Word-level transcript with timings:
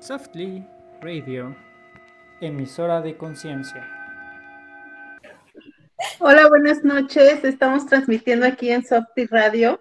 Softly 0.00 0.66
Radio, 1.02 1.54
emisora 2.40 3.02
de 3.02 3.18
conciencia. 3.18 3.86
Hola, 6.18 6.48
buenas 6.48 6.82
noches. 6.82 7.44
Estamos 7.44 7.84
transmitiendo 7.84 8.46
aquí 8.46 8.70
en 8.70 8.82
Softly 8.82 9.26
Radio. 9.26 9.78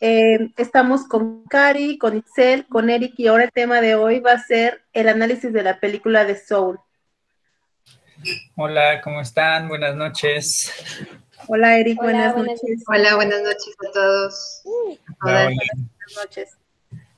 Eh, 0.00 0.50
estamos 0.56 1.06
con 1.06 1.44
Cari, 1.44 1.98
con 1.98 2.16
Itzel, 2.16 2.66
con 2.68 2.88
Eric 2.88 3.12
y 3.18 3.26
ahora 3.26 3.44
el 3.44 3.52
tema 3.52 3.82
de 3.82 3.96
hoy 3.96 4.20
va 4.20 4.32
a 4.32 4.42
ser 4.42 4.82
el 4.94 5.10
análisis 5.10 5.52
de 5.52 5.62
la 5.62 5.78
película 5.78 6.24
de 6.24 6.38
Soul. 6.38 6.80
Hola, 8.56 9.02
¿cómo 9.02 9.20
están? 9.20 9.68
Buenas 9.68 9.94
noches. 9.94 10.72
Hola, 11.48 11.78
Eric, 11.78 11.98
buenas, 12.00 12.34
noches. 12.34 12.82
Hola, 12.86 13.14
buenas 13.14 13.42
noches 13.42 13.76
a 13.86 13.92
todos. 13.92 14.62
Hola, 15.22 15.44
buenas 15.44 16.16
noches. 16.16 16.59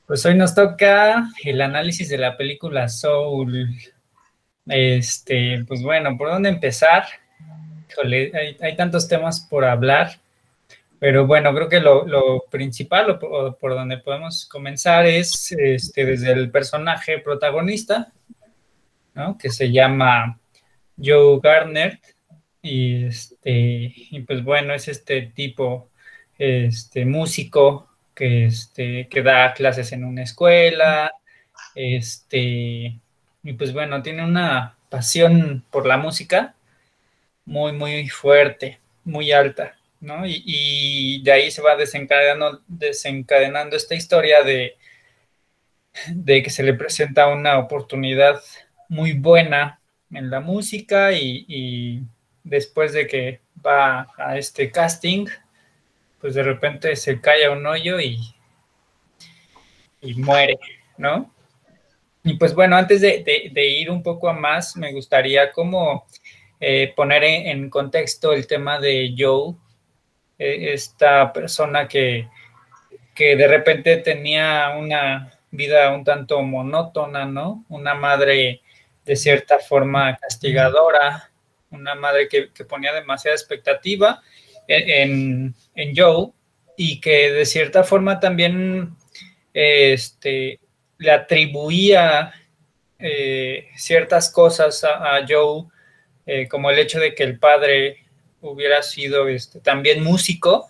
Pues 0.05 0.25
hoy 0.25 0.35
nos 0.35 0.53
toca 0.53 1.29
el 1.45 1.61
análisis 1.61 2.09
de 2.09 2.17
la 2.17 2.35
película 2.35 2.89
Soul. 2.89 3.69
Este, 4.65 5.63
pues 5.65 5.81
bueno, 5.81 6.17
¿por 6.17 6.29
dónde 6.29 6.49
empezar? 6.49 7.05
hay, 8.59 8.75
tantos 8.75 9.07
temas 9.07 9.39
por 9.49 9.63
hablar, 9.63 10.19
pero 10.99 11.25
bueno, 11.25 11.53
creo 11.55 11.69
que 11.69 11.79
lo, 11.79 12.43
principal 12.51 13.11
o 13.11 13.57
por, 13.57 13.75
donde 13.75 13.97
podemos 13.97 14.45
comenzar 14.45 15.05
es 15.05 15.53
este, 15.53 16.05
desde 16.05 16.33
el 16.33 16.51
personaje 16.51 17.19
protagonista, 17.19 18.11
¿no? 19.13 19.37
Que 19.37 19.51
se 19.51 19.71
llama 19.71 20.37
Joe 21.01 21.39
Gardner. 21.41 21.97
Y, 22.61 23.05
este, 23.05 23.93
y 23.95 24.19
pues 24.27 24.43
bueno, 24.43 24.73
es 24.73 24.89
este 24.89 25.21
tipo, 25.21 25.89
este 26.37 27.05
músico 27.05 27.92
que, 28.15 28.45
este, 28.45 29.07
que 29.09 29.21
da 29.21 29.53
clases 29.53 29.91
en 29.91 30.03
una 30.05 30.23
escuela, 30.23 31.13
este, 31.75 32.99
y 33.43 33.53
pues 33.57 33.73
bueno, 33.73 34.01
tiene 34.01 34.23
una 34.23 34.77
pasión 34.89 35.63
por 35.71 35.85
la 35.85 35.97
música 35.97 36.55
muy, 37.45 37.71
muy 37.73 38.07
fuerte, 38.09 38.79
muy 39.03 39.31
alta, 39.31 39.77
¿no? 39.99 40.23
Y, 40.25 41.21
de 41.23 41.31
ahí 41.31 41.51
se 41.51 41.61
va 41.61 41.75
desencadenando, 41.75 42.61
desencadenando 42.67 43.75
esta 43.75 43.95
historia 43.95 44.43
de, 44.43 44.77
de 46.09 46.43
que 46.43 46.49
se 46.49 46.63
le 46.63 46.73
presenta 46.73 47.27
una 47.27 47.59
oportunidad 47.59 48.41
muy 48.89 49.13
buena 49.13 49.79
en 50.11 50.29
la 50.29 50.39
música 50.39 51.11
y, 51.13 51.45
y 51.47 52.03
después 52.43 52.93
de 52.93 53.07
que 53.07 53.41
va 53.65 54.07
a 54.17 54.37
este 54.37 54.71
casting, 54.71 55.25
pues 56.23 56.35
de 56.35 56.43
repente 56.43 56.95
se 56.95 57.19
cae 57.19 57.43
a 57.43 57.51
un 57.51 57.65
hoyo 57.65 57.99
y, 57.99 58.17
y 59.99 60.13
muere, 60.13 60.57
¿no? 60.97 61.29
Y 62.23 62.35
pues 62.35 62.55
bueno, 62.55 62.77
antes 62.77 63.01
de, 63.01 63.53
ir 63.53 63.91
un 63.91 64.01
poco 64.01 64.29
a 64.29 64.33
más, 64.33 64.77
me 64.77 64.93
gustaría 64.93 65.51
como 65.51 66.05
eh, 66.61 66.93
poner 66.95 67.25
en, 67.25 67.69
contexto 67.69 68.31
el 68.31 68.47
tema 68.47 68.79
de 68.79 69.13
Joe, 69.17 69.55
eh, 70.39 70.71
esta 70.71 71.33
persona 71.33 71.89
que, 71.89 72.29
que 73.13 73.35
de 73.35 73.47
repente 73.49 73.97
tenía 73.97 74.77
una 74.79 75.29
vida 75.51 75.93
un 75.93 76.05
tanto 76.05 76.41
monótona, 76.41 77.25
¿no? 77.25 77.65
Una 77.67 77.95
madre 77.95 78.61
de 79.03 79.15
cierta 79.17 79.59
forma 79.59 80.15
castigadora, 80.15 81.31
una 81.69 81.95
madre 81.95 82.29
que 82.29 82.47
ponía 82.63 82.93
demasiada 82.93 83.35
expectativa 83.35 84.23
en, 84.67 85.55
Joe 85.95 86.31
y 86.77 86.99
que 86.99 87.31
de 87.31 87.45
cierta 87.45 87.83
forma 87.83 88.19
también 88.19 88.95
este, 89.53 90.59
le 90.97 91.11
atribuía 91.11 92.33
eh, 92.99 93.67
ciertas 93.75 94.31
cosas 94.31 94.83
a, 94.83 95.19
Joe, 95.27 95.65
eh, 96.25 96.47
como 96.47 96.71
el 96.71 96.79
hecho 96.79 96.99
de 96.99 97.13
que 97.13 97.23
el 97.23 97.37
padre 97.37 97.97
hubiera 98.41 98.81
sido 98.81 99.27
este, 99.27 99.59
también 99.59 100.03
músico 100.03 100.69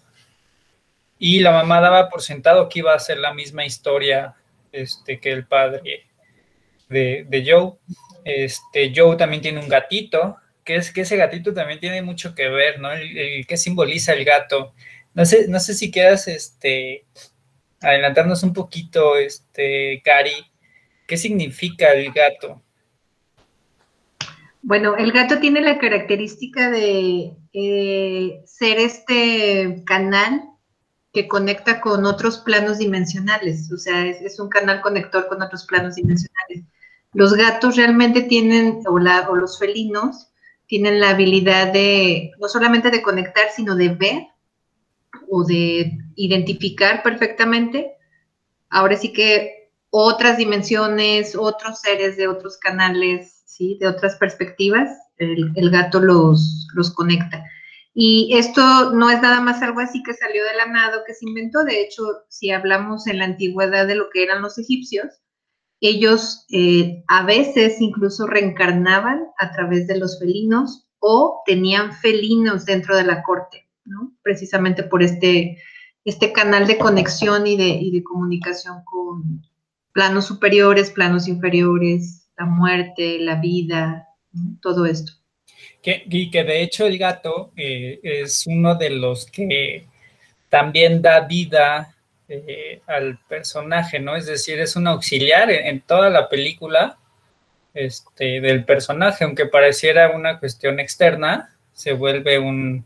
y 1.19 1.39
la 1.39 1.51
mamá 1.51 1.79
daba 1.79 2.09
por 2.09 2.21
sentado 2.21 2.67
que 2.69 2.79
iba 2.79 2.93
a 2.93 2.99
ser 2.99 3.17
la 3.19 3.33
misma 3.33 3.65
historia 3.65 4.35
este, 4.71 5.19
que 5.19 5.31
el 5.31 5.45
padre 5.45 6.07
de, 6.89 7.25
de 7.27 7.45
Joe. 7.51 7.73
Este, 8.25 8.91
Joe 8.95 9.15
también 9.15 9.41
tiene 9.41 9.59
un 9.59 9.69
gatito 9.69 10.37
que 10.63 10.75
es 10.75 10.91
que 10.91 11.01
ese 11.01 11.17
gatito 11.17 11.53
también 11.53 11.79
tiene 11.79 12.01
mucho 12.01 12.33
que 12.35 12.49
ver, 12.49 12.79
¿no? 12.79 12.91
El, 12.91 13.45
que 13.45 13.57
simboliza 13.57 14.13
el 14.13 14.25
gato. 14.25 14.73
No 15.13 15.25
sé, 15.25 15.47
no 15.47 15.59
sé 15.59 15.73
si 15.73 15.91
quieras 15.91 16.27
este, 16.27 17.05
adelantarnos 17.81 18.43
un 18.43 18.53
poquito, 18.53 19.17
este, 19.17 20.01
Cari, 20.03 20.51
¿qué 21.07 21.17
significa 21.17 21.91
el 21.93 22.11
gato? 22.11 22.61
Bueno, 24.61 24.95
el 24.95 25.11
gato 25.11 25.39
tiene 25.39 25.59
la 25.59 25.77
característica 25.77 26.71
de 26.71 27.33
eh, 27.51 28.41
ser 28.45 28.79
este 28.79 29.83
canal 29.85 30.41
que 31.11 31.27
conecta 31.27 31.81
con 31.81 32.05
otros 32.05 32.39
planos 32.39 32.79
dimensionales, 32.79 33.71
o 33.71 33.77
sea, 33.77 34.05
es, 34.07 34.39
un 34.39 34.49
canal 34.49 34.81
conector 34.81 35.27
con 35.27 35.41
otros 35.41 35.65
planos 35.65 35.95
dimensionales. 35.95 36.63
Los 37.13 37.33
gatos 37.35 37.75
realmente 37.75 38.23
tienen, 38.23 38.79
o, 38.87 38.93
o 38.93 39.35
los 39.35 39.59
felinos, 39.59 40.32
tienen 40.73 40.99
la 40.99 41.11
habilidad 41.11 41.71
de 41.71 42.31
no 42.39 42.47
solamente 42.47 42.89
de 42.89 43.03
conectar, 43.03 43.51
sino 43.55 43.75
de 43.75 43.89
ver 43.89 44.23
o 45.29 45.43
de 45.43 45.91
identificar 46.15 47.03
perfectamente. 47.03 47.91
Ahora 48.71 48.97
sí 48.97 49.13
que 49.13 49.69
otras 49.91 50.35
dimensiones, 50.35 51.35
otros 51.35 51.79
seres 51.79 52.17
de 52.17 52.27
otros 52.27 52.57
canales, 52.57 53.43
¿sí? 53.45 53.77
de 53.79 53.85
otras 53.85 54.15
perspectivas, 54.15 54.89
el, 55.17 55.69
gato 55.69 55.99
los, 55.99 56.67
los 56.73 56.89
conecta. 56.89 57.45
Y 57.93 58.35
esto 58.35 58.93
no 58.93 59.11
es 59.11 59.21
nada 59.21 59.41
más 59.41 59.61
algo 59.61 59.79
así 59.79 60.01
que 60.01 60.15
salió 60.15 60.43
de 60.43 60.55
la 60.57 60.65
nada 60.65 61.03
que 61.05 61.13
se 61.13 61.27
inventó. 61.27 61.63
De 61.63 61.81
hecho, 61.81 62.03
si 62.29 62.49
hablamos 62.49 63.05
en 63.05 63.19
la 63.19 63.25
antigüedad 63.25 63.85
de 63.85 63.93
lo 63.93 64.09
que 64.09 64.23
eran 64.23 64.41
los 64.41 64.57
egipcios, 64.57 65.21
ellos 65.83 66.45
eh, 66.49 67.03
a 67.07 67.25
veces 67.25 67.81
incluso 67.81 68.25
reencarnaban 68.25 69.25
a 69.37 69.51
través 69.51 69.85
de 69.87 69.99
los 69.99 70.17
felinos 70.17 70.87
o 70.99 71.41
tenían 71.45 71.93
felinos 71.93 72.65
dentro 72.65 72.95
de 72.95 73.03
la 73.03 73.21
corte, 73.21 73.67
¿no? 73.83 74.13
Precisamente 74.21 74.83
por 74.83 75.03
este, 75.03 75.57
este 76.05 76.31
canal 76.31 76.67
de 76.67 76.77
conexión 76.77 77.45
y 77.45 77.57
de, 77.57 77.91
de 77.91 78.03
comunicación 78.03 78.83
con 78.85 79.41
planos 79.91 80.25
superiores, 80.25 80.89
planos 80.89 81.27
inferiores, 81.27 82.29
la 82.37 82.45
muerte, 82.45 83.19
la 83.19 83.35
vida, 83.35 84.07
todo 84.61 84.85
esto. 84.85 85.11
Y 85.83 86.31
que 86.31 86.43
de 86.45 86.63
hecho 86.63 86.85
el 86.85 86.97
gato 86.97 87.51
eh, 87.57 87.99
es 88.01 88.47
uno 88.47 88.75
de 88.75 88.89
los 88.89 89.25
que 89.25 89.85
también 90.49 91.01
da 91.01 91.19
vida 91.21 91.93
eh, 92.29 92.81
al 92.87 93.19
personaje, 93.27 93.99
¿no? 93.99 94.15
Es 94.15 94.25
decir, 94.25 94.59
es 94.59 94.75
un 94.75 94.87
auxiliar 94.87 95.51
en, 95.51 95.81
toda 95.81 96.09
la 96.09 96.29
película 96.29 96.97
este, 97.73 98.39
del 98.39 98.63
personaje, 98.63 99.25
aunque 99.25 99.45
pareciera 99.45 100.11
una 100.11 100.39
cuestión 100.39 100.79
externa, 100.79 101.55
se 101.73 101.93
vuelve 101.93 102.39
un, 102.39 102.85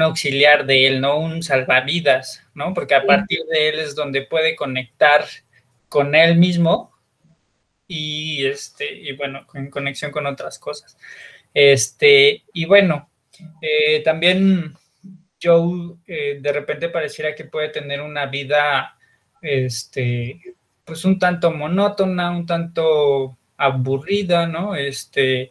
auxiliar 0.00 0.66
de 0.66 0.86
él, 0.86 1.00
¿no? 1.00 1.18
Un 1.18 1.42
salvavidas, 1.42 2.42
¿no? 2.54 2.74
Porque 2.74 2.94
a 2.94 3.04
partir 3.04 3.40
de 3.50 3.68
él 3.68 3.78
es 3.80 3.94
donde 3.94 4.22
puede 4.22 4.56
conectar 4.56 5.24
con 5.88 6.14
él 6.14 6.36
mismo 6.36 6.92
y, 7.86 8.46
este, 8.46 8.92
y 8.92 9.12
bueno, 9.12 9.46
en 9.54 9.70
conexión 9.70 10.12
con 10.12 10.26
otras 10.26 10.58
cosas. 10.58 10.96
Este, 11.54 12.44
y 12.52 12.64
bueno, 12.64 13.10
eh, 13.62 14.02
también 14.02 14.74
Joe 15.42 15.96
eh, 16.06 16.38
de 16.40 16.52
repente 16.52 16.88
pareciera 16.88 17.34
que 17.34 17.44
puede 17.44 17.68
tener 17.70 18.00
una 18.00 18.26
vida, 18.26 18.96
este, 19.40 20.40
pues 20.84 21.04
un 21.04 21.18
tanto 21.18 21.50
monótona, 21.50 22.30
un 22.30 22.46
tanto 22.46 23.38
aburrida, 23.56 24.46
¿no? 24.46 24.74
Este, 24.74 25.50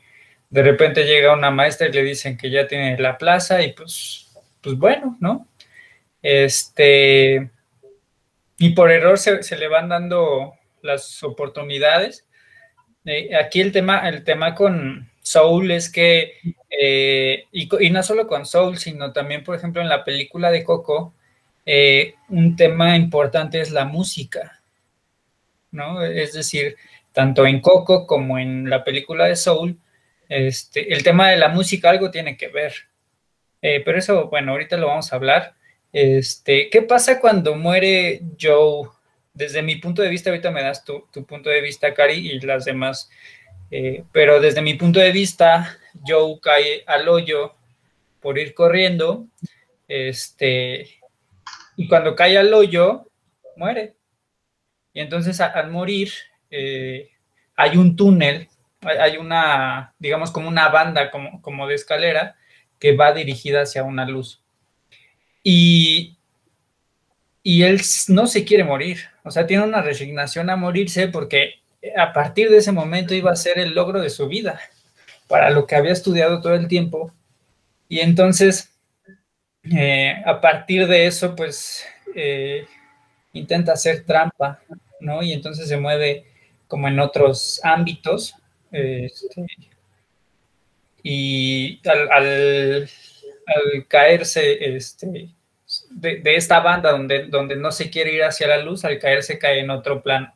de 0.50 0.64
repente 0.64 1.06
llega 1.06 1.34
una 1.34 1.52
maestra 1.52 1.88
y 1.88 1.92
le 1.92 2.04
dicen 2.04 2.38
que 2.38 2.50
ya 2.50 2.68
tiene 2.68 2.98
la 2.98 3.18
plaza 3.18 3.62
y 3.62 3.74
pues, 3.74 4.32
pues 4.62 4.76
bueno, 4.78 5.18
¿no? 5.20 5.48
Este, 6.22 7.50
y 8.58 8.70
por 8.72 8.92
error 8.92 9.18
se, 9.18 9.58
le 9.58 9.68
van 9.68 9.90
dando 9.90 10.54
las 10.82 11.24
oportunidades. 11.24 12.28
Eh, 13.06 13.36
aquí 13.36 13.62
el 13.62 13.72
tema, 13.72 14.08
el 14.10 14.24
tema 14.24 14.54
con 14.54 15.09
Soul 15.30 15.70
es 15.70 15.92
que 15.92 16.42
eh, 16.72 17.46
y, 17.52 17.90
no 17.92 18.02
solo 18.02 18.26
con 18.26 18.48
Soul, 18.48 18.80
sino 18.80 19.14
también, 19.14 19.44
por 19.44 19.56
ejemplo, 19.56 19.80
en 19.80 19.88
la 19.88 20.04
película 20.04 20.50
de 20.50 20.64
Coco, 20.64 21.14
eh, 21.68 22.16
un 22.30 22.56
tema 22.56 22.96
importante 22.96 23.62
es 23.62 23.70
la 23.70 23.86
música, 23.86 24.60
¿no? 25.70 26.04
Es 26.04 26.34
decir, 26.34 26.78
tanto 27.14 27.46
en 27.46 27.62
Coco 27.62 28.08
como 28.08 28.40
en 28.40 28.72
la 28.72 28.84
película 28.84 29.26
de 29.26 29.36
Soul, 29.36 29.78
este, 30.30 30.92
el 30.94 31.04
tema 31.04 31.30
de 31.30 31.38
la 31.38 31.50
música 31.50 31.92
algo 31.92 32.10
tiene 32.10 32.36
que 32.36 32.48
ver. 32.48 32.74
Eh, 33.62 33.84
pero 33.86 34.00
eso, 34.00 34.30
bueno, 34.30 34.54
ahorita 34.54 34.78
lo 34.78 34.88
vamos 34.88 35.14
a 35.14 35.16
hablar. 35.16 35.54
Este, 35.94 36.72
¿Qué 36.72 36.82
pasa 36.82 37.20
cuando 37.20 37.54
muere 37.56 38.22
Joe 38.42 38.90
desde 39.40 39.62
mi 39.62 39.76
punto 39.78 40.02
de 40.02 40.10
vista, 40.10 40.30
ahorita 40.30 40.52
me 40.52 40.64
das 40.64 40.84
tu, 40.84 41.08
punto 41.26 41.50
de 41.50 41.62
vista, 41.62 41.94
Cari, 41.94 42.32
y 42.32 42.40
las 42.42 42.66
demás, 42.66 43.10
eh, 43.72 44.04
pero 44.12 44.40
desde 44.40 44.62
mi 44.62 44.74
punto 44.74 45.00
de 45.00 45.12
vista, 45.12 45.78
Joe 46.06 46.40
cae 46.42 46.84
al 46.88 47.08
hoyo 47.08 47.56
por 48.22 48.38
ir 48.38 48.54
corriendo, 48.54 49.28
este, 49.88 50.88
y 51.78 51.88
cuando 51.88 52.16
cae 52.16 52.38
al 52.38 52.54
hoyo, 52.54 53.10
muere. 53.56 53.96
Y 54.94 55.02
entonces 55.02 55.40
al 55.40 55.70
morir, 55.72 56.12
eh, 56.50 57.10
hay 57.56 57.78
un 57.78 57.96
túnel, 57.96 58.48
hay 58.82 59.18
una, 59.18 59.94
digamos, 60.00 60.32
como 60.32 60.48
una 60.48 60.70
banda, 60.70 61.12
como, 61.12 61.42
como 61.42 61.68
de 61.68 61.76
escalera, 61.76 62.36
que 62.80 62.96
va 62.96 63.14
dirigida 63.14 63.62
hacia 63.62 63.84
una 63.84 64.06
luz. 64.06 64.42
Y, 65.44 66.18
y 67.44 67.64
él 67.64 67.82
no 68.08 68.28
se 68.28 68.46
quiere 68.46 68.64
morir, 68.64 69.00
o 69.24 69.32
sea, 69.32 69.46
tiene 69.48 69.64
una 69.64 69.82
resignación 69.82 70.50
a 70.50 70.56
morirse 70.56 71.08
porque 71.08 71.59
a 71.96 72.14
partir 72.14 72.50
de 72.50 72.58
ese 72.58 72.72
momento 72.72 73.14
iba 73.14 73.32
a 73.32 73.36
ser 73.36 73.60
el 73.60 73.74
logro 73.74 74.02
de 74.02 74.10
su 74.10 74.28
vida, 74.28 74.60
para 75.28 75.50
lo 75.50 75.66
que 75.66 75.76
había 75.76 75.92
estudiado 75.92 76.42
todo 76.42 76.56
el 76.56 76.68
tiempo. 76.68 77.14
Y 77.88 78.00
entonces, 78.00 78.72
eh, 79.64 80.16
a 80.26 80.42
partir 80.42 80.88
de 80.88 81.08
eso, 81.08 81.36
pues 81.36 81.86
eh, 82.16 82.66
intenta 83.34 83.74
hacer 83.74 84.06
trampa, 84.06 84.60
¿no? 85.00 85.24
Y 85.24 85.34
entonces 85.34 85.68
se 85.68 85.78
mueve 85.78 86.26
como 86.68 86.88
en 86.88 87.00
otros 87.00 87.62
ámbitos. 87.64 88.36
Este, 88.72 89.46
y 91.02 91.80
al, 91.88 92.90
caerse 93.88 94.76
este, 94.76 95.30
de, 95.90 96.36
esta 96.36 96.60
banda 96.60 96.92
donde, 96.92 97.26
donde 97.26 97.56
no 97.56 97.72
se 97.72 97.90
quiere 97.90 98.14
ir 98.14 98.24
hacia 98.24 98.48
la 98.48 98.58
luz, 98.58 98.86
al 98.86 99.00
caerse 99.00 99.40
cae 99.40 99.60
en 99.60 99.70
otro 99.70 100.04
plano, 100.04 100.34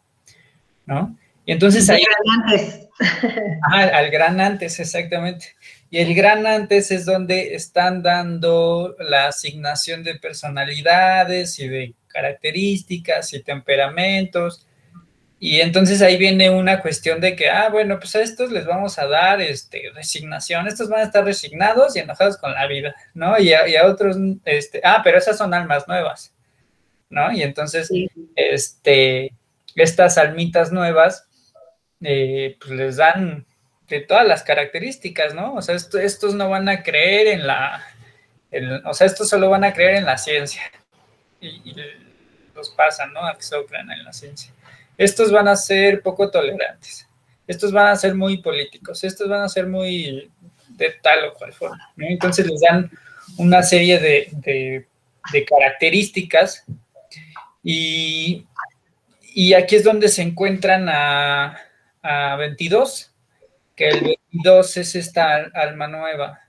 ¿no? 0.85 1.17
Y 1.45 1.51
entonces 1.51 1.89
ahí... 1.89 2.03
Gran 2.03 2.41
antes. 2.41 2.89
al 3.71 4.09
gran 4.09 4.39
antes, 4.39 4.79
exactamente. 4.79 5.55
Y 5.89 5.99
el 5.99 6.13
gran 6.15 6.45
antes 6.45 6.91
es 6.91 7.05
donde 7.05 7.55
están 7.55 8.01
dando 8.01 8.95
la 8.99 9.27
asignación 9.27 10.03
de 10.03 10.15
personalidades 10.15 11.59
y 11.59 11.67
de 11.67 11.93
características 12.07 13.33
y 13.33 13.43
temperamentos 13.43 14.67
y 15.45 15.59
entonces 15.59 16.01
ahí 16.01 16.15
viene 16.15 16.49
una 16.49 16.79
cuestión 16.79 17.19
de 17.19 17.35
que, 17.35 17.49
ah, 17.49 17.67
bueno, 17.67 17.99
pues 17.99 18.15
a 18.15 18.21
estos 18.21 18.49
les 18.49 18.65
vamos 18.65 18.97
a 18.97 19.07
dar 19.07 19.41
este, 19.41 19.91
resignación, 19.93 20.69
estos 20.69 20.87
van 20.87 21.01
a 21.01 21.03
estar 21.03 21.25
resignados 21.25 21.97
y 21.97 21.99
enojados 21.99 22.37
con 22.37 22.53
la 22.53 22.65
vida, 22.65 22.95
¿no? 23.13 23.37
Y 23.37 23.51
a, 23.51 23.85
otros, 23.85 24.15
este, 24.45 24.79
ah, 24.85 25.01
pero 25.03 25.17
esas 25.17 25.37
son 25.37 25.53
almas 25.53 25.85
nuevas, 25.85 26.33
¿no? 27.09 27.29
Y 27.33 27.43
entonces, 27.43 27.89
este, 28.37 29.33
estas 29.75 30.17
almitas 30.17 30.71
nuevas, 30.71 31.27
eh, 32.03 32.57
pues 32.59 32.71
les 32.71 32.97
dan 32.97 33.45
de 33.87 33.99
todas 34.01 34.27
las 34.27 34.43
características, 34.43 35.33
¿no? 35.33 35.55
O 35.55 35.61
sea, 35.61 35.75
estos 35.75 36.35
no 36.35 36.49
van 36.49 36.69
a 36.69 36.83
creer 36.83 37.27
en 37.27 37.47
la, 37.47 37.83
o 38.85 38.93
sea, 38.93 39.07
estos 39.07 39.29
solo 39.29 39.49
van 39.49 39.63
a 39.63 39.73
creer 39.73 39.95
en 39.95 40.05
la 40.05 40.17
ciencia. 40.17 40.63
Y, 41.41 41.75
los 42.55 42.69
pasan, 42.69 43.11
¿no? 43.13 43.25
A 43.25 43.35
que 43.35 43.45
crean 43.67 43.91
en 43.91 44.05
la 44.05 44.13
ciencia 44.13 44.53
estos 44.97 45.31
van 45.31 45.47
a 45.47 45.55
ser 45.55 46.01
poco 46.01 46.29
tolerantes, 46.29 47.07
estos 47.47 47.71
van 47.71 47.87
a 47.87 47.95
ser 47.95 48.15
muy 48.15 48.37
políticos, 48.37 49.03
estos 49.03 49.27
van 49.27 49.41
a 49.41 49.49
ser 49.49 49.67
muy 49.67 50.29
de 50.69 50.89
tal 51.01 51.25
o 51.25 51.33
cual 51.33 51.53
forma. 51.53 51.91
Entonces 51.97 52.47
les 52.47 52.61
dan 52.61 52.89
una 53.37 53.63
serie 53.63 53.99
de, 53.99 54.85
características 55.47 56.65
y, 57.63 58.45
aquí 59.55 59.75
es 59.75 59.83
donde 59.83 60.09
se 60.09 60.21
encuentran 60.21 60.87
a, 60.89 61.57
22, 62.03 63.13
que 63.75 63.89
el 63.89 64.15
22 64.31 64.77
es 64.77 64.95
esta 64.95 65.35
alma 65.53 65.87
nueva. 65.87 66.39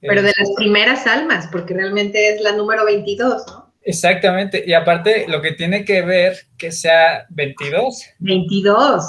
Pero 0.00 0.22
de 0.22 0.32
las 0.36 0.50
primeras 0.56 1.06
almas, 1.06 1.48
porque 1.50 1.74
realmente 1.74 2.34
es 2.34 2.40
la 2.40 2.52
número 2.52 2.84
22, 2.84 3.46
¿no? 3.46 3.66
Exactamente, 3.82 4.64
y 4.66 4.72
aparte 4.72 5.26
lo 5.28 5.40
que 5.40 5.52
tiene 5.52 5.84
que 5.84 6.02
ver 6.02 6.36
que 6.58 6.72
sea 6.72 7.24
22. 7.30 8.04
22. 8.18 9.04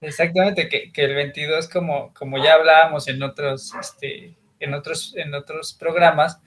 Exactamente, 0.00 0.68
que, 0.68 0.90
el 0.96 1.14
22, 1.14 1.68
como, 1.68 2.12
como 2.12 2.42
ya 2.42 2.54
hablábamos 2.54 3.06
en 3.06 3.22
otros, 3.22 3.72
este, 3.80 4.34
en 4.58 4.74
otros, 4.74 5.14
en 5.16 5.32
otros 5.32 5.74
programas, 5.74 6.40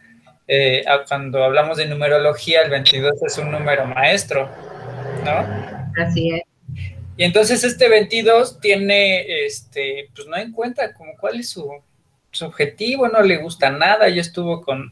eh, 0.48 0.84
cuando 1.08 1.44
hablamos 1.44 1.78
de 1.78 1.88
numerología, 1.88 2.62
el 2.62 2.70
22 2.70 3.14
es 3.26 3.38
un 3.38 3.50
número 3.50 3.86
maestro, 3.86 4.50
¿no? 5.24 5.77
Así 5.98 6.32
es. 6.32 6.44
Y 7.18 7.24
entonces 7.24 7.64
este 7.64 7.90
22 7.90 8.60
tiene, 8.60 9.46
este, 9.46 10.10
pues 10.16 10.28
no 10.28 10.38
en 10.38 10.52
cuenta 10.52 10.94
como 10.94 11.16
cuál 11.18 11.40
es 11.40 11.50
su, 11.50 11.68
objetivo, 12.42 13.08
no 13.08 13.24
le 13.24 13.38
gusta 13.38 13.72
nada, 13.72 14.08
ya 14.10 14.22
estuvo 14.22 14.62
con 14.62 14.92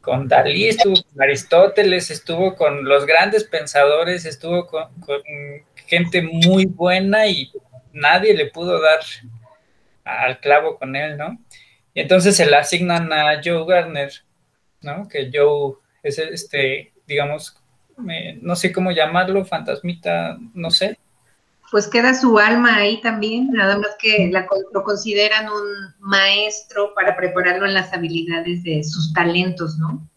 con 0.00 0.26
Dalí, 0.26 0.68
estuvo 0.68 0.94
con 0.94 1.22
Aristóteles, 1.22 2.10
estuvo 2.10 2.54
con 2.54 2.84
los 2.84 3.04
grandes 3.04 3.44
pensadores, 3.44 4.24
estuvo 4.24 4.66
con, 4.66 4.88
gente 5.86 6.22
muy 6.22 6.66
buena 6.66 7.26
y 7.26 7.50
nadie 7.92 8.34
le 8.34 8.46
pudo 8.46 8.80
dar 8.80 9.00
al 10.04 10.40
clavo 10.40 10.78
con 10.78 10.96
él, 10.96 11.18
¿no? 11.18 11.38
Y 11.92 12.00
entonces 12.00 12.36
se 12.36 12.46
le 12.46 12.56
asignan 12.56 13.12
a 13.12 13.42
Joe 13.44 13.66
Gardner, 13.66 14.12
¿no? 14.80 15.08
Que 15.08 15.30
Joe 15.34 15.74
es 16.02 16.18
este, 16.18 16.92
digamos, 17.06 17.60
no 18.40 18.56
sé 18.56 18.72
cómo 18.72 18.90
llamarlo, 18.90 19.44
fantasmita, 19.44 20.38
no 20.54 20.70
sé, 20.70 20.98
pues 21.70 21.86
queda 21.86 22.14
su 22.14 22.38
alma 22.38 22.76
ahí 22.76 23.00
también, 23.02 23.50
nada 23.52 23.76
más 23.76 23.96
que 23.98 24.30
lo 24.72 24.82
consideran 24.82 25.48
un 25.48 25.94
maestro 25.98 26.94
para 26.94 27.16
prepararlo 27.16 27.66
en 27.66 27.74
las 27.74 27.92
habilidades 27.92 28.62
de 28.62 28.82
sus 28.82 29.12
talentos, 29.12 29.76
¿no? 29.78 30.08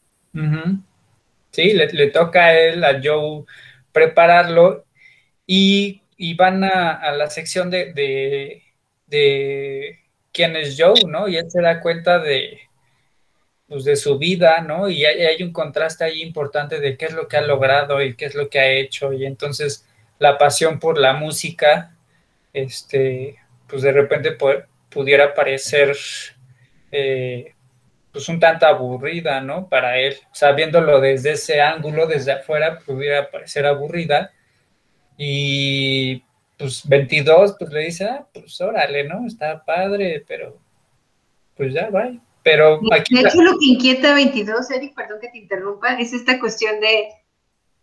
Sí, 1.51 1.73
le, 1.73 2.07
toca 2.11 2.45
a 2.45 2.57
él, 2.57 2.83
a 2.85 3.01
Joe, 3.03 3.43
prepararlo 3.91 4.85
y, 5.45 6.01
van 6.37 6.63
a, 6.63 7.11
la 7.11 7.29
sección 7.29 7.69
de, 7.69 8.63
de, 9.07 9.99
quién 10.31 10.55
es 10.55 10.77
Joe, 10.79 11.01
¿no? 11.05 11.27
Y 11.27 11.35
él 11.35 11.51
se 11.51 11.61
da 11.61 11.81
cuenta 11.81 12.19
de, 12.19 12.61
pues, 13.71 13.85
de 13.85 13.95
su 13.95 14.17
vida, 14.17 14.59
¿no? 14.59 14.89
Y 14.89 15.05
hay, 15.05 15.41
un 15.41 15.53
contraste 15.53 16.03
ahí 16.03 16.21
importante 16.21 16.81
de 16.81 16.97
qué 16.97 17.05
es 17.05 17.13
lo 17.13 17.29
que 17.29 17.37
ha 17.37 17.41
logrado 17.41 18.01
y 18.01 18.15
qué 18.17 18.25
es 18.25 18.35
lo 18.35 18.49
que 18.49 18.59
ha 18.59 18.69
hecho. 18.69 19.13
Y 19.13 19.25
entonces 19.25 19.87
la 20.19 20.37
pasión 20.37 20.77
por 20.77 20.97
la 20.97 21.13
música, 21.13 21.95
este, 22.51 23.37
pues 23.67 23.81
de 23.83 23.93
repente 23.93 24.37
pudiera 24.89 25.33
parecer 25.33 25.95
eh, 26.91 27.53
pues 28.11 28.27
un 28.27 28.41
tanto 28.41 28.65
aburrida, 28.65 29.39
¿no? 29.39 29.69
Para 29.69 29.97
él, 29.99 30.17
o 30.29 30.35
sea, 30.35 30.51
viéndolo 30.51 30.99
desde 30.99 31.31
ese 31.31 31.61
ángulo, 31.61 32.07
desde 32.07 32.33
afuera, 32.33 32.77
pudiera 32.79 33.31
parecer 33.31 33.65
aburrida. 33.65 34.33
Y 35.17 36.25
pues 36.57 36.85
22, 36.89 37.55
pues 37.57 37.71
le 37.71 37.79
dice, 37.85 38.05
ah, 38.05 38.27
pues 38.33 38.59
órale, 38.59 39.05
¿no? 39.05 39.25
Está 39.25 39.63
padre, 39.63 40.25
pero 40.27 40.59
pues 41.55 41.73
ya, 41.73 41.89
va. 41.89 42.11
Pero 42.43 42.79
aquí... 42.91 43.15
De 43.15 43.21
hecho, 43.21 43.41
lo 43.41 43.57
que 43.59 43.65
inquieta 43.65 44.11
a 44.11 44.15
22, 44.15 44.71
Eric, 44.71 44.95
perdón 44.95 45.19
que 45.21 45.29
te 45.29 45.37
interrumpa, 45.37 45.95
es 45.95 46.13
esta 46.13 46.39
cuestión 46.39 46.79
de 46.79 47.09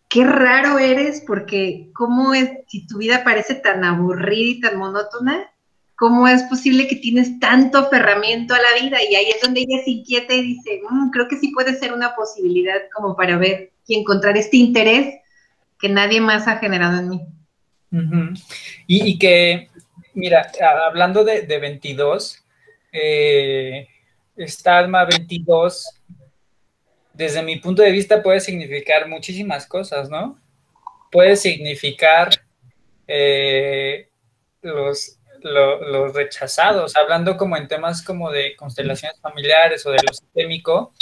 qué 0.09 0.23
raro 0.25 0.79
eres, 0.79 1.23
porque 1.25 1.89
cómo 1.93 2.33
es, 2.33 2.49
si 2.67 2.85
tu 2.87 2.97
vida 2.97 3.23
parece 3.23 3.55
tan 3.55 3.83
aburrida 3.83 4.49
y 4.49 4.59
tan 4.59 4.77
monótona, 4.77 5.49
¿cómo 5.95 6.27
es 6.27 6.43
posible 6.43 6.87
que 6.87 6.95
tienes 6.95 7.39
tanto 7.39 7.77
aferramiento 7.77 8.53
a 8.53 8.57
la 8.57 8.81
vida? 8.81 8.97
Y 9.03 9.15
ahí 9.15 9.29
es 9.29 9.41
donde 9.41 9.61
ella 9.61 9.83
se 9.83 9.91
inquieta 9.91 10.33
y 10.33 10.41
dice, 10.41 10.81
mm, 10.89 11.11
creo 11.11 11.27
que 11.27 11.37
sí 11.37 11.51
puede 11.51 11.75
ser 11.75 11.93
una 11.93 12.15
posibilidad 12.15 12.81
como 12.93 13.15
para 13.15 13.37
ver 13.37 13.71
y 13.85 13.95
encontrar 13.95 14.37
este 14.37 14.57
interés 14.57 15.15
que 15.79 15.89
nadie 15.89 16.21
más 16.21 16.47
ha 16.47 16.57
generado 16.57 16.99
en 16.99 17.09
mí. 17.09 17.21
y, 18.87 19.17
que, 19.17 19.69
mira, 20.13 20.51
hablando 20.87 21.23
de, 21.23 21.59
22, 21.59 22.43
eh, 22.91 23.87
esta 24.39 24.77
alma 24.77 25.05
22 25.05 25.85
desde 27.13 27.43
mi 27.43 27.57
punto 27.57 27.81
de 27.81 27.91
vista 27.91 28.23
puede 28.23 28.39
significar 28.39 29.07
muchísimas 29.09 29.67
cosas, 29.67 30.09
¿no? 30.09 30.39
Puede 31.11 31.35
significar 31.35 32.29
eh, 33.07 34.07
los, 34.61 35.19
los 35.41 36.13
rechazados, 36.13 36.95
hablando 36.95 37.35
como 37.35 37.57
en 37.57 37.67
temas 37.67 38.01
como 38.01 38.31
de 38.31 38.55
constelaciones 38.55 39.19
familiares 39.19 39.85
o 39.85 39.91
de 39.91 39.97
lo 39.97 40.13
sistémico, 40.13 40.93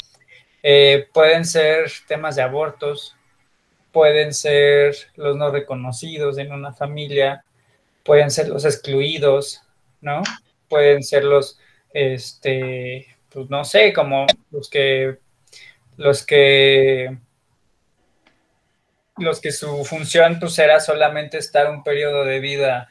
eh, 0.64 1.08
pueden 1.14 1.46
ser 1.46 1.92
temas 2.08 2.36
de 2.36 2.42
abortos, 2.42 3.16
pueden 3.92 4.34
ser 4.34 4.96
los 5.16 5.36
no 5.36 5.52
reconocidos 5.52 6.40
en 6.40 6.52
una 6.52 6.74
familia, 6.74 7.46
pueden 8.04 8.32
ser 8.32 8.50
los 8.50 8.66
excluidos, 8.66 9.62
¿no? 10.02 10.24
Pueden 10.68 11.04
ser 11.04 11.24
los, 11.24 11.60
este, 11.94 13.17
pues 13.38 13.52
no 13.52 13.64
sé, 13.64 13.94
como 13.94 14.26
los 14.50 14.68
que 14.68 15.20
los 15.96 16.26
que 16.26 17.16
los 19.18 19.40
que 19.40 19.52
su 19.52 19.86
función 19.86 20.40
pues 20.40 20.58
era 20.58 20.80
solamente 20.80 21.38
estar 21.38 21.70
un 21.70 21.84
periodo 21.84 22.26
de 22.26 22.40
vida 22.40 22.90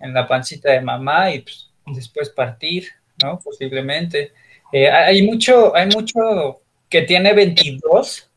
en 0.00 0.12
la 0.12 0.26
pancita 0.26 0.72
de 0.72 0.80
mamá 0.80 1.32
y 1.32 1.42
pues, 1.42 1.70
después 1.86 2.30
partir, 2.30 2.88
¿no? 3.22 3.38
Posiblemente. 3.38 4.32
Eh, 4.72 4.90
hay 4.90 5.22
mucho, 5.22 5.76
hay 5.76 5.86
mucho 5.86 6.62
que 6.88 7.02
tiene 7.02 7.32
22, 7.32 8.28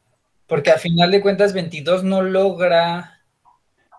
porque 0.45 0.69
a 0.69 0.77
final 0.77 1.09
de 1.09 1.21
cuentas 1.21 1.51
22 1.51 2.03
no 2.03 2.21
logra 2.21 3.21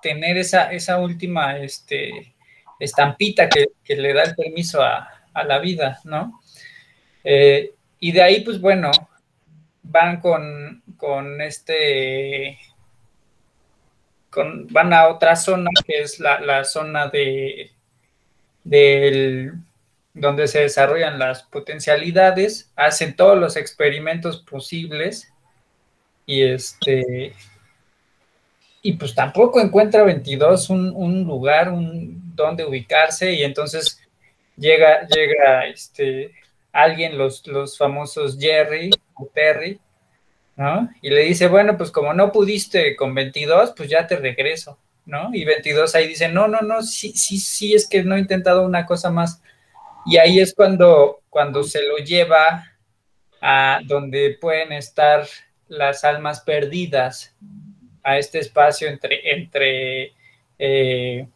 tener 0.02 0.36
esa, 0.36 0.70
esa 0.70 1.00
última 1.00 1.58
este, 1.58 2.36
estampita 2.78 3.48
que, 3.48 3.96
le 3.96 4.12
da 4.12 4.22
el 4.22 4.36
permiso 4.36 4.80
a, 4.82 5.08
la 5.48 5.58
vida, 5.58 5.98
¿no? 6.04 6.40
Eh, 7.24 7.74
y 7.98 8.12
de 8.12 8.22
ahí, 8.22 8.40
pues 8.42 8.60
bueno, 8.60 8.90
van 9.82 10.20
con, 10.20 10.82
con 10.96 11.40
este, 11.40 12.58
van 14.70 14.92
a 14.92 15.08
otra 15.08 15.36
zona 15.36 15.70
que 15.86 16.02
es 16.02 16.20
la, 16.20 16.40
la 16.40 16.64
zona 16.64 17.08
de, 17.08 17.70
del 18.64 19.54
donde 20.14 20.46
se 20.46 20.60
desarrollan 20.60 21.18
las 21.18 21.42
potencialidades, 21.42 22.70
hacen 22.76 23.16
todos 23.16 23.36
los 23.36 23.56
experimentos 23.56 24.40
posibles 24.42 25.32
y 26.24 26.42
este 26.42 27.34
y 28.80 28.92
pues 28.92 29.14
tampoco 29.14 29.60
encuentra 29.60 30.04
22 30.04 30.70
un, 30.70 31.24
lugar, 31.24 31.70
un 31.70 32.34
donde 32.36 32.64
ubicarse 32.64 33.32
y 33.32 33.42
entonces 33.42 34.00
llega 34.56 35.06
llega 35.08 35.66
este 35.66 36.32
alguien 36.74 37.16
los 37.16 37.46
los 37.46 37.78
famosos 37.78 38.38
Jerry 38.38 38.90
o 39.14 39.26
Terry, 39.32 39.80
¿no? 40.56 40.90
Y 41.00 41.10
le 41.10 41.22
dice, 41.22 41.48
"Bueno, 41.48 41.78
pues 41.78 41.90
como 41.90 42.12
no 42.12 42.32
pudiste 42.32 42.96
con 42.96 43.14
22, 43.14 43.72
pues 43.76 43.88
ya 43.88 44.06
te 44.06 44.16
regreso." 44.16 44.78
¿No? 45.06 45.28
Y 45.34 45.44
22 45.44 45.94
ahí 45.94 46.08
dice, 46.08 46.28
no, 46.30 46.48
no, 46.48 46.62
no, 46.62 46.82
sí, 46.82 47.12
sí, 47.12 47.36
sí, 47.36 47.74
es 47.74 47.86
que 47.86 48.02
no 48.02 48.16
he 48.16 48.20
intentado 48.20 48.64
una 48.64 48.86
cosa 48.86 49.10
más 49.10 49.42
y 50.06 50.18
ahí 50.18 50.38
es 50.40 50.54
cuando, 50.54 51.22
cuando 51.30 51.62
se 51.64 51.82
lo 51.82 51.96
lleva 51.98 52.64
a 53.40 53.80
donde 53.84 54.36
pueden 54.40 54.72
estar 54.72 55.26
las 55.68 56.04
almas 56.04 56.40
perdidas, 56.40 57.34
a 58.02 58.18
este 58.18 58.38
espacio 58.38 58.88
entre, 58.88 59.32
entre 59.32 60.12
eh, 60.58 61.26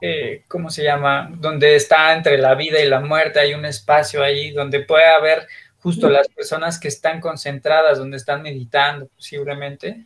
eh, 0.00 0.44
¿cómo 0.48 0.70
se 0.70 0.82
llama? 0.82 1.30
Donde 1.36 1.76
está 1.76 2.14
entre 2.14 2.38
la 2.38 2.54
vida 2.54 2.80
y 2.80 2.88
la 2.88 3.00
muerte, 3.00 3.40
hay 3.40 3.54
un 3.54 3.64
espacio 3.64 4.22
ahí 4.22 4.50
donde 4.50 4.80
puede 4.80 5.06
haber 5.06 5.46
justo 5.80 6.08
las 6.08 6.28
personas 6.28 6.78
que 6.78 6.88
están 6.88 7.20
concentradas, 7.20 7.98
donde 7.98 8.16
están 8.16 8.42
meditando 8.42 9.06
posiblemente, 9.08 10.04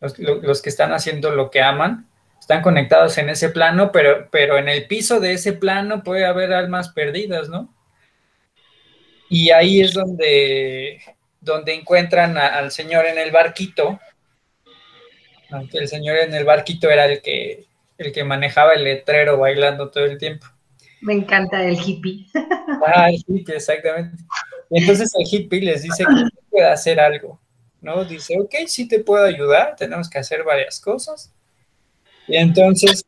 los, 0.00 0.18
los 0.18 0.62
que 0.62 0.68
están 0.68 0.92
haciendo 0.92 1.30
lo 1.30 1.50
que 1.50 1.62
aman, 1.62 2.06
están 2.40 2.62
conectados 2.62 3.18
en 3.18 3.28
ese 3.28 3.48
plano, 3.48 3.90
pero, 3.90 4.28
pero 4.30 4.58
en 4.58 4.68
el 4.68 4.86
piso 4.86 5.20
de 5.20 5.32
ese 5.32 5.52
plano 5.52 6.02
puede 6.02 6.24
haber 6.24 6.52
almas 6.52 6.90
perdidas, 6.90 7.48
¿no? 7.48 7.74
Y 9.28 9.50
ahí 9.50 9.80
es 9.80 9.94
donde, 9.94 11.00
donde 11.40 11.74
encuentran 11.74 12.38
al 12.38 12.70
señor 12.70 13.06
en 13.06 13.18
el 13.18 13.32
barquito, 13.32 13.98
aunque 15.50 15.78
el 15.78 15.88
señor 15.88 16.18
en 16.18 16.34
el 16.34 16.44
barquito 16.44 16.90
era 16.90 17.06
el 17.06 17.20
que, 17.20 17.64
el 17.98 18.12
que 18.12 18.24
manejaba 18.24 18.72
el 18.72 18.84
letrero 18.84 19.38
bailando 19.38 19.90
todo 19.90 20.04
el 20.04 20.18
tiempo. 20.18 20.46
Me 21.00 21.14
encanta 21.14 21.62
el 21.64 21.78
hippie. 21.78 22.26
Ah, 22.84 23.08
el 23.08 23.22
hippie, 23.26 23.56
exactamente. 23.56 24.22
Y 24.70 24.80
entonces 24.80 25.12
el 25.14 25.26
hippie 25.26 25.60
les 25.60 25.82
dice 25.82 26.04
que 26.04 26.40
puede 26.50 26.66
hacer 26.68 27.00
algo, 27.00 27.40
¿no? 27.80 28.04
Dice, 28.04 28.38
ok, 28.38 28.54
sí 28.66 28.88
te 28.88 29.00
puedo 29.00 29.24
ayudar, 29.24 29.76
tenemos 29.76 30.10
que 30.10 30.18
hacer 30.18 30.42
varias 30.42 30.80
cosas 30.80 31.32
y 32.26 32.36
entonces 32.36 33.04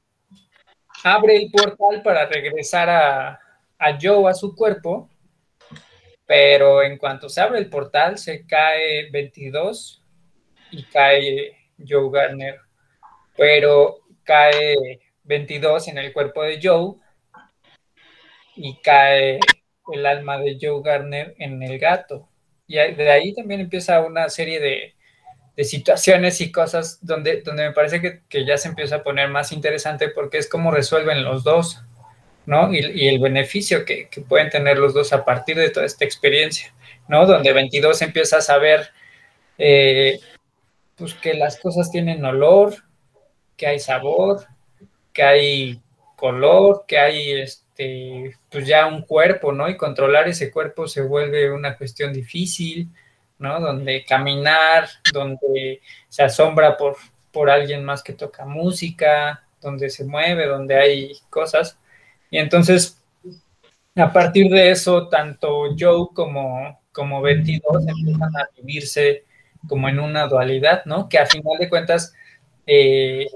abre 1.03 1.37
el 1.37 1.51
portal 1.51 2.03
para 2.03 2.27
regresar 2.27 2.89
a, 2.89 3.41
Joe 4.01 4.29
a 4.29 4.35
su 4.35 4.55
cuerpo, 4.55 5.09
pero 6.27 6.83
en 6.83 6.99
cuanto 6.99 7.29
se 7.29 7.41
abre 7.41 7.59
el 7.59 7.69
portal 7.69 8.19
se 8.19 8.47
cae 8.47 9.09
22 9.11 10.03
y 10.73 10.83
cae 10.85 11.57
Joe 11.79 12.11
Garner, 12.11 12.61
pero 13.37 14.01
cae 14.29 15.01
22 15.25 15.89
en 15.89 15.97
el 15.97 16.13
cuerpo 16.13 16.43
de 16.43 16.61
Joe 16.63 16.97
y 18.57 18.77
cae 18.83 19.41
el 19.91 20.05
alma 20.05 20.37
de 20.37 20.59
Joe 20.61 20.83
Garner 20.85 21.35
en 21.39 21.63
el 21.63 21.79
gato. 21.79 22.29
Y 22.67 22.75
de 22.75 23.11
ahí 23.11 23.35
también 23.35 23.63
empieza 23.63 24.03
una 24.03 24.29
serie 24.29 24.61
de, 24.61 24.95
de 25.57 25.65
situaciones 25.65 26.43
y 26.43 26.53
cosas 26.53 26.99
donde, 27.01 27.41
donde 27.41 27.69
me 27.69 27.73
parece 27.73 28.23
que, 28.29 28.45
ya 28.45 28.59
se 28.59 28.69
empieza 28.69 28.97
a 28.97 29.03
poner 29.03 29.31
más 29.31 29.51
interesante 29.51 30.11
porque 30.11 30.37
es 30.37 30.47
cómo 30.49 30.71
resuelven 30.71 31.25
los 31.25 31.43
dos, 31.43 31.83
¿no? 32.45 32.73
Y, 32.75 33.09
el 33.09 33.19
beneficio 33.19 33.87
que, 33.87 34.11
pueden 34.29 34.51
tener 34.51 34.77
los 34.77 34.93
dos 34.93 35.15
a 35.15 35.25
partir 35.25 35.57
de 35.57 35.71
toda 35.71 35.87
esta 35.87 36.05
experiencia, 36.05 36.75
¿no? 37.09 37.27
Donde 37.27 37.55
22 37.55 38.03
empieza 38.03 38.37
a 38.37 38.43
saber, 38.43 38.91
eh, 39.57 40.21
pues 40.97 41.15
que 41.15 41.33
las 41.33 41.59
cosas 41.59 41.91
tienen 41.91 42.25
olor, 42.27 42.88
que 43.59 43.67
hay 43.67 43.81
sabor, 43.81 44.47
que 45.13 45.23
hay 45.23 45.83
color, 46.17 46.85
que 46.87 46.99
hay 46.99 47.33
este, 47.33 48.35
pues 48.51 48.67
ya 48.67 48.87
un 48.87 49.03
cuerpo, 49.03 49.53
¿no? 49.53 49.69
Y 49.69 49.77
controlar 49.77 50.29
ese 50.29 50.51
cuerpo 50.51 50.89
se 50.89 51.03
vuelve 51.03 51.53
una 51.53 51.77
cuestión 51.77 52.13
difícil, 52.13 52.89
¿no? 53.39 53.61
Donde 53.61 54.05
caminar, 54.05 54.89
donde 55.13 55.81
se 56.09 56.23
asombra 56.23 56.77
por, 56.77 56.97
por 57.33 57.51
alguien 57.51 57.85
más 57.85 58.03
que 58.03 58.15
toca 58.15 58.47
música, 58.47 59.45
donde 59.61 59.91
se 59.91 60.05
mueve, 60.05 60.47
donde 60.47 60.77
hay 60.77 61.13
cosas. 61.29 61.79
Y 62.31 62.39
entonces, 62.39 63.03
a 63.97 64.13
partir 64.13 64.51
de 64.51 64.71
eso, 64.71 65.09
tanto 65.09 65.75
Joe 65.79 66.09
como, 66.15 66.81
como 66.93 67.21
22 67.21 67.87
empiezan 67.87 68.37
a 68.37 68.49
vivirse 68.57 69.25
como 69.69 69.89
en 69.89 69.99
una 69.99 70.27
dualidad, 70.27 70.85
¿no? 70.85 71.09
Que 71.09 71.19
a 71.19 71.27
final 71.27 71.59
de 71.59 71.69
cuentas, 71.69 72.15
eh, 72.67 73.27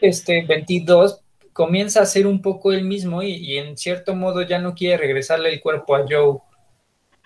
este 0.00 0.42
22 0.42 1.20
comienza 1.52 2.02
a 2.02 2.06
ser 2.06 2.26
un 2.26 2.42
poco 2.42 2.72
el 2.72 2.84
mismo 2.84 3.22
y, 3.22 3.34
y, 3.34 3.58
en 3.58 3.76
cierto 3.76 4.14
modo 4.14 4.42
ya 4.42 4.58
no 4.58 4.74
quiere 4.74 4.96
regresarle 4.96 5.52
el 5.52 5.60
cuerpo 5.60 5.96
a 5.96 6.04
Joe, 6.08 6.38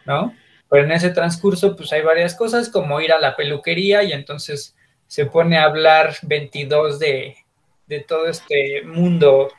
¿no? 0.07 0.35
Pero 0.71 0.85
en 0.85 0.93
ese 0.93 1.11
transcurso, 1.11 1.77
pues 1.77 1.93
hay 1.93 2.03
varias 2.03 2.35
cosas, 2.35 2.69
como 2.69 3.01
ir 3.01 3.13
a 3.13 3.21
la 3.21 3.37
peluquería 3.37 4.03
y 4.03 4.13
entonces 4.13 4.75
se 5.07 5.27
pone 5.27 5.59
a 5.59 5.65
hablar 5.65 6.17
22 6.23 6.99
de, 6.99 7.37
todo 8.09 8.27
este 8.27 8.83
mundo, 8.85 9.53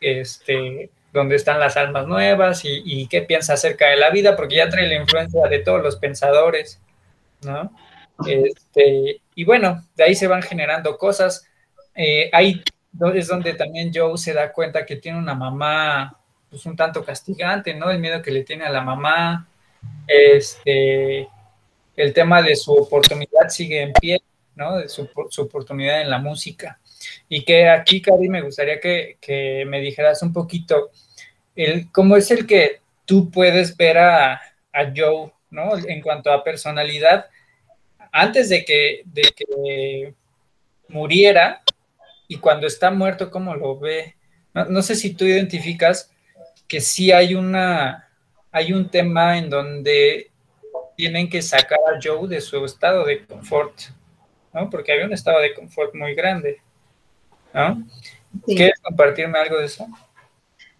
este, 0.00 0.90
donde 1.12 1.36
están 1.36 1.58
las 1.58 1.76
almas 1.76 2.06
nuevas 2.06 2.60
y, 2.64 3.08
qué 3.08 3.22
piensa 3.22 3.54
acerca 3.54 3.88
de 3.88 3.96
la 3.96 4.10
vida, 4.10 4.36
porque 4.36 4.56
ya 4.56 4.68
trae 4.68 4.86
la 4.86 4.94
influencia 4.94 5.48
de 5.48 5.58
todos 5.60 5.82
los 5.82 5.96
pensadores, 5.96 6.80
¿no? 7.42 7.72
Este, 8.26 9.20
y 9.34 9.44
bueno, 9.44 9.84
de 9.96 10.04
ahí 10.04 10.14
se 10.14 10.28
van 10.28 10.42
generando 10.42 10.96
cosas. 10.96 11.48
Eh, 11.96 12.28
ahí 12.32 12.62
es 13.14 13.26
donde 13.26 13.54
también 13.54 13.90
Joe 13.92 14.16
se 14.18 14.34
da 14.34 14.52
cuenta 14.52 14.84
que 14.84 14.96
tiene 14.96 15.18
una 15.18 15.34
mamá, 15.34 16.18
pues 16.50 16.64
un 16.66 16.76
tanto 16.76 17.04
castigante, 17.04 17.74
¿no? 17.74 17.90
El 17.90 17.98
miedo 17.98 18.22
que 18.22 18.30
le 18.30 18.44
tiene 18.44 18.64
a 18.64 18.70
la 18.70 18.82
mamá, 18.82 19.48
este, 20.06 21.28
el 21.96 22.12
tema 22.12 22.42
de 22.42 22.54
su 22.54 22.72
oportunidad 22.72 23.48
sigue 23.48 23.82
en 23.82 23.92
pie, 23.92 24.20
¿no? 24.54 24.78
De 24.78 24.88
su, 24.88 25.08
oportunidad 25.38 26.00
en 26.00 26.10
la 26.10 26.18
música. 26.18 26.78
Y 27.28 27.44
que 27.44 27.68
aquí, 27.68 28.00
Cari, 28.00 28.28
me 28.28 28.42
gustaría 28.42 28.78
que, 28.80 29.64
me 29.66 29.80
dijeras 29.80 30.22
un 30.22 30.32
poquito, 30.32 30.90
el, 31.54 31.90
cómo 31.92 32.16
es 32.16 32.30
el 32.30 32.46
que 32.46 32.80
tú 33.04 33.30
puedes 33.30 33.76
ver 33.76 33.98
a, 33.98 34.40
Joe, 34.94 35.32
¿no? 35.50 35.78
En 35.78 36.02
cuanto 36.02 36.30
a 36.30 36.44
personalidad, 36.44 37.26
antes 38.12 38.50
de 38.50 38.64
que, 38.64 39.02
de 39.06 39.22
que 39.34 40.14
muriera 40.88 41.62
y 42.28 42.38
cuando 42.38 42.66
está 42.66 42.90
muerto, 42.90 43.30
¿cómo 43.30 43.54
lo 43.54 43.78
ve? 43.78 44.16
No, 44.54 44.64
no 44.66 44.82
sé 44.82 44.94
si 44.94 45.14
tú 45.14 45.24
identificas 45.24 46.10
que 46.68 46.80
sí 46.80 47.12
hay 47.12 47.34
una, 47.34 48.08
hay 48.50 48.72
un 48.72 48.88
tema 48.88 49.38
en 49.38 49.50
donde 49.50 50.30
tienen 50.96 51.28
que 51.28 51.42
sacar 51.42 51.78
a 51.86 51.98
Joe 52.02 52.28
de 52.28 52.40
su 52.40 52.64
estado 52.64 53.04
de 53.04 53.24
confort, 53.26 53.74
¿no? 54.52 54.68
Porque 54.70 54.92
había 54.92 55.04
un 55.04 55.12
estado 55.12 55.40
de 55.40 55.54
confort 55.54 55.94
muy 55.94 56.14
grande, 56.14 56.60
¿no? 57.52 57.86
¿Quieres 58.44 58.80
compartirme 58.80 59.38
algo 59.38 59.58
de 59.58 59.66
eso? 59.66 59.86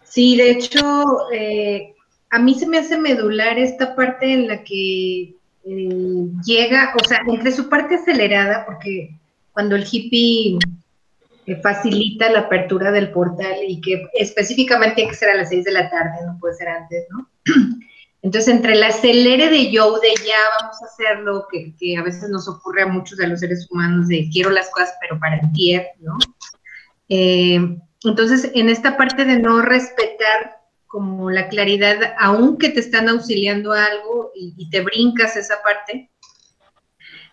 Sí, 0.03 0.35
de 0.35 0.51
hecho, 0.51 1.31
eh, 1.31 1.93
a 2.29 2.39
mí 2.39 2.55
se 2.55 2.67
me 2.67 2.79
hace 2.79 2.97
medular 2.97 3.57
esta 3.57 3.95
parte 3.95 4.31
en 4.31 4.47
la 4.47 4.63
que 4.63 5.35
eh, 5.65 6.27
llega, 6.45 6.93
o 7.01 7.07
sea, 7.07 7.21
entre 7.27 7.51
su 7.51 7.69
parte 7.69 7.95
acelerada, 7.95 8.65
porque 8.65 9.11
cuando 9.53 9.75
el 9.75 9.85
hippie 9.89 10.57
facilita 11.55 12.29
la 12.29 12.41
apertura 12.41 12.91
del 12.91 13.11
portal 13.11 13.55
y 13.67 13.79
que 13.81 14.07
específicamente 14.13 14.95
tiene 14.95 15.11
que 15.11 15.17
ser 15.17 15.29
a 15.29 15.35
las 15.35 15.49
seis 15.49 15.63
de 15.63 15.71
la 15.71 15.89
tarde, 15.89 16.25
no 16.25 16.37
puede 16.39 16.55
ser 16.55 16.67
antes, 16.67 17.05
¿no? 17.09 17.29
Entonces, 18.21 18.53
entre 18.53 18.73
el 18.73 18.83
acelere 18.83 19.49
de 19.49 19.71
yo, 19.71 19.99
de 19.99 20.09
ya 20.25 20.35
vamos 20.59 20.81
a 20.81 20.85
hacerlo, 20.85 21.47
que, 21.49 21.73
que 21.79 21.97
a 21.97 22.03
veces 22.03 22.29
nos 22.29 22.47
ocurre 22.49 22.81
a 22.81 22.87
muchos 22.87 23.17
de 23.17 23.27
los 23.27 23.39
seres 23.39 23.67
humanos, 23.71 24.07
de 24.07 24.27
quiero 24.33 24.49
las 24.49 24.69
cosas, 24.71 24.93
pero 24.99 25.19
para 25.19 25.39
ti, 25.53 25.79
¿no? 25.99 26.17
Eh, 27.09 27.77
entonces, 28.03 28.51
en 28.53 28.69
esta 28.69 28.97
parte 28.97 29.25
de 29.25 29.39
no 29.39 29.61
respetar 29.61 30.57
como 30.87 31.29
la 31.29 31.47
claridad, 31.49 32.15
aunque 32.17 32.69
te 32.69 32.79
están 32.79 33.09
auxiliando 33.09 33.73
algo 33.73 34.31
y, 34.35 34.69
te 34.69 34.81
brincas 34.81 35.35
esa 35.35 35.61
parte, 35.61 36.09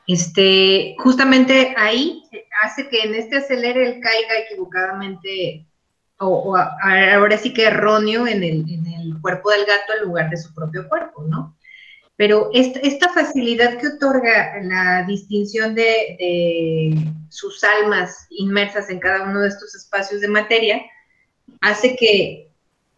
este, 0.07 0.97
justamente 0.99 1.75
ahí 1.77 2.23
hace 2.63 2.89
que 2.89 3.03
en 3.03 3.15
este 3.15 3.37
acelere 3.37 3.87
él 3.87 4.01
caiga 4.01 4.39
equivocadamente 4.47 5.67
o, 6.19 6.57
ahora 6.57 7.37
sí 7.39 7.53
que 7.53 7.67
erróneo 7.67 8.27
en 8.27 8.43
el, 8.43 8.65
en 8.71 8.87
el, 8.87 9.21
cuerpo 9.21 9.51
del 9.51 9.65
gato 9.65 9.93
en 9.99 10.07
lugar 10.07 10.31
de 10.31 10.37
su 10.37 10.55
propio 10.55 10.89
cuerpo, 10.89 11.23
¿no? 11.23 11.57
Pero 12.17 12.51
esta, 12.53 12.79
esta 12.81 13.09
facilidad 13.13 13.79
que 13.79 13.89
otorga 13.89 14.61
la 14.63 15.05
distinción 15.05 15.75
de, 15.75 16.17
de, 16.19 17.13
sus 17.31 17.65
almas 17.65 18.27
inmersas 18.31 18.91
en 18.91 19.01
cada 19.01 19.25
uno 19.25 19.41
de 19.41 19.49
estos 19.49 19.75
espacios 19.75 20.21
de 20.21 20.29
materia 20.29 20.83
hace 21.61 21.97
que 21.97 22.49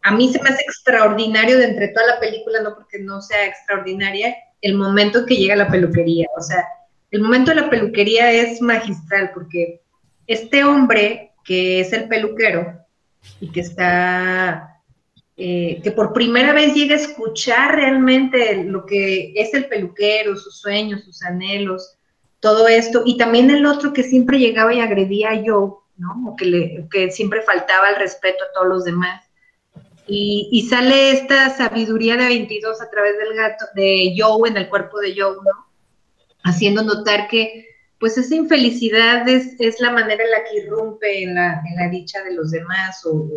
a 0.02 0.10
mí 0.12 0.32
se 0.32 0.42
me 0.42 0.50
hace 0.50 0.62
extraordinario 0.62 1.58
de 1.58 1.64
entre 1.64 1.88
toda 1.88 2.06
la 2.06 2.20
película, 2.20 2.60
no 2.60 2.74
porque 2.74 2.98
no 2.98 3.20
sea 3.22 3.46
extraordinaria, 3.46 4.36
el 4.60 4.74
momento 4.74 5.26
que 5.26 5.36
llega 5.36 5.56
la 5.56 5.68
peluquería. 5.68 6.28
O 6.36 6.42
sea, 6.42 6.64
el 7.10 7.22
momento 7.22 7.50
de 7.50 7.60
la 7.60 7.70
peluquería 7.70 8.30
es 8.32 8.60
magistral 8.60 9.30
porque 9.34 9.82
este 10.26 10.64
hombre 10.64 11.32
que 11.44 11.80
es 11.80 11.92
el 11.92 12.08
peluquero 12.08 12.80
y 13.40 13.50
que 13.50 13.60
está, 13.60 14.82
eh, 15.36 15.80
que 15.82 15.92
por 15.92 16.12
primera 16.12 16.52
vez 16.52 16.74
llega 16.74 16.94
a 16.94 16.98
escuchar 16.98 17.76
realmente 17.76 18.64
lo 18.64 18.84
que 18.84 19.32
es 19.36 19.54
el 19.54 19.66
peluquero, 19.66 20.36
sus 20.36 20.58
sueños, 20.58 21.04
sus 21.04 21.22
anhelos, 21.22 21.96
todo 22.40 22.68
esto, 22.68 23.02
y 23.06 23.16
también 23.16 23.50
el 23.50 23.64
otro 23.64 23.92
que 23.92 24.02
siempre 24.02 24.38
llegaba 24.38 24.74
y 24.74 24.80
agredía 24.80 25.30
a 25.30 25.36
Joe, 25.36 25.72
¿no? 25.96 26.30
O 26.30 26.36
que, 26.36 26.44
le, 26.44 26.88
que 26.90 27.10
siempre 27.10 27.42
faltaba 27.42 27.90
el 27.90 27.96
respeto 27.96 28.44
a 28.44 28.52
todos 28.52 28.68
los 28.68 28.84
demás. 28.84 29.22
Y, 30.08 30.64
sale 30.70 31.10
esta 31.10 31.50
sabiduría 31.50 32.16
de 32.16 32.26
22 32.26 32.80
a 32.80 32.88
través 32.90 33.18
del 33.18 33.34
gato, 33.34 33.64
de 33.74 34.14
Joe 34.16 34.48
en 34.48 34.56
el 34.56 34.68
cuerpo 34.68 35.00
de 35.00 35.14
Joe, 35.18 35.34
¿no? 35.34 35.65
Haciendo 36.46 36.82
notar 36.82 37.28
que, 37.28 37.66
pues, 38.00 38.16
esa 38.16 38.34
infelicidad 38.34 39.28
es, 39.28 39.54
es 39.58 39.80
la 39.80 39.90
manera 39.90 40.24
en 40.24 40.30
la 40.30 40.44
que 40.44 40.58
irrumpe 40.58 41.22
en 41.22 41.34
la, 41.34 41.62
en 41.68 41.76
la 41.76 41.88
dicha 41.88 42.22
de 42.22 42.34
los 42.34 42.50
demás, 42.50 43.04
o 43.04 43.28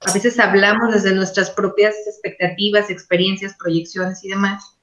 a 0.00 0.12
veces 0.12 0.38
hablamos 0.38 0.92
desde 0.92 1.14
nuestras 1.14 1.50
propias 1.50 1.94
expectativas, 2.06 2.90
experiencias, 2.90 3.54
proyecciones 3.58 4.24
y 4.24 4.28
demás. 4.30 4.76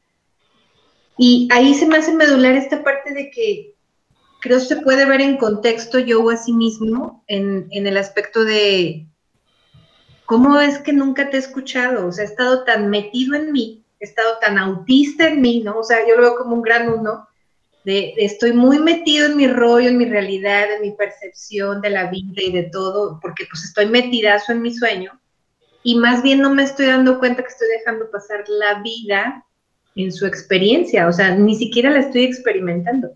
Y 1.17 1.49
ahí 1.51 1.73
se 1.73 1.85
me 1.85 1.97
hace 1.97 2.13
medular 2.13 2.53
esta 2.53 2.83
parte 2.83 3.13
de 3.13 3.29
que 3.29 3.75
creo 4.39 4.59
se 4.59 4.77
puede 4.77 5.05
ver 5.05 5.21
en 5.21 5.37
contexto 5.37 5.97
Joe 6.05 6.33
a 6.33 6.37
sí 6.37 6.53
mismo, 6.53 7.23
en, 7.27 7.67
en 7.71 7.87
el 7.87 7.97
aspecto 7.97 8.45
de 8.45 9.05
¿cómo 10.29 10.59
es 10.59 10.77
que 10.77 10.93
nunca 10.93 11.29
te 11.29 11.37
he 11.37 11.39
escuchado? 11.39 12.07
O 12.07 12.11
sea, 12.11 12.23
he 12.23 12.27
estado 12.27 12.63
tan 12.63 12.89
metido 12.89 13.35
en 13.35 13.51
mí, 13.51 13.83
he 13.99 14.05
estado 14.05 14.37
tan 14.39 14.57
autista 14.57 15.27
en 15.27 15.41
mí, 15.41 15.61
¿no? 15.61 15.79
O 15.79 15.83
sea, 15.83 16.07
yo 16.07 16.15
lo 16.15 16.21
veo 16.21 16.35
como 16.35 16.55
un 16.55 16.61
gran 16.61 16.87
uno, 16.87 17.27
estoy 17.85 18.53
muy 18.53 18.79
metido 18.79 19.27
en 19.27 19.37
mi 19.37 19.47
rollo, 19.47 19.89
en 19.89 19.97
mi 19.97 20.05
realidad, 20.05 20.71
en 20.73 20.81
mi 20.81 20.91
percepción 20.91 21.81
de 21.81 21.89
la 21.89 22.09
vida 22.09 22.41
y 22.41 22.51
de 22.51 22.63
todo, 22.63 23.19
porque 23.21 23.45
pues 23.49 23.63
estoy 23.63 23.87
metidazo 23.87 24.51
en 24.51 24.61
mi 24.61 24.73
sueño, 24.73 25.19
y 25.83 25.95
más 25.95 26.21
bien 26.21 26.41
no 26.41 26.53
me 26.53 26.63
estoy 26.63 26.87
dando 26.87 27.19
cuenta 27.19 27.41
que 27.41 27.49
estoy 27.49 27.69
dejando 27.69 28.11
pasar 28.11 28.43
la 28.47 28.81
vida 28.81 29.45
en 29.95 30.11
su 30.11 30.25
experiencia, 30.25 31.07
o 31.07 31.11
sea, 31.11 31.35
ni 31.35 31.55
siquiera 31.55 31.89
la 31.89 31.99
estoy 31.99 32.23
experimentando. 32.23 33.11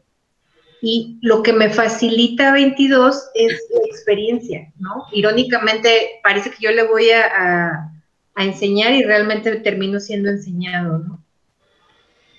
Y 0.81 1.17
lo 1.21 1.43
que 1.43 1.53
me 1.53 1.69
facilita 1.69 2.51
22 2.51 3.29
es 3.35 3.53
la 3.73 3.85
experiencia, 3.85 4.73
¿no? 4.79 5.05
Irónicamente, 5.13 6.19
parece 6.21 6.51
que 6.51 6.57
yo 6.59 6.71
le 6.71 6.83
voy 6.83 7.09
a, 7.11 7.89
enseñar 8.35 8.93
y 8.93 9.03
realmente 9.03 9.55
termino 9.57 9.99
siendo 9.99 10.27
enseñado, 10.27 10.97
¿no? 10.97 11.22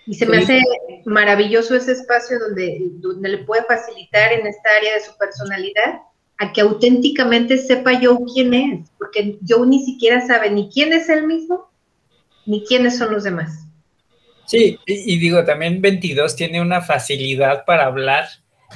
Y 0.06 0.14
se 0.14 0.26
me 0.26 0.38
hace 0.38 0.60
maravilloso 1.06 1.74
ese 1.74 1.92
espacio 1.92 2.38
donde, 2.38 2.78
donde 2.94 3.28
le 3.28 3.38
puede 3.38 3.64
facilitar 3.64 4.32
en 4.32 4.46
esta 4.46 4.68
área 4.76 4.94
de 4.94 5.00
su 5.00 5.16
personalidad 5.16 6.00
a 6.38 6.52
que 6.52 6.60
auténticamente 6.60 7.58
sepa 7.58 7.98
yo 8.00 8.18
quién 8.32 8.54
es, 8.54 8.90
porque 8.98 9.38
yo 9.40 9.64
ni 9.64 9.84
siquiera 9.84 10.26
sabe 10.26 10.50
ni 10.50 10.68
quién 10.68 10.92
es 10.92 11.08
él 11.08 11.26
mismo, 11.26 11.70
ni 12.44 12.64
quiénes 12.64 12.98
son 12.98 13.12
los 13.12 13.24
demás. 13.24 13.66
Sí, 14.46 14.78
y, 14.84 15.18
digo, 15.18 15.44
también 15.44 15.80
22 15.80 16.36
tiene 16.36 16.60
una 16.60 16.82
facilidad 16.82 17.64
para 17.64 17.86
hablar 17.86 18.26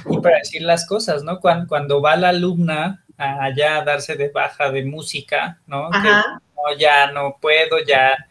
y 0.09 0.17
para 0.17 0.37
decir 0.37 0.63
las 0.63 0.87
cosas, 0.87 1.23
¿no? 1.23 1.39
Cuando, 1.39 1.67
cuando 1.67 2.01
va 2.01 2.15
la 2.15 2.29
alumna 2.29 3.05
allá 3.17 3.77
a 3.77 3.83
darse 3.83 4.15
de 4.15 4.29
baja 4.29 4.71
de 4.71 4.85
música, 4.85 5.59
¿no? 5.67 5.89
Ajá. 5.91 6.41
no, 6.55 6.77
ya 6.77 7.11
no 7.11 7.37
puedo, 7.39 7.77
ya. 7.85 8.28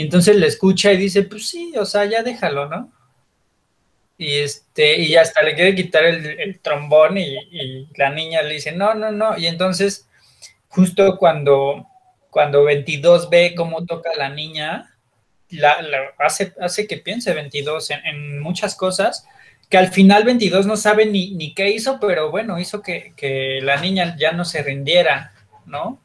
Y 0.00 0.04
entonces 0.04 0.34
le 0.34 0.46
escucha 0.46 0.90
y 0.94 0.96
dice, 0.96 1.24
pues 1.24 1.50
sí, 1.50 1.74
o 1.76 1.84
sea, 1.84 2.06
ya 2.06 2.22
déjalo, 2.22 2.66
¿no? 2.70 2.90
Y 4.16 4.38
este, 4.38 4.98
y 4.98 5.14
hasta 5.14 5.42
le 5.42 5.54
quiere 5.54 5.74
quitar 5.74 6.06
el, 6.06 6.58
trombón 6.60 7.18
y, 7.18 7.36
y, 7.50 7.86
la 7.98 8.08
niña 8.08 8.40
le 8.40 8.54
dice, 8.54 8.72
no, 8.72 8.94
no, 8.94 9.12
no. 9.12 9.36
Y 9.36 9.46
entonces, 9.46 10.08
justo 10.68 11.18
cuando, 11.18 11.86
cuando 12.30 12.64
22 12.64 13.28
ve 13.28 13.52
cómo 13.54 13.84
toca 13.84 14.08
la 14.16 14.30
niña, 14.30 14.96
la, 15.50 15.76
hace, 16.18 16.54
hace 16.58 16.86
que 16.86 16.96
piense 16.96 17.34
22 17.34 17.90
en, 17.90 18.40
muchas 18.40 18.76
cosas, 18.76 19.26
que 19.68 19.76
al 19.76 19.92
final 19.92 20.24
22 20.24 20.64
no 20.64 20.78
sabe 20.78 21.04
ni, 21.04 21.32
ni 21.32 21.52
qué 21.52 21.68
hizo, 21.68 22.00
pero 22.00 22.30
bueno, 22.30 22.58
hizo 22.58 22.80
que, 22.80 23.60
la 23.62 23.78
niña 23.82 24.16
ya 24.18 24.32
no 24.32 24.46
se 24.46 24.62
rindiera, 24.62 25.34
¿no? 25.66 26.00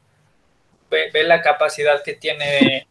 Ve, 0.90 1.24
la 1.24 1.40
capacidad 1.40 2.02
que 2.02 2.12
tiene 2.12 2.86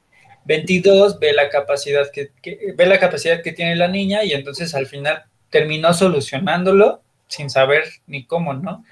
22, 0.45 1.19
ve 1.19 1.33
la 1.33 1.49
capacidad 1.49 2.09
que, 2.11 2.31
ve 2.75 2.85
la 2.85 2.99
capacidad 2.99 3.41
que 3.41 3.51
tiene 3.51 3.75
la 3.75 3.87
niña 3.87 4.23
y 4.23 4.33
entonces 4.33 4.73
al 4.75 4.85
final 4.85 5.25
terminó 5.49 5.93
solucionándolo 5.93 7.01
sin 7.27 7.49
saber 7.49 7.85
ni 8.07 8.25
cómo, 8.25 8.53
¿no? 8.53 8.83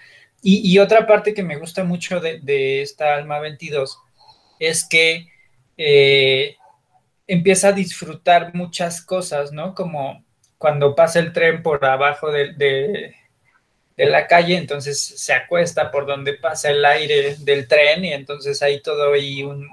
Y, 0.45 0.77
otra 0.79 1.07
parte 1.07 1.33
que 1.33 1.41
me 1.41 1.55
gusta 1.55 1.85
mucho 1.85 2.19
de, 2.19 2.81
esta 2.81 3.15
alma 3.15 3.39
22 3.39 3.97
es 4.59 4.85
que 4.85 5.27
eh, 5.77 6.57
empieza 7.27 7.69
a 7.69 7.71
disfrutar 7.71 8.53
muchas 8.53 9.01
cosas, 9.01 9.53
¿no? 9.53 9.73
Como 9.73 10.21
cuando 10.57 10.95
pasa 10.95 11.19
el 11.19 11.31
tren 11.31 11.63
por 11.63 11.85
abajo 11.85 12.29
de, 12.29 13.15
la 13.95 14.27
calle, 14.27 14.57
entonces 14.57 15.01
se 15.01 15.31
acuesta 15.31 15.91
por 15.91 16.05
donde 16.05 16.33
pasa 16.33 16.71
el 16.71 16.83
aire 16.83 17.37
del 17.39 17.65
tren 17.69 18.03
y 18.03 18.11
entonces 18.11 18.61
hay 18.61 18.81
todo 18.81 19.13
ahí 19.13 19.43
un, 19.43 19.69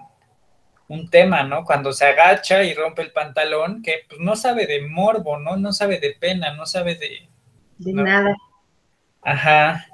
tema, 1.11 1.45
¿no? 1.45 1.65
Cuando 1.65 1.93
se 1.93 2.05
agacha 2.05 2.65
y 2.65 2.75
rompe 2.75 3.03
el 3.03 3.13
pantalón, 3.13 3.83
que 3.83 4.05
pues, 4.09 4.21
no 4.21 4.35
sabe 4.35 4.67
de 4.67 4.87
morbo, 4.89 5.39
¿no? 5.39 5.57
No 5.57 5.73
sabe 5.73 5.99
de 6.01 6.17
pena, 6.19 6.55
no 6.55 6.67
sabe 6.67 6.97
de... 6.97 7.29
De 7.79 7.93
nada. 7.93 8.35
Ajá. 9.23 9.87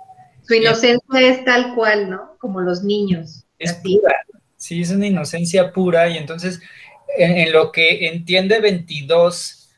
Su 0.46 0.54
inocencia 0.54 1.20
es 1.20 1.44
tal 1.44 1.74
cual, 1.74 2.10
¿no? 2.10 2.36
Como 2.38 2.60
los 2.60 2.82
niños. 2.82 3.44
Es 3.58 3.74
pura. 3.74 4.14
Sí, 4.56 4.80
es 4.80 4.90
una 4.90 5.06
inocencia 5.06 5.72
pura 5.72 6.08
y 6.08 6.16
entonces 6.16 6.60
en, 7.16 7.52
lo 7.52 7.72
que 7.72 8.08
entiende 8.08 8.60
22 8.60 9.70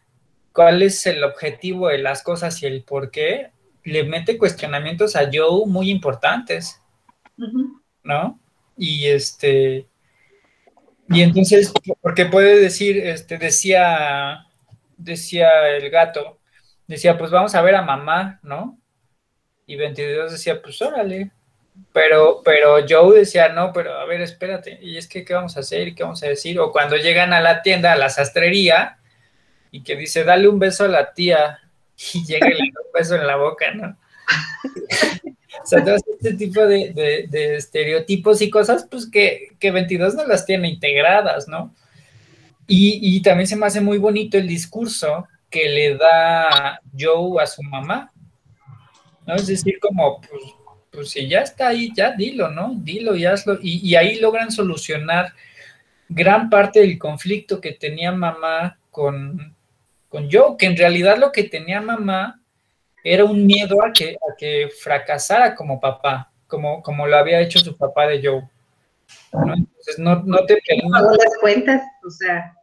cuál 0.53 0.83
es 0.83 1.07
el 1.07 1.23
objetivo 1.25 1.89
de 1.89 1.99
las 1.99 2.23
cosas 2.23 2.63
y 2.63 2.67
el 2.67 2.83
por 2.83 3.11
qué, 3.11 3.51
le 3.85 4.05
mete 4.05 4.39
cuestionamientos 4.39 5.17
a 5.17 5.29
Joe 5.33 5.67
muy 5.67 5.91
importantes, 5.91 6.81
¿no? 8.03 8.39
Y 8.77 9.07
este, 9.07 9.87
y 11.11 11.23
entonces, 11.23 11.73
porque 12.01 12.27
puede 12.27 12.59
decir, 12.61 12.99
este, 12.99 13.39
decía, 13.39 14.47
decía 14.97 15.69
el 15.69 15.89
gato, 15.91 16.39
decía, 16.87 17.17
pues 17.17 17.31
vamos 17.31 17.55
a 17.55 17.63
ver 17.63 17.75
a 17.75 17.83
mamá, 17.83 18.41
¿no? 18.43 18.79
Y 19.67 19.77
22 19.77 20.33
decía, 20.33 20.61
pues 20.61 20.81
órale, 20.83 21.31
pero, 21.93 22.43
pero 22.45 22.79
Joe 22.89 23.19
decía, 23.19 23.49
no, 23.51 23.73
pero 23.73 23.95
a 23.95 24.05
ver, 24.05 24.21
espérate, 24.21 24.79
y 24.83 24.97
es 24.97 25.09
que, 25.09 25.25
¿qué 25.25 25.35
vamos 25.35 25.57
a 25.57 25.61
hacer? 25.61 25.89
¿Y 25.89 25.95
qué 25.95 26.03
vamos 26.03 26.23
a 26.23 26.29
decir? 26.29 26.59
O 26.61 26.73
cuando 26.73 26.97
llegan 26.97 27.33
a 27.33 27.41
la 27.41 27.63
tienda, 27.63 27.93
a 27.93 27.97
la 27.97 28.11
sastrería, 28.11 28.99
y 29.71 29.83
que 29.83 29.97
dice, 29.97 30.25
dale 30.25 30.49
un 30.49 30.59
beso 30.59 30.85
a 30.85 30.89
la 30.89 31.13
tía, 31.13 31.59
y 32.15 32.25
llega 32.25 32.49
y 32.49 32.61
un 32.61 32.93
beso 32.93 33.17
en 33.17 33.27
la 33.27 33.37
boca, 33.37 33.73
¿no? 33.73 33.97
Todo 35.71 35.97
este 35.97 36.35
tipo 36.35 36.67
de, 36.67 37.29
estereotipos 37.57 38.43
y 38.43 38.51
cosas, 38.51 38.87
pues 38.91 39.11
que, 39.11 39.49
que 39.59 39.71
22 39.71 40.15
no 40.15 40.27
las 40.27 40.47
tiene 40.47 40.69
integradas, 40.69 41.49
¿no? 41.49 41.75
Y, 42.67 42.99
y 43.01 43.23
también 43.23 43.47
se 43.47 43.57
me 43.57 43.67
hace 43.67 43.81
muy 43.81 43.99
bonito 43.99 44.37
el 44.37 44.47
discurso 44.47 45.27
que 45.51 45.69
le 45.69 45.97
da 45.97 46.81
Joe 46.99 47.43
a 47.43 47.47
su 47.47 47.63
mamá, 47.63 48.13
¿no? 49.27 49.35
Es 49.35 49.47
decir, 49.47 49.79
como, 49.81 50.21
pues, 50.21 50.43
pues 50.91 51.11
si 51.11 51.29
ya 51.29 51.41
está 51.41 51.69
ahí, 51.69 51.93
ya 51.95 52.13
dilo, 52.13 52.51
¿no? 52.51 52.75
Dilo 52.77 53.15
y 53.15 53.25
hazlo. 53.25 53.59
Y, 53.63 53.95
ahí 53.95 54.19
logran 54.21 54.51
solucionar 54.51 55.33
gran 56.09 56.51
parte 56.51 56.81
del 56.81 56.99
conflicto 56.99 57.61
que 57.61 57.73
tenía 57.73 58.13
mamá 58.13 58.79
con, 58.91 59.55
con 60.09 60.31
Joe, 60.31 60.57
que 60.59 60.67
en 60.67 60.77
realidad 60.77 61.19
lo 61.19 61.33
que 61.33 61.45
tenía 61.45 61.81
mamá 61.81 62.38
era 63.05 63.25
un 63.25 63.47
miedo 63.47 63.85
a 63.85 63.93
que, 63.93 64.17
a 64.17 64.37
que 64.37 64.69
fracasara 64.83 65.55
como 65.55 65.81
papá, 65.81 66.31
como, 66.47 66.83
como 66.83 67.07
lo 67.07 67.17
había 67.17 67.41
hecho 67.41 67.59
su 67.59 67.77
papá 67.77 68.07
de 68.07 68.21
Joe. 68.23 68.43
¿no? 69.33 69.55
Entonces 69.55 69.99
no, 69.99 70.23
no 70.25 70.45
te 70.45 70.59
pagó 70.91 71.11
las 71.11 71.39
cuentas, 71.41 71.83
o 72.07 72.11
sea. 72.11 72.55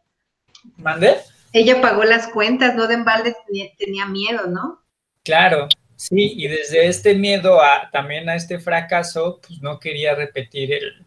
¿Mande? 0.78 1.18
Ella 1.54 1.80
pagó 1.80 2.04
las 2.04 2.28
cuentas, 2.28 2.76
no 2.76 2.88
de 2.88 2.96
embalde 2.96 3.36
tenía 3.78 4.06
miedo, 4.06 4.48
¿no? 4.48 4.82
Claro, 5.24 5.68
sí, 5.96 6.34
y 6.36 6.48
desde 6.48 6.88
este 6.88 7.16
miedo 7.16 7.62
a 7.62 7.90
también 7.92 8.28
a 8.30 8.36
este 8.36 8.60
fracaso, 8.60 9.40
pues 9.46 9.62
no 9.62 9.80
quería 9.80 10.16
repetir 10.16 10.74
el, 10.74 11.06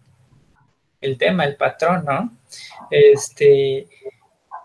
el 1.00 1.18
tema, 1.18 1.44
el 1.44 1.56
patrón, 1.56 2.04
¿no? 2.04 2.36
Este, 2.90 3.86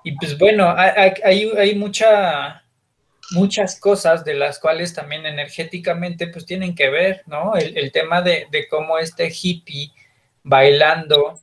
y 0.04 0.16
pues 0.18 0.38
bueno, 0.38 0.74
hay, 0.76 1.52
hay, 1.56 1.76
mucha, 1.76 2.63
muchas 3.34 3.80
cosas 3.80 4.24
de 4.24 4.36
las 4.36 4.60
cuales 4.60 4.94
también 4.94 5.26
energéticamente 5.26 6.28
pues 6.28 6.46
tienen 6.46 6.76
que 6.76 6.90
ver, 6.90 7.24
¿no? 7.26 7.56
El, 7.56 7.92
tema 7.92 8.22
de, 8.22 8.48
cómo 8.70 8.98
este 8.98 9.32
hippie 9.32 9.92
bailando, 10.44 11.40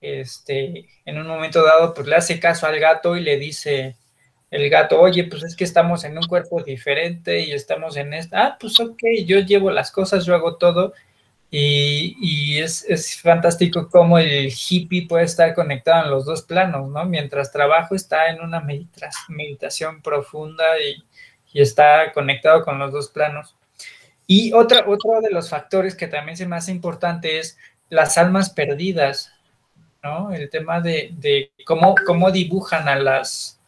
este, 0.00 0.88
en 1.04 1.18
un 1.18 1.26
momento 1.26 1.64
dado 1.64 1.94
pues 1.94 2.06
le 2.06 2.16
hace 2.16 2.38
caso 2.40 2.66
al 2.66 2.78
gato 2.78 3.16
y 3.16 3.20
le 3.20 3.38
dice 3.38 3.96
el 4.50 4.70
gato, 4.70 5.00
oye, 5.00 5.24
pues 5.24 5.42
es 5.42 5.56
que 5.56 5.64
estamos 5.64 6.04
en 6.04 6.16
un 6.16 6.26
cuerpo 6.26 6.62
diferente 6.62 7.40
y 7.40 7.52
estamos 7.52 7.96
en 7.96 8.14
esta, 8.14 8.46
ah, 8.46 8.56
pues 8.60 8.78
ok, 8.78 9.02
yo 9.26 9.40
llevo 9.40 9.70
las 9.70 9.90
cosas, 9.90 10.24
yo 10.24 10.34
hago 10.34 10.56
todo 10.56 10.94
y, 11.56 12.58
es, 12.58 13.20
fantástico 13.20 13.88
cómo 13.88 14.18
el 14.18 14.52
hippie 14.52 15.06
puede 15.06 15.24
estar 15.24 15.54
conectado 15.54 16.04
en 16.04 16.10
los 16.10 16.24
dos 16.24 16.42
planos, 16.42 16.88
¿no? 16.90 17.04
Mientras 17.04 17.52
trabajo 17.52 17.94
está 17.94 18.28
en 18.28 18.40
una 18.40 18.60
meditación 19.28 20.02
profunda 20.02 20.64
y, 20.80 21.02
está 21.60 22.12
conectado 22.12 22.64
con 22.64 22.78
los 22.78 22.92
dos 22.92 23.08
planos. 23.08 23.56
Y 24.26 24.52
otra, 24.52 24.84
otro 24.86 25.20
de 25.20 25.30
los 25.30 25.50
factores 25.50 25.94
que 25.94 26.08
también 26.08 26.36
se 26.36 26.46
me 26.46 26.56
hace 26.56 26.72
importante 26.72 27.38
es 27.38 27.58
las 27.90 28.16
almas 28.18 28.50
perdidas, 28.50 29.32
¿no? 30.02 30.32
El 30.32 30.50
tema 30.50 30.80
de, 30.80 31.50
cómo, 31.66 31.94
cómo, 32.06 32.30
dibujan 32.30 32.88
a 32.88 32.96
las, 32.96 33.60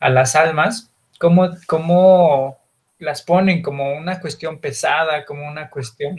a 0.00 0.08
las 0.08 0.36
almas, 0.36 0.90
cómo, 1.18 1.50
cómo 1.66 2.58
las 2.98 3.22
ponen 3.22 3.62
como 3.62 3.94
una 3.94 4.20
cuestión 4.20 4.58
pesada, 4.58 5.24
como 5.24 5.46
una 5.48 5.68
cuestión 5.68 6.16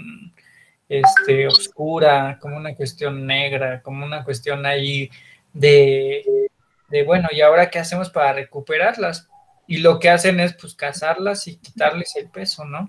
este, 0.89 1.47
oscura, 1.47 2.37
como 2.39 2.57
una 2.57 2.75
cuestión 2.75 3.25
negra, 3.25 3.81
como 3.81 4.05
una 4.05 4.23
cuestión 4.23 4.65
ahí 4.65 5.09
de, 5.53 6.49
de, 6.89 7.03
bueno, 7.03 7.29
¿y 7.31 7.41
ahora 7.41 7.69
qué 7.69 7.79
hacemos 7.79 8.09
para 8.09 8.33
recuperarlas? 8.33 9.29
Y 9.67 9.77
lo 9.77 9.99
que 9.99 10.09
hacen 10.09 10.39
es 10.39 10.53
pues 10.53 10.75
cazarlas 10.75 11.47
y 11.47 11.57
quitarles 11.57 12.15
el 12.15 12.29
peso, 12.29 12.65
¿no? 12.65 12.87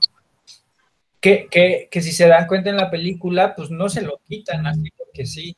Que, 1.20 1.48
que, 1.50 1.88
que 1.90 2.02
si 2.02 2.12
se 2.12 2.28
dan 2.28 2.46
cuenta 2.46 2.70
en 2.70 2.76
la 2.76 2.90
película, 2.90 3.54
pues 3.54 3.70
no 3.70 3.88
se 3.88 4.02
lo 4.02 4.20
quitan 4.28 4.66
así 4.66 4.90
porque 4.96 5.26
sí. 5.26 5.56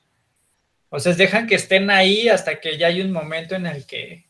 O 0.91 0.99
sea, 0.99 1.13
dejan 1.15 1.47
que 1.47 1.57
estén 1.57 1.91
ahí 1.91 2.29
hasta 2.29 2.61
que 2.61 2.79
ya 2.79 2.87
hay 2.87 3.01
un 3.01 3.13
momento 3.13 3.55
en 3.55 3.67
el 3.67 3.85
que 3.87 4.27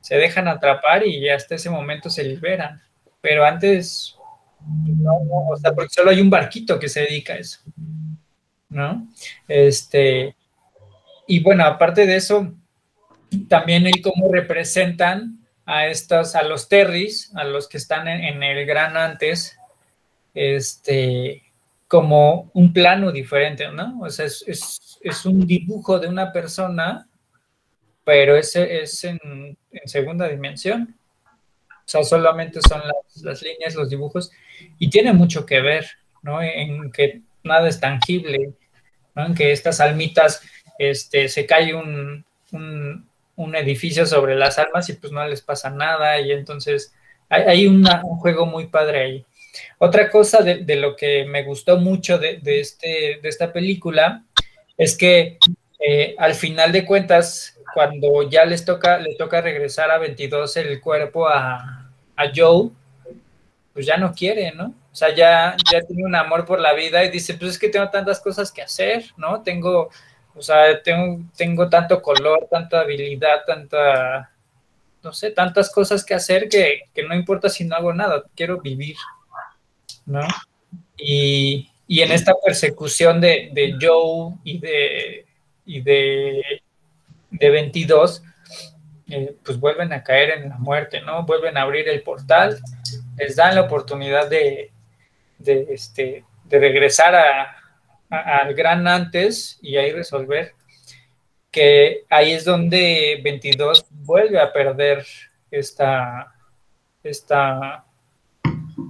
se 0.00 0.16
dejan 0.16 0.48
atrapar 0.48 1.06
y 1.06 1.28
hasta 1.28 1.56
ese 1.56 1.70
momento 1.70 2.08
se 2.08 2.24
liberan. 2.24 2.80
Pero 3.20 3.44
antes, 3.44 4.16
no, 4.66 5.12
o 5.50 5.56
sea, 5.56 5.74
porque 5.74 5.92
solo 5.92 6.10
hay 6.10 6.20
un 6.20 6.30
barquito 6.30 6.78
que 6.78 6.88
se 6.88 7.00
dedica 7.00 7.34
a 7.34 7.38
eso, 7.38 7.60
¿no? 8.68 9.08
Este, 9.46 10.34
y 11.26 11.40
bueno, 11.40 11.64
aparte 11.64 12.06
de 12.06 12.16
eso, 12.16 12.54
también 13.48 13.86
el 13.86 14.00
cómo 14.00 14.32
representan 14.32 15.39
a 15.70 15.86
estos, 15.86 16.34
a 16.34 16.42
los 16.42 16.68
Terrys, 16.68 17.30
a 17.36 17.44
los 17.44 17.68
que 17.68 17.76
están 17.76 18.08
en, 18.08 18.42
el 18.42 18.66
gran 18.66 18.96
antes, 18.96 19.56
este, 20.34 21.44
como 21.86 22.50
un 22.54 22.72
plano 22.72 23.12
diferente, 23.12 23.70
¿no? 23.70 24.00
O 24.00 24.10
sea, 24.10 24.26
es, 24.26 24.44
es, 25.00 25.24
un 25.24 25.46
dibujo 25.46 26.00
de 26.00 26.08
una 26.08 26.32
persona, 26.32 27.08
pero 28.02 28.36
ese 28.36 28.82
es 28.82 29.04
en, 29.04 29.20
en 29.70 29.88
segunda 29.88 30.26
dimensión. 30.26 30.96
O 31.68 31.82
sea, 31.84 32.02
solamente 32.02 32.60
son 32.68 32.80
las, 32.80 33.22
las, 33.22 33.40
líneas, 33.40 33.76
los 33.76 33.88
dibujos, 33.88 34.32
y 34.80 34.90
tiene 34.90 35.12
mucho 35.12 35.46
que 35.46 35.60
ver, 35.60 35.86
¿no? 36.22 36.42
En 36.42 36.90
que 36.90 37.22
nada 37.44 37.68
es 37.68 37.78
tangible, 37.78 38.54
¿no? 39.14 39.26
En 39.26 39.34
que 39.36 39.52
estas 39.52 39.78
almitas, 39.78 40.42
este, 40.80 41.28
se 41.28 41.46
cae 41.46 41.74
un, 41.74 42.24
un 43.40 43.56
edificio 43.56 44.06
sobre 44.06 44.34
las 44.36 44.58
almas 44.58 44.88
y 44.88 44.94
pues 44.94 45.12
no 45.12 45.26
les 45.26 45.40
pasa 45.42 45.70
nada, 45.70 46.20
y 46.20 46.32
entonces 46.32 46.92
hay, 47.28 47.66
un 47.66 47.84
juego 48.18 48.44
muy 48.46 48.66
padre 48.66 49.00
ahí. 49.00 49.26
Otra 49.78 50.10
cosa 50.10 50.42
de, 50.42 50.76
lo 50.76 50.96
que 50.96 51.24
me 51.24 51.42
gustó 51.44 51.78
mucho 51.78 52.18
de, 52.18 52.38
de, 52.38 52.60
este, 52.60 53.18
de 53.22 53.28
esta 53.28 53.52
película 53.52 54.24
es 54.76 54.96
que 54.96 55.38
eh, 55.78 56.14
al 56.18 56.34
final 56.34 56.72
de 56.72 56.84
cuentas, 56.84 57.58
cuando 57.72 58.28
ya 58.28 58.44
les 58.44 58.64
toca, 58.64 58.98
le 58.98 59.14
toca 59.14 59.40
regresar 59.40 59.90
a 59.90 59.98
22 59.98 60.56
el 60.58 60.80
cuerpo 60.80 61.28
a, 61.28 61.90
a 62.16 62.24
Joe, 62.34 62.70
pues 63.72 63.86
ya 63.86 63.96
no 63.96 64.12
quiere, 64.12 64.52
¿no? 64.52 64.74
O 64.92 64.94
sea, 64.94 65.14
ya, 65.14 65.56
ya 65.72 65.80
tiene 65.82 66.04
un 66.04 66.16
amor 66.16 66.44
por 66.44 66.60
la 66.60 66.74
vida 66.74 67.04
y 67.04 67.10
dice, 67.10 67.34
pues 67.34 67.52
es 67.52 67.58
que 67.58 67.68
tengo 67.68 67.88
tantas 67.90 68.20
cosas 68.20 68.50
que 68.50 68.62
hacer, 68.62 69.04
¿no? 69.16 69.42
Tengo, 69.42 69.90
o 70.34 70.42
sea, 70.42 70.82
tengo, 70.82 71.24
tengo 71.36 71.68
tanto 71.68 72.00
color, 72.00 72.46
tanta 72.50 72.80
habilidad, 72.80 73.44
tanta, 73.46 74.30
no 75.02 75.12
sé, 75.12 75.30
tantas 75.30 75.70
cosas 75.70 76.04
que 76.04 76.14
hacer 76.14 76.48
que, 76.48 76.82
que 76.94 77.02
no 77.02 77.14
importa 77.14 77.48
si 77.48 77.64
no 77.64 77.76
hago 77.76 77.92
nada, 77.92 78.24
quiero 78.34 78.60
vivir, 78.60 78.96
¿no? 80.06 80.26
Y, 80.96 81.70
y 81.86 82.00
en 82.00 82.12
esta 82.12 82.32
persecución 82.44 83.20
de, 83.20 83.50
de 83.52 83.76
Joe 83.80 84.34
y 84.44 84.58
de, 84.58 85.26
y 85.64 85.80
de, 85.80 86.62
de 87.30 87.50
22, 87.50 88.22
eh, 89.08 89.34
pues 89.44 89.58
vuelven 89.58 89.92
a 89.92 90.04
caer 90.04 90.30
en 90.30 90.50
la 90.50 90.58
muerte, 90.58 91.00
¿no? 91.00 91.24
Vuelven 91.24 91.56
a 91.56 91.62
abrir 91.62 91.88
el 91.88 92.02
portal, 92.02 92.60
les 93.16 93.36
dan 93.36 93.56
la 93.56 93.62
oportunidad 93.62 94.30
de, 94.30 94.70
de, 95.38 95.66
este, 95.70 96.24
de 96.44 96.58
regresar 96.58 97.14
a, 97.14 97.59
al 98.10 98.54
gran 98.54 98.86
antes 98.86 99.58
y 99.62 99.76
ahí 99.76 99.92
resolver 99.92 100.54
que 101.50 102.04
ahí 102.10 102.32
es 102.32 102.44
donde 102.44 103.20
22 103.24 103.86
vuelve 103.90 104.40
a 104.40 104.52
perder 104.52 105.04
esta, 105.50 106.32
esta, 107.02 107.84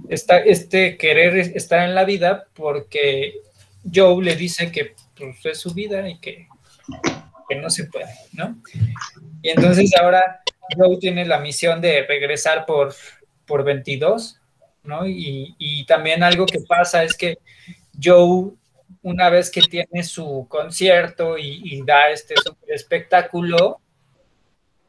esta, 0.09 0.37
este 0.39 0.97
querer 0.97 1.37
estar 1.37 1.87
en 1.87 1.95
la 1.95 2.05
vida 2.05 2.45
porque 2.53 3.33
Joe 3.91 4.23
le 4.23 4.35
dice 4.35 4.71
que 4.71 4.93
pues, 5.15 5.45
es 5.45 5.59
su 5.59 5.73
vida 5.73 6.07
y 6.07 6.19
que 6.19 6.47
que 7.51 7.55
no 7.57 7.69
se 7.69 7.85
puede, 7.85 8.13
¿no? 8.31 8.57
Y 9.41 9.49
entonces 9.49 9.91
ahora 9.99 10.41
Joe 10.77 10.97
tiene 10.99 11.25
la 11.25 11.39
misión 11.39 11.81
de 11.81 12.05
regresar 12.07 12.65
por, 12.65 12.95
por 13.45 13.65
22, 13.65 14.39
¿no? 14.83 15.05
Y, 15.05 15.55
y 15.57 15.85
también 15.85 16.23
algo 16.23 16.45
que 16.45 16.61
pasa 16.61 17.03
es 17.03 17.13
que 17.13 17.37
Joe, 18.01 18.51
una 19.03 19.29
vez 19.29 19.49
que 19.49 19.61
tiene 19.61 20.03
su 20.03 20.45
concierto 20.49 21.37
y, 21.37 21.81
da 21.85 22.09
este 22.09 22.35
espectáculo, 22.67 23.81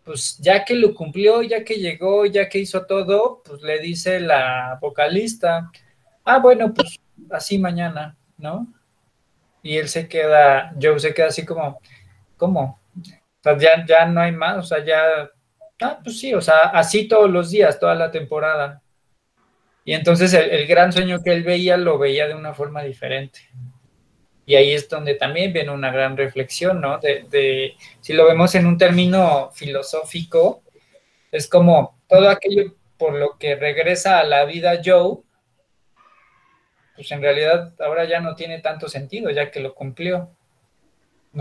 pues 0.04 0.38
ya 0.38 0.64
que 0.64 0.74
lo 0.74 0.94
cumplió, 0.94 1.42
ya 1.42 1.64
que 1.64 1.74
llegó, 1.74 2.26
ya 2.26 2.48
que 2.48 2.58
hizo 2.58 2.84
todo, 2.86 3.42
pues 3.44 3.62
le 3.62 3.78
dice 3.78 4.20
la 4.20 4.78
vocalista, 4.80 5.70
ah, 6.24 6.38
bueno, 6.38 6.74
pues 6.74 6.98
así 7.30 7.58
mañana, 7.58 8.16
¿no? 8.36 8.66
Y 9.62 9.76
él 9.78 9.88
se 9.88 10.08
queda, 10.08 10.74
Joe 10.80 10.98
se 10.98 11.14
queda 11.14 11.28
así 11.28 11.44
como, 11.44 11.80
¿cómo? 12.36 12.80
O 12.96 13.42
sea, 13.42 13.56
ya, 13.56 13.86
ya 13.86 14.06
no 14.06 14.20
hay 14.20 14.32
más, 14.32 14.58
o 14.58 14.62
sea, 14.62 14.84
ya, 14.84 15.30
ah, 15.80 16.00
pues 16.02 16.18
sí, 16.18 16.34
o 16.34 16.40
sea, 16.40 16.70
así 16.70 17.08
todos 17.08 17.30
los 17.30 17.50
días, 17.50 17.78
toda 17.78 17.94
la 17.94 18.10
temporada. 18.10 18.82
Y 19.84 19.94
entonces 19.94 20.32
el, 20.32 20.66
gran 20.66 20.92
sueño 20.92 21.22
que 21.22 21.32
él 21.32 21.42
veía 21.42 21.76
lo 21.76 21.98
veía 21.98 22.28
de 22.28 22.34
una 22.34 22.54
forma 22.54 22.82
diferente. 22.82 23.40
Y 24.44 24.56
ahí 24.56 24.72
es 24.72 24.88
donde 24.88 25.14
también 25.14 25.52
viene 25.52 25.70
una 25.70 25.90
gran 25.90 26.16
reflexión, 26.16 26.80
¿no? 26.80 26.98
De, 26.98 27.76
si 28.00 28.12
lo 28.12 28.26
vemos 28.26 28.54
en 28.54 28.66
un 28.66 28.76
término 28.76 29.50
filosófico, 29.52 30.62
es 31.30 31.48
como 31.48 31.96
todo 32.08 32.28
aquello 32.28 32.74
por 32.98 33.14
lo 33.14 33.38
que 33.38 33.54
regresa 33.54 34.18
a 34.18 34.24
la 34.24 34.44
vida 34.44 34.80
Joe, 34.84 35.18
pues 36.96 37.10
en 37.10 37.22
realidad 37.22 37.72
ahora 37.80 38.04
ya 38.04 38.20
no 38.20 38.34
tiene 38.34 38.60
tanto 38.60 38.88
sentido, 38.88 39.30
ya 39.30 39.50
que 39.50 39.60
lo 39.60 39.74
cumplió. 39.74 40.30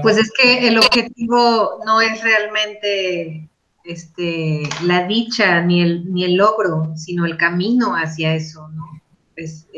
Pues 0.01 0.17
es 0.17 0.31
que 0.31 0.67
el 0.67 0.77
objetivo 0.77 1.81
no 1.85 2.01
es 2.01 2.23
realmente 2.23 3.49
este, 3.83 4.63
la 4.83 5.05
dicha 5.05 5.61
ni 5.61 5.81
el, 5.81 6.13
ni 6.13 6.23
el 6.23 6.35
logro, 6.35 6.93
sino 6.95 7.25
el 7.25 7.37
camino 7.37 7.95
hacia 7.95 8.35
eso, 8.35 8.69
¿no? 8.69 8.85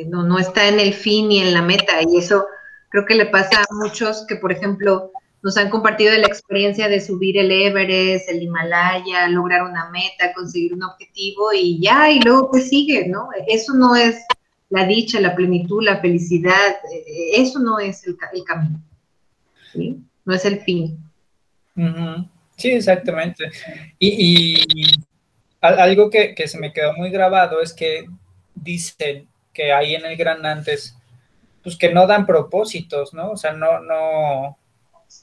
no, 0.07 0.23
no 0.23 0.39
está 0.39 0.67
en 0.67 0.79
el 0.79 0.93
fin 0.93 1.29
ni 1.29 1.39
en 1.39 1.53
la 1.53 1.61
meta, 1.61 1.93
y 2.01 2.17
eso 2.17 2.45
creo 2.93 3.05
que 3.07 3.15
le 3.15 3.25
pasa 3.25 3.63
a 3.63 3.73
muchos 3.73 4.23
que, 4.27 4.35
por 4.35 4.51
ejemplo, 4.51 5.11
nos 5.41 5.57
han 5.57 5.71
compartido 5.71 6.15
la 6.15 6.27
experiencia 6.27 6.87
de 6.87 7.01
subir 7.01 7.39
el 7.39 7.51
Everest, 7.51 8.29
el 8.29 8.43
Himalaya, 8.43 9.27
lograr 9.29 9.63
una 9.63 9.89
meta, 9.89 10.31
conseguir 10.31 10.75
un 10.75 10.83
objetivo 10.83 11.51
y 11.53 11.81
ya, 11.81 12.11
y 12.11 12.19
luego 12.19 12.51
pues 12.51 12.69
sigue, 12.69 13.07
¿no? 13.07 13.29
Eso 13.47 13.73
no 13.73 13.95
es 13.95 14.23
la 14.69 14.85
dicha, 14.85 15.19
la 15.19 15.35
plenitud, 15.35 15.83
la 15.83 16.01
felicidad, 16.01 16.75
eh, 16.93 17.31
eso 17.33 17.57
no 17.57 17.79
es 17.79 18.05
el, 18.05 18.15
camino. 18.45 18.79
No 20.23 20.35
es 20.35 20.45
el 20.45 20.59
fin. 20.59 20.95
Sí, 22.57 22.69
exactamente. 22.69 23.49
Y, 23.97 24.61
algo 25.61 26.11
que, 26.11 26.35
que, 26.35 26.47
se 26.47 26.59
me 26.59 26.71
quedó 26.71 26.93
muy 26.93 27.09
grabado 27.09 27.59
es 27.59 27.73
que 27.73 28.05
dicen 28.53 29.27
que 29.51 29.73
ahí 29.73 29.95
en 29.95 30.05
el 30.05 30.15
Gran 30.15 30.45
Antes, 30.45 30.95
pues 31.63 31.77
que 31.77 31.93
no 31.93 32.05
dan 32.05 32.25
propósitos, 32.25 33.13
¿no? 33.13 33.31
O 33.31 33.37
sea, 33.37 33.53
no, 33.53 33.79
no, 33.79 34.57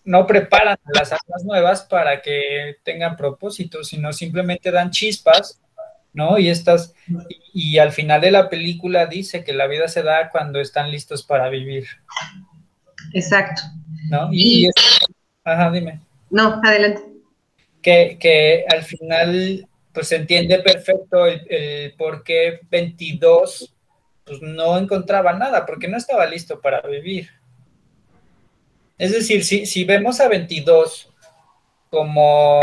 no 0.05 0.27
preparan 0.27 0.79
las 0.95 1.13
armas 1.13 1.45
nuevas 1.45 1.83
para 1.83 2.23
que 2.23 2.79
tengan 2.83 3.17
propósitos, 3.17 3.89
sino 3.89 4.13
simplemente 4.13 4.71
dan 4.71 4.91
chispas, 4.91 5.61
¿no? 6.13 6.39
Y 6.39 6.49
estas, 6.49 6.95
y, 7.53 7.79
al 7.79 7.93
final 7.93 8.23
de 8.23 8.31
la 8.31 8.49
película 8.49 9.07
dice 9.07 9.45
que 9.45 9.53
la 9.53 9.67
vida 9.67 9.87
se 9.89 10.03
da 10.03 10.31
cuando 10.31 10.61
están 10.61 10.91
listos 10.91 11.23
para 11.23 11.49
vivir. 11.51 11.87
Exacto. 13.13 13.63
¿No? 14.09 14.31
Y, 14.33 14.71
ajá, 15.45 15.71
dime. 15.71 16.01
No, 16.31 16.61
adelante. 16.65 17.03
Que, 17.83 18.17
que 18.19 18.65
al 18.69 18.83
final, 18.83 19.69
pues 19.93 20.09
se 20.09 20.17
entiende 20.17 20.59
perfecto 20.61 21.27
el, 21.27 21.47
el 21.51 21.93
por 21.95 22.25
qué 22.25 22.61
22 22.71 23.75
pues 24.31 24.43
no 24.43 24.79
encontraba 24.79 25.33
nada, 25.33 25.67
porque 25.67 25.89
no 25.89 25.97
estaba 25.97 26.25
listo 26.25 26.61
para 26.61 26.81
vivir. 26.83 27.31
Es 28.97 29.13
decir, 29.13 29.45
si, 29.45 29.67
si 29.67 29.85
vemos 29.85 30.21
a 30.21 30.29
22 30.29 31.13
como 31.91 32.61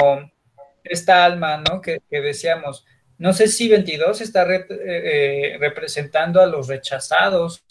esta 0.83 1.25
alma, 1.25 1.57
¿no? 1.57 1.81
Que, 1.81 2.01
decíamos, 2.09 2.85
no 3.17 3.33
sé 3.33 3.49
si 3.49 3.67
22 3.67 4.21
está 4.21 4.49
eh, 4.49 4.65
eh, 4.69 5.57
representando 5.59 6.39
a 6.39 6.45
los 6.45 6.67
rechazados, 6.67 7.65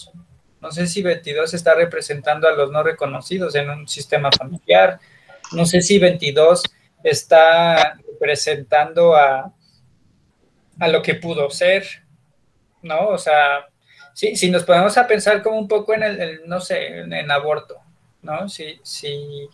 no 0.61 0.71
sé 0.71 0.87
si 0.87 1.03
22 1.03 1.55
está 1.55 1.75
representando 1.75 2.49
a 2.49 2.53
los 2.53 2.71
no 2.71 2.83
reconocidos 2.83 3.55
en 3.55 3.71
un 3.71 3.89
sistema 3.89 4.31
familiar, 4.31 5.01
no 5.53 5.65
sé 5.65 5.81
si 5.81 5.99
22 5.99 6.65
está 7.03 7.97
representando 8.11 9.17
a, 9.17 9.55
a 10.81 10.89
lo 10.89 11.01
que 11.01 11.15
pudo 11.15 11.49
ser, 11.49 11.87
¿no? 12.83 13.09
O 13.09 13.19
sea, 13.19 13.67
si, 14.17 14.51
nos 14.51 14.65
ponemos 14.65 14.97
a 14.97 15.07
pensar 15.07 15.43
como 15.43 15.59
un 15.59 15.69
poco 15.69 15.93
en 15.93 16.03
el, 16.03 16.41
no 16.47 16.59
sé, 16.59 17.01
en 17.01 17.31
aborto, 17.31 17.77
¿no? 18.23 18.49
Si, 18.49 18.81
si, 18.83 19.47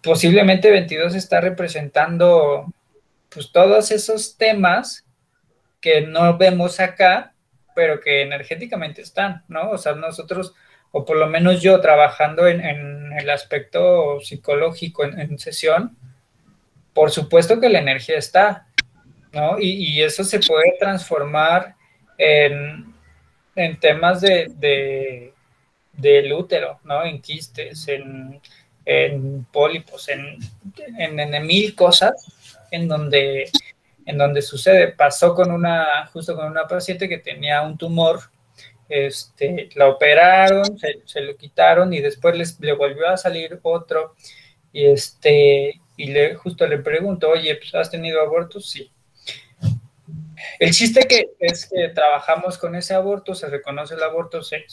posiblemente 0.00 0.70
22 0.70 1.16
está 1.16 1.40
representando 1.40 2.72
pues 3.28 3.50
todos 3.50 3.90
esos 3.90 4.36
temas 4.36 5.04
que 5.80 6.02
no 6.02 6.38
vemos 6.38 6.78
acá, 6.78 7.34
pero 7.74 8.00
que 8.00 8.22
energéticamente 8.22 9.02
están, 9.02 9.42
¿no? 9.48 9.70
O 9.70 9.78
sea, 9.78 9.94
nosotros, 9.94 10.54
o 10.92 11.04
por 11.04 11.16
lo 11.16 11.26
menos 11.26 11.60
yo 11.60 11.80
trabajando 11.80 12.46
en, 12.46 12.60
el 13.18 13.30
aspecto 13.30 14.20
psicológico 14.20 15.04
en, 15.04 15.38
sesión, 15.40 15.96
por 16.94 17.10
supuesto 17.10 17.58
que 17.58 17.68
la 17.68 17.80
energía 17.80 18.16
está, 18.16 18.68
¿no? 19.32 19.56
Y 19.58 20.00
eso 20.02 20.22
se 20.22 20.38
puede 20.38 20.76
transformar 20.78 21.74
en, 22.16 22.91
en 23.54 23.78
temas 23.78 24.20
de 24.20 25.32
del 25.92 26.32
útero, 26.32 26.80
¿no? 26.84 27.04
En 27.04 27.20
quistes, 27.20 27.86
en, 27.88 28.40
pólipos, 29.52 30.08
en, 30.08 30.38
en, 30.98 31.46
mil 31.46 31.74
cosas 31.74 32.66
en 32.70 32.88
donde, 32.88 33.48
en 34.06 34.18
donde 34.18 34.42
sucede. 34.42 34.88
Pasó 34.88 35.34
con 35.34 35.52
una, 35.52 36.06
justo 36.12 36.34
con 36.34 36.46
una 36.46 36.66
paciente 36.66 37.08
que 37.08 37.18
tenía 37.18 37.62
un 37.62 37.76
tumor, 37.76 38.20
este, 38.88 39.68
la 39.74 39.88
operaron, 39.88 40.78
se, 40.78 41.20
lo 41.20 41.36
quitaron 41.36 41.92
y 41.92 42.00
después 42.00 42.36
les, 42.36 42.60
le 42.60 42.72
volvió 42.72 43.08
a 43.08 43.16
salir 43.16 43.58
otro 43.62 44.14
y 44.72 44.86
este, 44.86 45.80
y 45.96 46.06
le, 46.06 46.34
justo 46.34 46.66
le 46.66 46.78
pregunto, 46.78 47.30
oye, 47.30 47.54
pues, 47.56 47.74
¿has 47.74 47.90
tenido 47.90 48.20
abortos? 48.20 48.68
Sí. 48.70 48.90
El 50.58 50.72
chiste 50.72 51.06
que 51.08 51.30
es 51.38 51.66
que 51.66 51.88
trabajamos 51.90 52.58
con 52.58 52.74
ese 52.74 52.94
aborto, 52.94 53.34
se 53.34 53.48
reconoce 53.48 53.94
el 53.94 54.02
aborto, 54.02 54.42
se, 54.42 54.64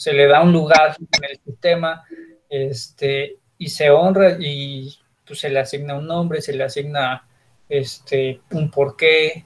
se 0.00 0.12
le 0.14 0.26
da 0.26 0.40
un 0.42 0.50
lugar 0.50 0.96
en 0.98 1.24
el 1.30 1.38
sistema 1.44 2.04
este, 2.48 3.36
y 3.58 3.68
se 3.68 3.90
honra 3.90 4.36
y 4.40 4.98
pues, 5.26 5.40
se 5.40 5.50
le 5.50 5.60
asigna 5.60 5.94
un 5.94 6.06
nombre, 6.06 6.40
se 6.40 6.54
le 6.54 6.64
asigna 6.64 7.28
este, 7.68 8.40
un 8.50 8.70
porqué. 8.70 9.44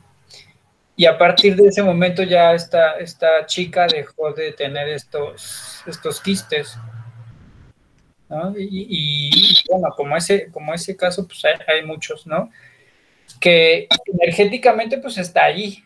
Y 0.97 1.07
a 1.07 1.19
partir 1.19 1.57
de 1.57 1.67
ese 1.67 1.83
momento 1.83 2.23
ya 2.23 2.55
esta, 2.55 2.93
esta 2.93 3.45
chica 3.47 3.89
dejó 3.89 4.33
de 4.33 4.53
tener 4.53 4.89
estos, 4.89 5.83
estos 5.87 6.21
quistes. 6.21 6.79
Y, 8.57 9.31
bueno, 9.69 9.89
como 9.97 10.17
ese, 10.17 10.51
como 10.53 10.73
ese 10.73 10.97
caso, 10.97 11.27
pues 11.27 11.45
hay, 11.45 11.55
hay, 11.67 11.85
muchos, 11.85 12.27
¿no? 12.27 12.51
Que 13.45 13.89
energéticamente 14.07 14.97
pues 14.97 15.19
está 15.19 15.45
allí. 15.45 15.85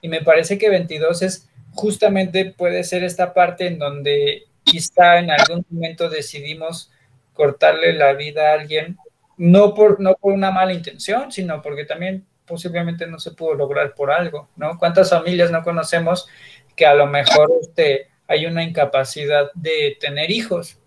Y 0.00 0.08
me 0.08 0.20
parece 0.20 0.58
que 0.58 0.68
22 0.68 1.22
es 1.22 1.48
justamente 1.70 2.46
puede 2.46 2.82
ser 2.82 3.04
esta 3.04 3.32
parte 3.32 3.68
en 3.68 3.78
donde 3.78 4.46
quizá 4.64 5.20
en 5.20 5.30
algún 5.30 5.64
momento 5.70 6.10
decidimos 6.10 6.90
cortarle 7.34 7.92
la 7.92 8.14
vida 8.14 8.50
a 8.50 8.54
alguien, 8.54 8.96
no 9.36 9.74
por, 9.74 10.00
no 10.00 10.14
por 10.14 10.32
una 10.32 10.50
mala 10.50 10.72
intención, 10.72 11.30
sino 11.30 11.62
porque 11.62 11.84
también 11.84 12.26
posiblemente 12.46 13.06
no 13.06 13.20
se 13.20 13.30
pudo 13.30 13.54
lograr 13.54 13.94
por 13.94 14.10
algo, 14.10 14.48
¿no? 14.56 14.76
¿Cuántas 14.76 15.10
familias 15.10 15.52
no 15.52 15.62
conocemos 15.62 16.28
que 16.74 16.84
a 16.84 16.94
lo 16.94 17.06
mejor 17.06 17.48
este, 17.60 18.08
hay 18.26 18.46
una 18.46 18.64
incapacidad 18.64 19.52
de 19.54 19.96
tener 20.00 20.32
hijos? 20.32 20.80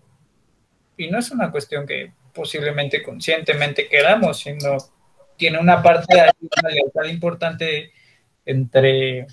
Y 0.98 1.08
no 1.08 1.18
es 1.18 1.30
una 1.30 1.50
cuestión 1.50 1.86
que 1.86 2.12
posiblemente 2.34 3.02
conscientemente 3.02 3.88
queramos, 3.88 4.40
sino 4.40 4.76
tiene 5.36 5.58
una 5.58 5.82
parte 5.82 6.14
de 6.14 6.30
una 6.40 6.70
lealtad 6.70 7.04
importante 7.04 7.92
entre 8.44 9.26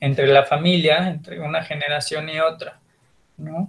entre 0.00 0.26
la 0.26 0.44
familia, 0.44 1.08
entre 1.08 1.40
una 1.40 1.62
generación 1.64 2.28
y 2.28 2.38
otra, 2.38 2.80
¿no? 3.36 3.68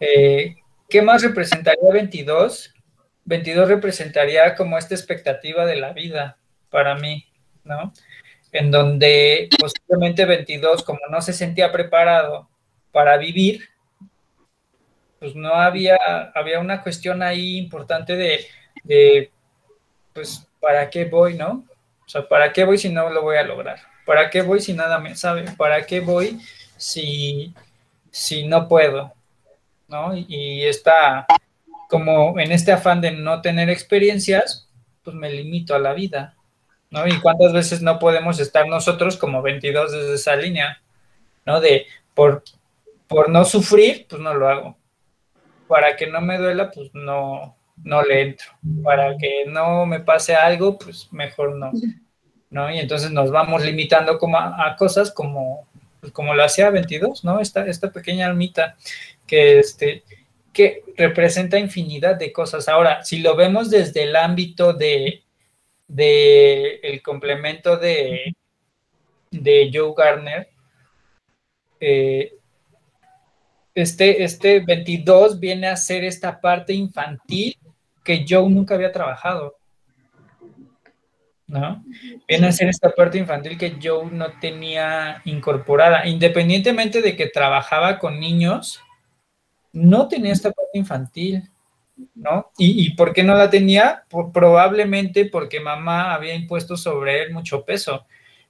Eh, 0.00 0.56
¿Qué 0.88 1.02
más 1.02 1.22
representaría 1.22 1.92
22? 1.92 2.74
22 3.24 3.68
representaría 3.68 4.54
como 4.54 4.78
esta 4.78 4.94
expectativa 4.94 5.64
de 5.66 5.76
la 5.76 5.92
vida 5.92 6.38
para 6.70 6.96
mí, 6.96 7.26
¿no? 7.64 7.92
En 8.52 8.70
donde 8.70 9.48
posiblemente 9.58 10.24
22, 10.24 10.82
como 10.82 11.00
no 11.10 11.22
se 11.22 11.32
sentía 11.32 11.70
preparado 11.70 12.48
para 12.90 13.16
vivir, 13.16 13.68
pues 15.20 15.36
no 15.36 15.54
había, 15.54 15.98
había 16.34 16.58
una 16.58 16.82
cuestión 16.82 17.22
ahí 17.22 17.58
importante 17.58 18.16
de, 18.16 19.30
pues, 20.12 20.46
¿para 20.60 20.90
qué 20.90 21.04
voy, 21.04 21.34
no? 21.34 21.64
O 22.04 22.08
sea, 22.08 22.28
¿para 22.28 22.52
qué 22.52 22.64
voy 22.64 22.78
si 22.78 22.88
no 22.88 23.08
lo 23.10 23.22
voy 23.22 23.36
a 23.36 23.44
lograr? 23.44 23.78
¿Para 24.04 24.30
qué 24.30 24.42
voy 24.42 24.60
si 24.60 24.72
nada 24.72 24.98
me 24.98 25.14
sabe? 25.14 25.44
¿Para 25.56 25.86
qué 25.86 26.00
voy 26.00 26.40
si, 26.76 27.54
si 28.10 28.46
no 28.46 28.66
puedo? 28.66 29.12
¿No? 29.88 30.16
Y 30.16 30.64
está 30.64 31.26
como 31.88 32.38
en 32.38 32.52
este 32.52 32.72
afán 32.72 33.00
de 33.00 33.10
no 33.10 33.42
tener 33.42 33.68
experiencias, 33.68 34.68
pues 35.02 35.14
me 35.16 35.30
limito 35.30 35.74
a 35.74 35.80
la 35.80 35.92
vida, 35.92 36.36
¿no? 36.90 37.06
Y 37.06 37.20
cuántas 37.20 37.52
veces 37.52 37.82
no 37.82 37.98
podemos 37.98 38.38
estar 38.38 38.66
nosotros 38.68 39.16
como 39.16 39.42
22 39.42 39.92
desde 39.92 40.14
esa 40.14 40.36
línea, 40.36 40.80
¿no? 41.44 41.60
De 41.60 41.86
por, 42.14 42.44
por 43.08 43.28
no 43.28 43.44
sufrir, 43.44 44.06
pues 44.08 44.22
no 44.22 44.34
lo 44.34 44.48
hago. 44.48 44.76
Para 45.66 45.96
que 45.96 46.06
no 46.06 46.20
me 46.20 46.38
duela, 46.38 46.70
pues 46.70 46.90
no, 46.94 47.56
no 47.84 48.02
le 48.02 48.22
entro. 48.22 48.50
Para 48.82 49.16
que 49.16 49.44
no 49.46 49.86
me 49.86 50.00
pase 50.00 50.34
algo, 50.34 50.78
pues 50.78 51.08
mejor 51.12 51.56
no. 51.56 51.72
¿no? 52.50 52.70
Y 52.70 52.78
entonces 52.78 53.10
nos 53.10 53.30
vamos 53.30 53.64
limitando 53.64 54.18
como 54.18 54.36
a, 54.36 54.74
cosas 54.76 55.10
como, 55.10 55.68
como 56.12 56.34
lo 56.34 56.44
hacía 56.44 56.70
22, 56.70 57.24
¿no? 57.24 57.40
Esta, 57.40 57.66
esta 57.66 57.90
pequeña 57.92 58.26
almita 58.26 58.76
que, 59.26 59.60
este, 59.60 60.02
que 60.52 60.82
representa 60.96 61.58
infinidad 61.58 62.16
de 62.16 62.32
cosas. 62.32 62.68
Ahora, 62.68 63.04
si 63.04 63.20
lo 63.20 63.36
vemos 63.36 63.70
desde 63.70 64.02
el 64.02 64.16
ámbito 64.16 64.72
de, 64.72 65.22
de 65.86 66.80
el 66.82 67.02
complemento 67.02 67.76
de, 67.76 68.34
de 69.30 69.70
Joe 69.72 69.94
Garner, 69.96 70.48
eh, 71.78 72.34
este, 73.74 74.24
este 74.24 74.60
22 74.60 75.38
viene 75.38 75.68
a 75.68 75.76
ser 75.76 76.02
esta 76.02 76.40
parte 76.40 76.72
infantil 76.74 77.56
que 78.10 78.24
Joe 78.28 78.50
nunca 78.50 78.74
había 78.74 78.90
trabajado. 78.90 79.56
¿no? 81.46 81.84
Viene 82.26 82.48
a 82.48 82.52
ser 82.52 82.68
esta 82.68 82.90
parte 82.90 83.18
infantil 83.18 83.56
que 83.56 83.76
Joe 83.80 84.10
no 84.10 84.32
tenía 84.40 85.22
incorporada, 85.24 86.06
independientemente 86.08 87.02
de 87.02 87.14
que 87.14 87.28
trabajaba 87.28 88.00
con 88.00 88.18
niños, 88.18 88.80
no 89.72 90.08
tenía 90.08 90.32
esta 90.32 90.50
parte 90.50 90.78
infantil, 90.78 91.48
¿no? 92.16 92.50
¿Y, 92.58 92.94
por 92.94 93.12
qué 93.12 93.22
no 93.22 93.36
la 93.36 93.48
tenía? 93.48 94.04
probablemente 94.32 95.26
porque 95.26 95.60
mamá 95.60 96.12
había 96.12 96.34
impuesto 96.34 96.76
sobre 96.76 97.22
él 97.22 97.32
mucho 97.32 97.64
peso. 97.64 98.06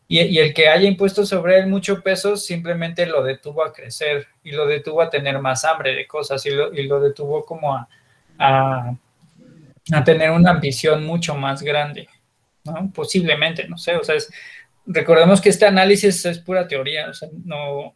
Y, 0.08 0.38
el 0.38 0.54
que 0.54 0.68
haya 0.68 0.88
impuesto 0.88 1.26
sobre 1.26 1.58
él 1.58 1.66
mucho 1.66 2.02
peso 2.02 2.36
simplemente 2.36 3.04
lo 3.04 3.22
detuvo 3.22 3.62
a 3.62 3.74
crecer 3.74 4.26
y 4.42 4.52
lo 4.52 4.66
detuvo 4.66 5.02
a 5.02 5.10
tener 5.10 5.38
más 5.38 5.64
hambre 5.64 5.94
de 5.94 6.06
cosas 6.06 6.44
y 6.46 6.50
lo, 6.50 6.72
y 6.72 6.86
lo 6.86 7.00
detuvo 7.00 7.44
como 7.44 7.74
a, 7.74 7.88
a, 8.38 8.94
a, 9.92 10.04
tener 10.04 10.30
una 10.30 10.50
ambición 10.50 11.04
mucho 11.04 11.34
más 11.34 11.62
grande, 11.62 12.08
¿no? 12.64 12.90
Posiblemente, 12.94 13.68
no 13.68 13.78
sé, 13.78 13.96
o 13.96 14.04
sea, 14.04 14.14
es, 14.14 14.30
recordemos 14.86 15.40
que 15.40 15.48
este 15.48 15.66
análisis 15.66 16.24
es 16.24 16.38
pura 16.38 16.66
teoría, 16.66 17.08
o 17.08 17.14
sea, 17.14 17.28
no, 17.44 17.94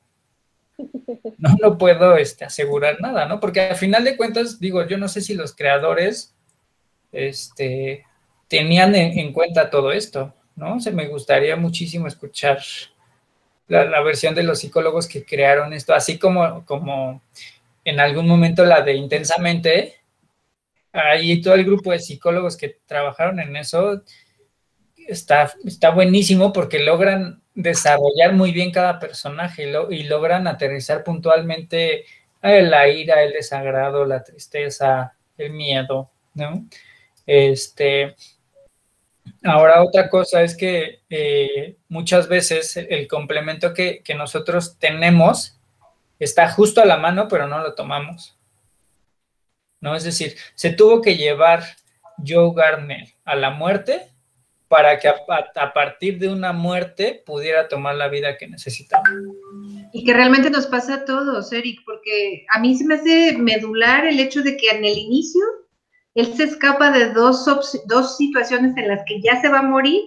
no, 1.39 1.79
puedo 1.79 2.17
este, 2.17 2.45
asegurar 2.45 3.01
nada, 3.01 3.27
¿no? 3.27 3.41
Porque 3.41 3.61
al 3.61 3.77
final 3.77 4.05
de 4.05 4.17
cuentas, 4.17 4.59
digo, 4.59 4.87
yo 4.87 4.99
no 4.99 5.09
sé 5.09 5.21
si 5.21 5.35
los 5.35 5.55
creadores 5.55 6.35
este, 7.13 8.05
tenían 8.49 8.95
en, 8.95 9.33
cuenta 9.33 9.71
todo 9.71 9.93
esto, 9.93 10.35
¿no? 10.57 10.81
se 10.81 10.93
me 10.93 11.09
gustaría 11.09 11.57
muchísimo 11.57 12.07
escuchar 12.07 12.59
la, 13.69 14.01
versión 14.03 14.35
de 14.35 14.43
los 14.43 14.61
psicólogos 14.61 15.09
que 15.09 15.25
crearon 15.25 15.73
esto, 15.73 15.95
así 15.95 16.19
como, 16.19 16.65
como 16.67 17.23
en 17.85 18.01
algún 18.01 18.27
momento 18.27 18.65
la 18.65 18.83
de 18.83 18.95
Intensamente, 18.95 20.01
ahí 20.95 21.43
todo 21.43 21.55
el 21.55 21.65
grupo 21.65 21.91
de 21.91 21.99
psicólogos 21.99 22.57
que 22.57 22.79
trabajaron 22.87 23.41
en 23.41 23.57
eso 23.57 24.03
está, 25.09 25.53
está 25.65 25.91
buenísimo 25.91 26.53
porque 26.53 26.79
logran 26.79 27.43
desarrollar 27.55 28.33
muy 28.33 28.53
bien 28.53 28.71
cada 28.71 28.99
personaje 28.99 29.71
y, 29.91 30.03
logran 30.05 30.47
aterrizar 30.47 31.05
puntualmente 31.05 32.05
la 32.43 32.89
ira, 32.89 33.23
el 33.23 33.33
desagrado, 33.33 34.05
la 34.05 34.23
tristeza, 34.23 35.15
el 35.37 35.53
miedo, 35.53 36.11
¿no? 36.35 36.67
Este, 37.27 38.15
ahora 39.43 39.83
otra 39.83 40.11
cosa 40.11 40.43
es 40.43 40.57
que 40.57 41.01
eh, 41.09 41.77
muchas 41.89 42.29
veces 42.29 42.77
el 42.77 43.09
complemento 43.09 43.73
que, 43.73 44.03
que 44.03 44.15
nosotros 44.15 44.79
tenemos 44.79 45.59
está 46.19 46.51
justo 46.51 46.81
a 46.83 46.87
la 46.87 46.99
mano, 46.99 47.29
pero 47.29 47.47
no 47.49 47.59
lo 47.61 47.75
tomamos. 47.75 48.37
¿No? 49.85 49.95
Es 49.95 50.05
decir, 50.05 50.35
se 50.55 50.71
tuvo 50.71 51.03
que 51.03 51.15
llevar 51.15 51.63
Joe 52.27 52.55
Gardner 52.57 53.07
a 53.27 53.37
la 53.37 53.51
muerte 53.51 54.01
para 54.67 54.99
que 54.99 55.09
a, 55.09 55.73
partir 55.75 56.19
de 56.19 56.29
una 56.29 56.55
muerte 56.55 57.23
pudiera 57.27 57.69
tomar 57.69 57.97
la 57.97 58.09
vida 58.09 58.39
que 58.39 58.49
necesitaba. 58.49 59.05
Y 59.93 60.05
que 60.05 60.15
realmente 60.15 60.49
nos 60.49 60.67
pasa 60.67 60.95
a 60.95 61.05
todos, 61.05 61.53
Eric, 61.53 61.81
porque 61.85 62.47
a 62.55 62.59
mí 62.61 62.75
se 62.75 62.87
me 62.87 62.95
hace 62.95 63.37
medular 63.37 64.07
el 64.07 64.19
hecho 64.19 64.43
de 64.43 64.57
que 64.57 64.71
en 64.71 64.87
el 64.87 64.97
inicio 64.97 65.43
él 66.15 66.35
se 66.35 66.45
escapa 66.45 66.91
de 66.91 67.13
dos, 67.13 67.45
dos 67.87 68.17
situaciones 68.17 68.75
en 68.79 68.89
las 68.89 69.03
que 69.07 69.21
ya 69.21 69.39
se 69.43 69.51
va 69.51 69.59
a 69.59 69.63
morir 69.63 70.01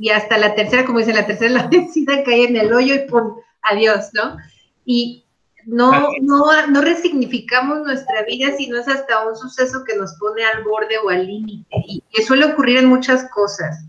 y 0.00 0.08
hasta 0.08 0.38
la 0.38 0.54
tercera, 0.54 0.86
como 0.86 1.00
dice 1.00 1.12
la 1.12 1.26
tercera, 1.26 1.52
la 1.52 1.66
vencida 1.68 2.24
cae 2.24 2.44
en 2.44 2.56
el 2.56 2.72
hoyo 2.72 2.94
y 2.94 3.06
pon 3.06 3.34
adiós, 3.62 4.10
¿no? 4.14 4.36
Y 4.84 5.26
no, 5.66 5.92
no, 6.20 6.66
no 6.66 6.80
resignificamos 6.80 7.80
nuestra 7.80 8.24
vida 8.24 8.54
si 8.56 8.68
no 8.68 8.78
es 8.78 8.88
hasta 8.88 9.26
un 9.26 9.36
suceso 9.36 9.84
que 9.84 9.96
nos 9.96 10.14
pone 10.18 10.44
al 10.44 10.64
borde 10.64 10.98
o 10.98 11.08
al 11.08 11.26
límite. 11.26 11.68
Y 11.86 12.02
que 12.10 12.22
suele 12.22 12.46
ocurrir 12.46 12.78
en 12.78 12.88
muchas 12.88 13.28
cosas. 13.30 13.84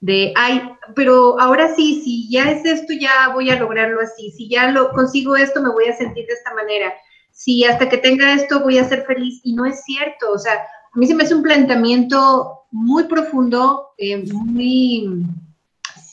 De, 0.00 0.32
ay, 0.36 0.62
pero 0.94 1.40
ahora 1.40 1.74
sí, 1.74 2.02
si 2.04 2.30
ya 2.30 2.50
es 2.50 2.64
esto, 2.64 2.92
ya 2.92 3.28
voy 3.32 3.50
a 3.50 3.58
lograrlo 3.58 4.00
así. 4.00 4.30
Si 4.32 4.48
ya 4.48 4.70
lo 4.70 4.90
consigo 4.92 5.36
esto, 5.36 5.62
me 5.62 5.70
voy 5.70 5.86
a 5.86 5.96
sentir 5.96 6.26
de 6.26 6.34
esta 6.34 6.52
manera. 6.54 6.92
Si 7.30 7.64
hasta 7.64 7.88
que 7.88 7.98
tenga 7.98 8.34
esto, 8.34 8.60
voy 8.60 8.78
a 8.78 8.88
ser 8.88 9.04
feliz. 9.06 9.40
Y 9.44 9.54
no 9.54 9.64
es 9.64 9.82
cierto. 9.84 10.30
O 10.32 10.38
sea, 10.38 10.54
a 10.54 10.98
mí 10.98 11.06
se 11.06 11.14
me 11.14 11.24
hace 11.24 11.34
un 11.34 11.42
planteamiento 11.42 12.64
muy 12.70 13.04
profundo, 13.04 13.94
eh, 13.98 14.24
muy 14.32 15.24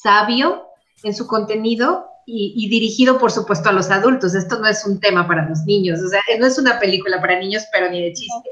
sabio 0.02 0.68
en 1.04 1.14
su 1.14 1.28
contenido, 1.28 2.11
y, 2.34 2.70
dirigido, 2.70 3.18
por 3.18 3.32
supuesto, 3.32 3.70
a 3.70 3.74
los 3.74 3.92
adultos. 3.92 4.36
Esto 4.36 4.60
no 4.60 4.68
es 4.68 4.86
un 4.86 5.00
tema 5.00 5.28
para 5.28 5.48
los 5.48 5.60
niños, 5.66 6.00
o 6.02 6.08
sea, 6.08 6.22
no 6.40 6.48
es 6.48 6.58
una 6.58 6.80
película 6.80 7.20
para 7.20 7.40
niños, 7.40 7.64
pero 7.72 7.90
ni 7.90 8.02
de 8.02 8.14
chiste. 8.14 8.50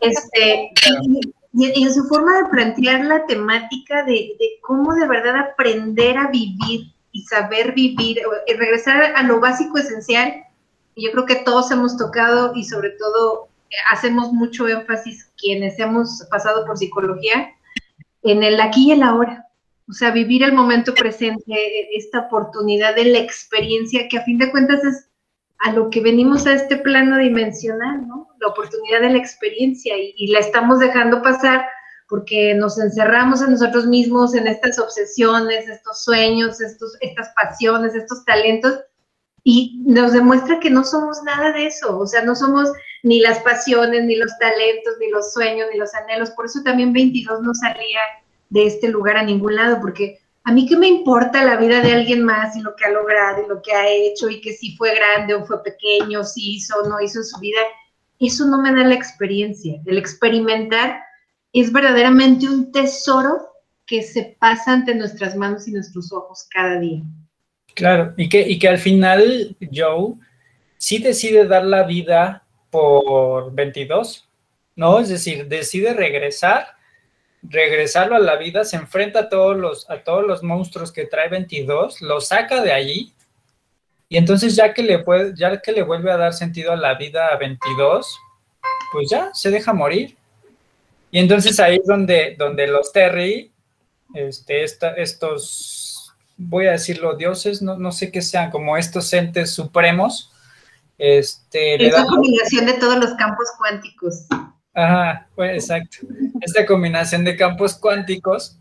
Este, 0.00 0.70
y, 1.52 1.82
en 1.84 1.92
su 1.92 2.04
forma 2.04 2.38
de 2.38 2.48
plantear 2.50 3.04
la 3.04 3.26
temática 3.26 4.04
de, 4.04 4.36
cómo 4.62 4.94
de 4.94 5.06
verdad 5.06 5.36
aprender 5.36 6.16
a 6.16 6.28
vivir 6.28 6.92
y 7.12 7.22
saber 7.24 7.72
vivir, 7.72 8.20
y 8.46 8.52
regresar 8.54 9.12
a 9.14 9.22
lo 9.22 9.38
básico 9.38 9.78
esencial, 9.78 10.32
yo 10.96 11.10
creo 11.12 11.26
que 11.26 11.36
todos 11.36 11.70
hemos 11.70 11.96
tocado 11.96 12.52
y 12.54 12.64
sobre 12.64 12.90
todo 12.90 13.48
hacemos 13.90 14.32
mucho 14.32 14.68
énfasis 14.68 15.30
quienes 15.38 15.78
hemos 15.78 16.26
pasado 16.30 16.66
por 16.66 16.76
psicología 16.76 17.52
en 18.22 18.42
el 18.42 18.60
aquí 18.60 18.88
y 18.88 18.92
el 18.92 19.02
ahora. 19.02 19.46
O 19.88 19.92
sea, 19.92 20.10
vivir 20.10 20.42
el 20.42 20.52
momento 20.52 20.94
presente, 20.94 21.96
esta 21.96 22.20
oportunidad 22.20 22.94
de 22.94 23.06
la 23.06 23.18
experiencia, 23.18 24.08
que 24.08 24.18
a 24.18 24.24
fin 24.24 24.38
de 24.38 24.50
cuentas 24.50 24.84
es 24.84 25.08
a 25.62 25.72
lo 25.72 25.90
que 25.90 26.00
venimos 26.00 26.46
a 26.46 26.54
este 26.54 26.76
plano 26.76 27.18
dimensional, 27.18 28.06
¿no? 28.06 28.28
La 28.40 28.48
oportunidad 28.48 29.00
de 29.00 29.10
la 29.10 29.18
experiencia 29.18 29.94
y, 29.96 30.26
la 30.28 30.40
estamos 30.40 30.80
dejando 30.80 31.22
pasar 31.22 31.64
porque 32.08 32.54
nos 32.54 32.78
encerramos 32.78 33.42
en 33.42 33.52
nosotros 33.52 33.86
mismos, 33.86 34.34
en 34.34 34.46
estas 34.46 34.78
obsesiones, 34.78 35.68
estos 35.68 36.04
sueños, 36.04 36.60
estos, 36.60 36.96
estas 37.00 37.30
pasiones, 37.34 37.94
estos 37.94 38.24
talentos, 38.24 38.80
y 39.44 39.82
nos 39.86 40.12
demuestra 40.12 40.60
que 40.60 40.70
no 40.70 40.84
somos 40.84 41.22
nada 41.22 41.52
de 41.52 41.66
eso, 41.66 41.98
o 41.98 42.06
sea, 42.06 42.22
no 42.22 42.34
somos 42.34 42.70
ni 43.02 43.20
las 43.20 43.38
pasiones, 43.40 44.04
ni 44.04 44.16
los 44.16 44.36
talentos, 44.38 44.94
ni 45.00 45.10
los 45.10 45.32
sueños, 45.32 45.68
ni 45.72 45.78
los 45.78 45.94
anhelos, 45.94 46.30
por 46.32 46.46
eso 46.46 46.62
también 46.62 46.92
22 46.92 47.40
no 47.40 47.54
salía 47.54 48.00
de 48.52 48.66
este 48.66 48.88
lugar 48.88 49.16
a 49.16 49.22
ningún 49.22 49.56
lado, 49.56 49.78
porque 49.80 50.18
a 50.44 50.52
mí 50.52 50.66
qué 50.66 50.76
me 50.76 50.86
importa 50.86 51.42
la 51.42 51.56
vida 51.56 51.80
de 51.80 51.92
alguien 51.92 52.22
más 52.22 52.54
y 52.54 52.60
lo 52.60 52.76
que 52.76 52.84
ha 52.84 52.90
logrado 52.90 53.42
y 53.42 53.48
lo 53.48 53.62
que 53.62 53.72
ha 53.72 53.88
hecho 53.88 54.28
y 54.28 54.42
que 54.42 54.52
si 54.52 54.76
fue 54.76 54.94
grande 54.94 55.34
o 55.34 55.46
fue 55.46 55.62
pequeño, 55.62 56.22
si 56.22 56.56
hizo 56.56 56.74
o 56.80 56.88
no 56.88 57.00
hizo 57.00 57.20
en 57.20 57.24
su 57.24 57.40
vida, 57.40 57.60
eso 58.20 58.44
no 58.46 58.60
me 58.60 58.70
da 58.74 58.84
la 58.84 58.94
experiencia. 58.94 59.80
El 59.86 59.96
experimentar 59.96 61.00
es 61.54 61.72
verdaderamente 61.72 62.46
un 62.46 62.70
tesoro 62.72 63.38
que 63.86 64.02
se 64.02 64.36
pasa 64.38 64.74
ante 64.74 64.94
nuestras 64.94 65.34
manos 65.34 65.66
y 65.66 65.72
nuestros 65.72 66.12
ojos 66.12 66.46
cada 66.50 66.78
día. 66.78 67.02
Claro, 67.74 68.12
y 68.18 68.28
que, 68.28 68.46
y 68.46 68.58
que 68.58 68.68
al 68.68 68.78
final 68.78 69.56
Joe 69.72 70.14
sí 70.76 70.98
decide 70.98 71.46
dar 71.46 71.64
la 71.64 71.84
vida 71.84 72.44
por 72.70 73.54
22, 73.54 74.28
¿no? 74.76 74.98
Es 75.00 75.08
decir, 75.08 75.46
decide 75.46 75.94
regresar 75.94 76.66
regresarlo 77.42 78.16
a 78.16 78.20
la 78.20 78.36
vida, 78.36 78.64
se 78.64 78.76
enfrenta 78.76 79.20
a 79.20 79.28
todos 79.28 79.56
los, 79.56 79.90
a 79.90 79.98
todos 79.98 80.26
los 80.26 80.42
monstruos 80.42 80.92
que 80.92 81.06
trae 81.06 81.28
22, 81.28 82.00
lo 82.02 82.20
saca 82.20 82.62
de 82.62 82.72
allí, 82.72 83.12
y 84.08 84.18
entonces 84.18 84.54
ya 84.54 84.74
que 84.74 84.82
le 84.82 84.98
puede, 84.98 85.34
ya 85.34 85.60
que 85.60 85.72
le 85.72 85.82
vuelve 85.82 86.12
a 86.12 86.18
dar 86.18 86.34
sentido 86.34 86.72
a 86.72 86.76
la 86.76 86.94
vida 86.94 87.28
a 87.28 87.36
22, 87.38 88.06
pues 88.92 89.08
ya 89.10 89.30
se 89.32 89.50
deja 89.50 89.72
morir. 89.72 90.16
Y 91.10 91.18
entonces 91.18 91.58
ahí 91.60 91.76
es 91.76 91.86
donde, 91.86 92.36
donde 92.38 92.66
los 92.66 92.92
Terry, 92.92 93.50
este, 94.14 94.64
estos, 94.64 96.14
voy 96.36 96.66
a 96.66 96.72
decirlo, 96.72 97.16
dioses, 97.16 97.62
no, 97.62 97.78
no 97.78 97.90
sé 97.90 98.12
qué 98.12 98.20
sean, 98.20 98.50
como 98.50 98.76
estos 98.76 99.12
entes 99.14 99.50
supremos, 99.50 100.30
este, 100.98 101.86
es 101.86 101.92
la 101.92 102.04
combinación 102.04 102.66
de 102.66 102.74
todos 102.74 102.96
los 102.96 103.14
campos 103.14 103.46
cuánticos. 103.58 104.26
Ajá, 104.74 105.28
pues 105.34 105.64
exacto. 105.64 105.98
Esta 106.40 106.64
combinación 106.64 107.24
de 107.24 107.36
campos 107.36 107.74
cuánticos 107.74 108.58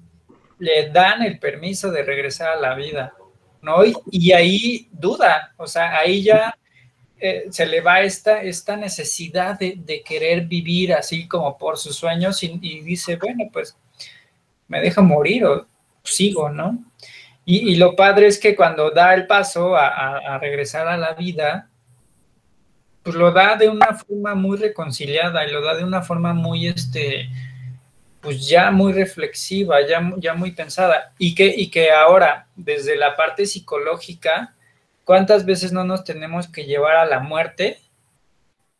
le 0.59 0.89
dan 0.89 1.23
el 1.23 1.39
permiso 1.39 1.89
de 1.89 2.03
regresar 2.03 2.49
a 2.49 2.61
la 2.61 2.75
vida, 2.75 3.13
¿no? 3.61 3.77
Y, 4.11 4.31
ahí 4.33 4.89
duda, 4.91 5.53
o 5.57 5.65
sea, 5.65 5.97
ahí 5.97 6.21
ya 6.23 6.55
eh, 7.19 7.45
se 7.49 7.65
le 7.65 7.81
va 7.81 8.01
esta, 8.01 8.43
esta 8.43 8.75
necesidad 8.75 9.57
de, 9.57 10.03
querer 10.05 10.45
vivir 10.45 10.93
así 10.93 11.27
como 11.27 11.57
por 11.57 11.77
sus 11.77 11.95
sueños 11.95 12.43
y, 12.43 12.57
dice, 12.81 13.15
bueno, 13.15 13.45
pues 13.51 13.77
me 14.67 14.81
dejo 14.81 15.01
morir 15.01 15.45
o 15.45 15.65
sigo, 16.03 16.49
¿no? 16.49 16.83
Y, 17.45 17.75
lo 17.75 17.95
padre 17.95 18.27
es 18.27 18.37
que 18.37 18.55
cuando 18.55 18.91
da 18.91 19.13
el 19.13 19.27
paso 19.27 19.75
a 19.75 20.37
regresar 20.39 20.87
a 20.87 20.97
la 20.97 21.13
vida, 21.13 21.70
pues 23.03 23.15
lo 23.15 23.31
da 23.31 23.55
de 23.55 23.69
una 23.69 23.93
forma 23.93 24.35
muy 24.35 24.57
reconciliada 24.57 25.45
y 25.45 25.51
lo 25.51 25.61
da 25.61 25.75
de 25.75 25.83
una 25.83 26.01
forma 26.01 26.33
muy, 26.33 26.67
este, 26.67 27.29
pues 28.21 28.47
ya 28.47 28.69
muy 28.69 28.93
reflexiva, 28.93 29.85
ya, 29.87 30.13
ya 30.17 30.35
muy 30.35 30.51
pensada. 30.51 31.13
Y 31.17 31.33
que, 31.33 31.53
y 31.55 31.69
que 31.71 31.91
ahora, 31.91 32.47
desde 32.55 32.95
la 32.95 33.15
parte 33.15 33.45
psicológica, 33.45 34.53
¿cuántas 35.03 35.45
veces 35.45 35.71
no 35.71 35.83
nos 35.83 36.03
tenemos 36.03 36.47
que 36.47 36.65
llevar 36.65 36.97
a 36.97 37.05
la 37.05 37.19
muerte 37.19 37.79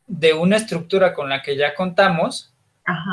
de 0.06 0.34
una 0.34 0.58
estructura 0.58 1.14
con 1.14 1.30
la 1.30 1.42
que 1.42 1.58
ya 1.58 1.74
contamos, 1.74 2.54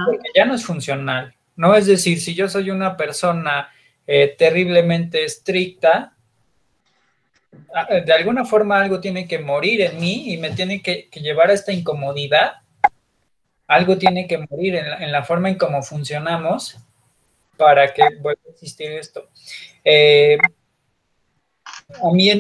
porque 0.07 0.29
ya 0.35 0.45
no 0.45 0.55
es 0.55 0.65
funcional? 0.65 1.35
¿No? 1.57 1.75
Es 1.75 1.87
decir, 1.87 2.21
si 2.21 2.35
yo 2.35 2.49
soy 2.49 2.71
una 2.71 2.97
persona 2.97 3.71
eh, 4.07 4.35
terriblemente 4.39 5.25
estricta, 5.25 6.13
de 7.51 8.13
alguna 8.13 8.45
forma 8.45 8.81
algo 8.81 9.01
tiene 9.01 9.27
que 9.27 9.39
morir 9.39 9.83
en 9.83 10.01
mí 10.01 10.33
y 10.33 10.37
me 10.37 10.51
tiene 10.51 10.83
que, 10.83 11.09
llevar 11.13 11.51
a 11.51 11.55
esta 11.55 11.73
incomodidad. 11.73 12.53
Algo 13.67 13.99
tiene 13.99 14.27
que 14.27 14.39
morir 14.39 14.77
en 14.77 15.13
la, 15.13 15.23
forma 15.23 15.49
en 15.49 15.57
cómo 15.57 15.83
funcionamos 15.83 16.79
para 17.57 17.93
que 17.93 18.03
vuelva 18.21 18.41
a 18.47 18.51
existir 18.51 18.93
esto. 18.93 19.29
Eh, 19.85 20.39
a 22.03 22.13
mí 22.13 22.31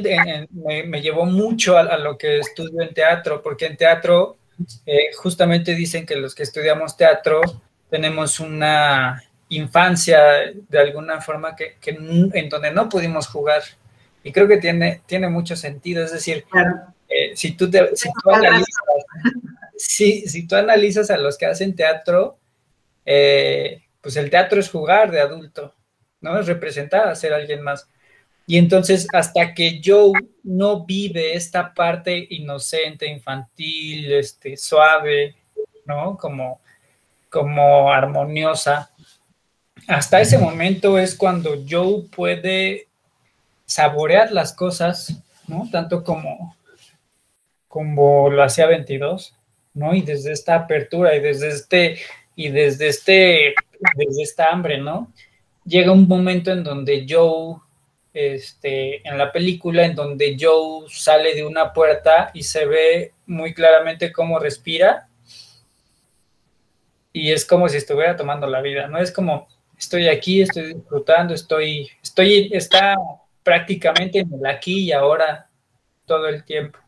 me, 0.87 1.03
llevó 1.03 1.27
mucho 1.27 1.77
a, 1.77 1.99
lo 1.99 2.17
que 2.17 2.39
estudio 2.39 2.83
en 2.83 2.95
teatro, 2.95 3.43
porque 3.43 3.67
en 3.67 3.77
teatro 3.77 4.39
eh, 4.87 5.11
justamente 5.17 5.75
dicen 5.75 6.07
que 6.07 6.17
los 6.17 6.35
que 6.35 6.43
estudiamos 6.43 6.97
teatro 6.97 7.41
tenemos 7.91 8.41
una 8.41 9.23
infancia 9.51 10.53
de 10.69 10.79
alguna 10.79 11.21
forma 11.21 11.55
que, 11.55 11.77
en 11.85 12.49
donde 12.49 12.71
no 12.71 12.89
pudimos 12.89 13.27
jugar. 13.27 13.63
Y 14.23 14.33
creo 14.33 14.49
que 14.49 14.59
tiene, 14.59 15.03
tiene 15.07 15.29
mucho 15.29 15.57
sentido. 15.57 16.05
Es 16.05 16.13
decir, 16.13 16.45
eh, 17.09 17.33
si, 17.35 17.53
tú 17.53 17.71
te, 17.71 17.97
si, 17.97 18.09
tú 18.23 18.31
analizas, 18.31 18.67
si, 19.77 20.47
tú 20.47 20.57
analizas 20.57 21.11
a 21.11 21.17
los 21.17 21.39
que 21.39 21.47
hacen 21.47 21.75
teatro, 21.75 22.39
eh, 23.07 23.83
pues 24.01 24.17
el 24.17 24.31
teatro 24.31 24.61
es 24.61 24.71
jugar 24.71 25.11
de 25.11 25.21
adulto, 25.21 25.75
¿no? 26.21 26.39
Es 26.39 26.47
representar 26.47 27.09
a 27.09 27.15
ser 27.15 27.33
alguien 27.33 27.63
más. 27.63 27.89
Y 28.47 28.57
entonces, 28.57 29.07
hasta 29.13 29.53
que 29.55 29.81
Joe 29.85 30.13
no 30.43 30.85
vive 30.85 31.35
esta 31.35 31.75
parte 31.75 32.27
inocente, 32.31 33.07
infantil, 33.07 34.13
este, 34.13 34.57
suave, 34.57 35.37
¿no? 35.85 36.17
Como, 36.17 36.61
como 37.29 37.93
armoniosa, 37.93 38.91
hasta 39.87 40.21
ese 40.21 40.39
momento 40.39 40.99
es 40.99 41.15
cuando 41.15 41.63
Joe 41.69 42.05
puede 42.15 42.88
saborear 43.69 44.33
las 44.33 44.55
cosas, 44.55 45.23
¿no? 45.47 45.69
Tanto 45.71 46.03
como, 46.03 46.57
como 47.69 48.31
lo 48.31 48.43
hacía 48.43 48.67
22, 48.67 49.37
¿no? 49.75 49.95
Y 49.95 50.01
desde 50.01 50.33
esta 50.33 50.55
apertura 50.55 51.15
y 51.15 51.21
desde 51.21 51.49
este, 51.49 51.99
y 52.35 52.49
desde 52.49 52.89
este, 52.89 53.55
desde 53.95 54.23
esta 54.23 54.49
hambre, 54.49 54.79
¿no? 54.79 55.13
Llega 55.67 55.93
un 55.93 56.09
momento 56.09 56.51
en 56.51 56.65
donde 56.65 57.07
Joe 57.07 57.57
este, 58.15 59.07
en 59.07 59.19
la 59.19 59.31
película 59.31 59.85
en 59.85 59.95
donde 59.95 60.37
Joe 60.41 60.87
sale 60.89 61.35
de 61.35 61.45
una 61.45 61.73
puerta 61.75 62.31
y 62.33 62.43
se 62.43 62.65
ve 62.65 63.13
muy 63.27 63.53
claramente 63.53 64.11
cómo 64.11 64.39
respira 64.39 65.09
y 67.13 67.33
es 67.33 67.45
como 67.45 67.69
si 67.69 67.77
estuviera 67.77 68.17
tomando 68.17 68.47
la 68.47 68.63
vida, 68.63 68.89
¿no? 68.89 68.99
Es 68.99 69.13
como, 69.13 69.47
estoy 69.79 70.09
aquí, 70.09 70.41
estoy 70.41 70.75
disfrutando, 70.75 71.35
estoy, 71.35 71.91
estoy, 72.03 72.51
está 72.53 72.97
prácticamente 73.49 74.19
en 74.19 74.31
el 74.35 74.47
aquí 74.47 74.85
y 74.85 74.93
ahora 74.93 75.49
todo 76.05 76.29
el 76.29 76.45
tiempo. 76.45 76.79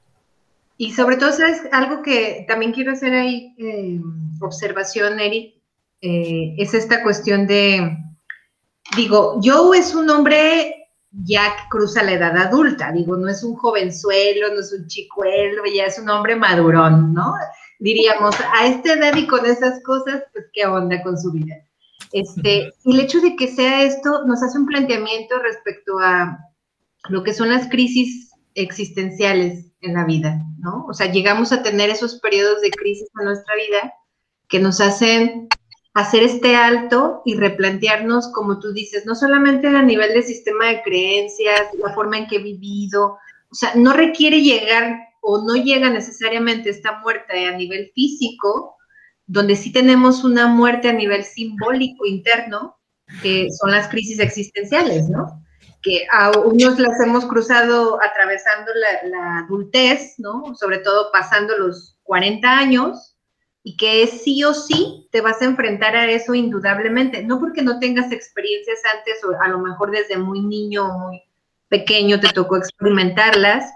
Y 0.76 0.92
sobre 0.92 1.16
todo, 1.16 1.32
¿sabes? 1.32 1.62
Algo 1.72 2.02
que 2.02 2.44
también 2.46 2.72
quiero 2.72 2.92
hacer 2.92 3.14
ahí, 3.14 3.54
eh, 3.58 3.98
observación, 4.42 5.18
Eric, 5.20 5.54
eh, 6.02 6.54
es 6.58 6.74
esta 6.74 7.02
cuestión 7.02 7.46
de, 7.46 7.96
digo, 8.94 9.40
Joe 9.42 9.78
es 9.78 9.94
un 9.94 10.11
hombre 10.11 10.88
ya 11.11 11.56
que 11.56 11.62
cruza 11.70 12.02
la 12.02 12.12
edad 12.12 12.36
adulta, 12.36 12.92
digo, 12.92 13.16
no 13.16 13.28
es 13.28 13.42
un 13.42 13.56
jovenzuelo, 13.56 14.52
no 14.52 14.61
es 14.61 14.72
un 14.72 14.86
chicuelo, 14.86 15.62
ya 15.74 15.86
es 15.86 15.98
un 15.98 16.11
hombre 16.11 16.36
madurón, 16.36 17.14
¿no? 17.14 17.34
Diríamos, 17.78 18.36
a 18.54 18.66
esta 18.66 18.92
edad 18.92 19.16
y 19.16 19.26
con 19.26 19.46
esas 19.46 19.82
cosas, 19.82 20.24
pues 20.32 20.44
qué 20.52 20.66
onda 20.66 21.02
con 21.02 21.18
su 21.18 21.32
vida. 21.32 21.56
Este, 22.12 22.70
y 22.84 22.94
el 22.94 23.00
hecho 23.00 23.20
de 23.20 23.34
que 23.36 23.48
sea 23.48 23.82
esto 23.82 24.24
nos 24.26 24.42
hace 24.42 24.58
un 24.58 24.66
planteamiento 24.66 25.38
respecto 25.38 25.98
a 25.98 26.49
lo 27.09 27.22
que 27.22 27.34
son 27.34 27.48
las 27.48 27.68
crisis 27.68 28.30
existenciales 28.55 29.66
en 29.80 29.94
la 29.94 30.05
vida, 30.05 30.44
¿no? 30.59 30.86
O 30.88 30.94
sea, 30.94 31.11
llegamos 31.11 31.53
a 31.53 31.62
tener 31.62 31.90
esos 31.90 32.20
periodos 32.20 32.61
de 32.61 32.70
crisis 32.70 33.09
en 33.18 33.26
nuestra 33.26 33.55
vida 33.55 33.94
que 34.48 34.61
nos 34.61 34.80
hacen 34.80 35.48
hacer 35.94 36.22
este 36.22 36.57
alto 36.57 37.22
y 37.24 37.34
replantearnos, 37.34 38.28
como 38.32 38.61
tú 38.61 38.72
dices, 38.72 39.07
no 39.07 39.14
solamente 39.14 39.66
a 39.68 39.82
nivel 39.82 40.12
del 40.12 40.22
sistema 40.22 40.66
de 40.66 40.82
creencias, 40.82 41.68
la 41.78 41.94
forma 41.94 42.18
en 42.18 42.26
que 42.26 42.36
he 42.36 42.42
vivido, 42.42 43.18
o 43.51 43.55
sea, 43.55 43.72
no 43.74 43.92
requiere 43.92 44.42
llegar 44.42 44.98
o 45.20 45.42
no 45.42 45.55
llega 45.55 45.90
necesariamente 45.90 46.70
esta 46.70 47.01
muerte 47.01 47.46
a 47.46 47.57
nivel 47.57 47.90
físico, 47.94 48.76
donde 49.26 49.57
sí 49.57 49.72
tenemos 49.72 50.24
una 50.24 50.46
muerte 50.46 50.88
a 50.88 50.92
nivel 50.92 51.24
simbólico 51.24 52.07
interno, 52.07 52.76
que 53.22 53.48
son 53.51 53.70
las 53.70 53.88
crisis 53.88 54.20
existenciales, 54.20 55.09
¿no? 55.09 55.44
Que 55.83 56.07
a 56.11 56.31
unos 56.39 56.78
las 56.78 57.01
hemos 57.01 57.24
cruzado 57.24 58.03
atravesando 58.03 58.70
la, 58.74 59.09
la 59.09 59.39
adultez, 59.39 60.14
¿no? 60.18 60.55
Sobre 60.55 60.78
todo 60.78 61.11
pasando 61.12 61.57
los 61.57 61.99
40 62.05 62.49
años, 62.49 63.11
y 63.62 63.76
que 63.76 64.07
sí 64.07 64.43
o 64.45 64.55
sí 64.55 65.09
te 65.11 65.20
vas 65.20 65.43
a 65.43 65.45
enfrentar 65.45 65.95
a 65.95 66.11
eso 66.11 66.35
indudablemente, 66.35 67.22
no 67.22 67.39
porque 67.39 67.62
no 67.62 67.78
tengas 67.78 68.11
experiencias 68.11 68.81
antes 68.97 69.22
o 69.24 69.39
a 69.41 69.49
lo 69.49 69.59
mejor 69.59 69.91
desde 69.91 70.16
muy 70.16 70.41
niño 70.41 70.87
o 70.87 70.99
muy 70.99 71.22
pequeño 71.68 72.20
te 72.20 72.28
tocó 72.28 72.57
experimentarlas, 72.57 73.70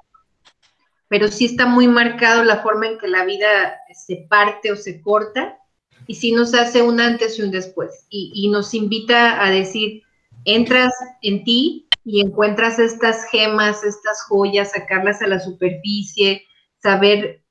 pero 1.09 1.29
sí 1.29 1.45
está 1.45 1.67
muy 1.67 1.87
marcado 1.87 2.45
la 2.45 2.63
forma 2.63 2.87
en 2.87 2.99
que 2.99 3.09
la 3.09 3.25
vida 3.25 3.79
se 3.93 4.27
parte 4.29 4.73
o 4.73 4.77
se 4.77 5.03
corta 5.03 5.59
y 6.07 6.15
sí 6.15 6.33
nos 6.33 6.55
hace 6.55 6.83
un 6.83 7.01
antes 7.01 7.39
y 7.39 7.43
un 7.43 7.51
después 7.51 8.07
y, 8.09 8.33
y 8.35 8.49
nos 8.49 8.73
invita 8.73 9.45
a 9.45 9.51
decir, 9.51 10.03
entras 10.47 10.93
en 11.21 11.45
ti 11.45 11.89
y 12.05 12.21
encuentras 12.21 12.79
estas 12.79 13.25
gemas, 13.31 13.83
estas 13.83 14.23
joyas, 14.29 14.73
sacarlas 14.73 15.23
a 15.23 15.27
la 15.27 15.41
superficie, 15.41 16.45
saber 16.83 17.43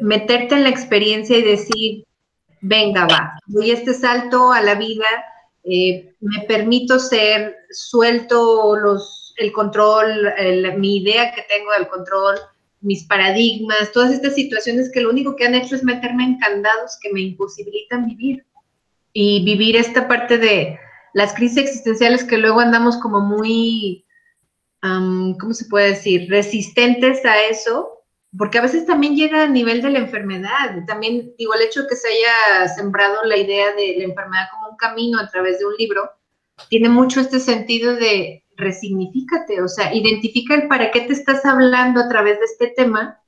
meterte 0.00 0.54
en 0.54 0.62
la 0.62 0.68
experiencia 0.68 1.36
y 1.36 1.42
decir, 1.42 2.04
venga, 2.60 3.06
va, 3.06 3.32
doy 3.46 3.72
este 3.72 3.92
salto 3.94 4.52
a 4.52 4.62
la 4.62 4.76
vida, 4.76 5.06
eh, 5.64 6.14
me 6.20 6.44
permito 6.46 6.98
ser, 7.00 7.56
suelto 7.70 8.76
los, 8.76 9.34
el 9.38 9.52
control, 9.52 10.32
mi 10.76 10.98
idea 10.98 11.32
que 11.34 11.42
tengo 11.42 11.72
del 11.76 11.88
control, 11.88 12.36
mis 12.80 13.04
paradigmas, 13.04 13.90
todas 13.92 14.12
estas 14.12 14.34
situaciones 14.34 14.90
que 14.92 15.00
lo 15.00 15.10
único 15.10 15.34
que 15.34 15.46
han 15.46 15.56
hecho 15.56 15.74
es 15.74 15.82
meterme 15.82 16.24
en 16.24 16.38
candados 16.38 16.96
que 17.02 17.12
me 17.12 17.20
imposibilitan 17.20 18.06
vivir. 18.06 18.44
Y 19.12 19.44
vivir 19.44 19.74
esta 19.74 20.06
parte 20.06 20.38
de 20.38 20.78
las 21.14 21.34
crisis 21.34 21.58
existenciales 21.58 22.24
que 22.24 22.38
luego 22.38 22.60
andamos 22.60 22.96
como 22.98 23.20
muy, 23.20 24.04
¿cómo 24.80 25.52
se 25.52 25.64
puede 25.66 25.90
decir?, 25.90 26.28
resistentes 26.30 27.24
a 27.24 27.40
eso, 27.42 28.04
porque 28.36 28.58
a 28.58 28.62
veces 28.62 28.84
también 28.84 29.16
llega 29.16 29.44
a 29.44 29.48
nivel 29.48 29.80
de 29.80 29.90
la 29.90 30.00
enfermedad. 30.00 30.84
También, 30.86 31.32
digo, 31.38 31.54
el 31.54 31.62
hecho 31.62 31.82
de 31.82 31.88
que 31.88 31.96
se 31.96 32.08
haya 32.08 32.68
sembrado 32.68 33.24
la 33.24 33.36
idea 33.36 33.74
de 33.74 33.94
la 33.98 34.04
enfermedad 34.04 34.48
como 34.50 34.68
un 34.68 34.76
camino 34.76 35.18
a 35.18 35.28
través 35.28 35.58
de 35.58 35.66
un 35.66 35.74
libro, 35.78 36.10
tiene 36.68 36.88
mucho 36.88 37.20
este 37.20 37.40
sentido 37.40 37.94
de 37.96 38.44
resignifícate, 38.56 39.62
o 39.62 39.68
sea, 39.68 39.94
identifica 39.94 40.54
el 40.56 40.66
para 40.66 40.90
qué 40.90 41.02
te 41.02 41.12
estás 41.12 41.44
hablando 41.44 42.00
a 42.00 42.08
través 42.08 42.38
de 42.40 42.44
este 42.44 42.74
tema, 42.76 43.22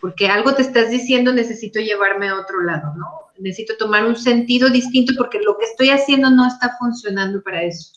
porque 0.00 0.28
algo 0.28 0.54
te 0.54 0.60
estás 0.62 0.90
diciendo, 0.90 1.32
necesito 1.32 1.80
llevarme 1.80 2.28
a 2.28 2.38
otro 2.38 2.60
lado, 2.60 2.94
¿no? 2.94 3.25
Necesito 3.38 3.76
tomar 3.76 4.04
un 4.04 4.16
sentido 4.16 4.68
distinto 4.68 5.14
porque 5.16 5.40
lo 5.40 5.56
que 5.58 5.64
estoy 5.64 5.90
haciendo 5.90 6.30
no 6.30 6.46
está 6.46 6.76
funcionando 6.78 7.42
para 7.42 7.62
eso. 7.62 7.92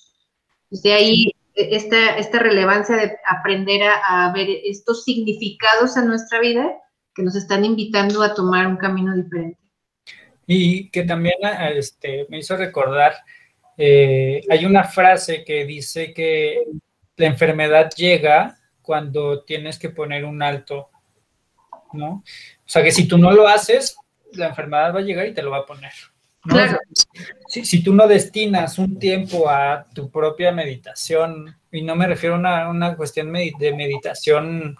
De 0.70 0.94
ahí 0.94 1.32
esta, 1.56 2.18
esta 2.18 2.40
relevancia 2.40 2.96
de 2.96 3.18
aprender 3.26 3.82
a, 3.84 4.32
ver 4.34 4.48
estos 4.64 5.04
significados 5.04 5.98
en 5.98 6.08
nuestra 6.08 6.40
vida 6.40 6.72
que 7.14 7.24
nos 7.24 7.36
están 7.36 7.66
invitando 7.66 8.22
a 8.22 8.34
tomar 8.34 8.68
un 8.68 8.78
camino 8.78 9.16
diferente. 9.16 9.60
Y 10.48 10.90
que 10.90 11.04
también 11.04 11.36
este, 11.76 12.26
me 12.30 12.40
hizo 12.40 12.56
recordar, 12.56 13.14
eh, 13.78 14.42
hay 14.50 14.66
una 14.66 14.84
frase 14.84 15.44
que 15.44 15.66
dice 15.66 16.14
que 16.14 16.64
la 17.18 17.28
enfermedad 17.28 17.90
llega 17.96 18.58
cuando 18.82 19.44
tienes 19.44 19.78
que 19.78 19.90
poner 19.90 20.26
un 20.26 20.42
alto, 20.42 20.90
¿no? 21.94 22.10
O 22.10 22.72
sea 22.72 22.84
que 22.84 22.92
si 22.92 23.08
tú 23.08 23.18
no 23.18 23.32
lo 23.32 23.48
haces, 23.48 23.96
la 24.34 24.48
enfermedad 24.48 24.94
va 24.94 25.00
a 25.00 25.04
llegar 25.04 25.28
y 25.28 25.34
te 25.34 25.42
lo 25.42 25.52
va 25.52 25.60
a 25.60 25.66
poner. 25.66 25.92
Si, 27.48 27.84
tú 27.84 27.94
no 27.94 28.08
destinas 28.08 28.80
un 28.80 28.98
tiempo 28.98 29.50
a 29.50 29.86
tu 29.94 30.10
propia 30.10 30.52
meditación, 30.52 31.58
y 31.72 31.82
no 31.82 31.96
me 31.96 32.08
refiero 32.08 32.36
a 32.36 32.70
una, 32.70 32.96
cuestión 32.96 33.32
de 33.34 33.74
meditación, 33.76 34.78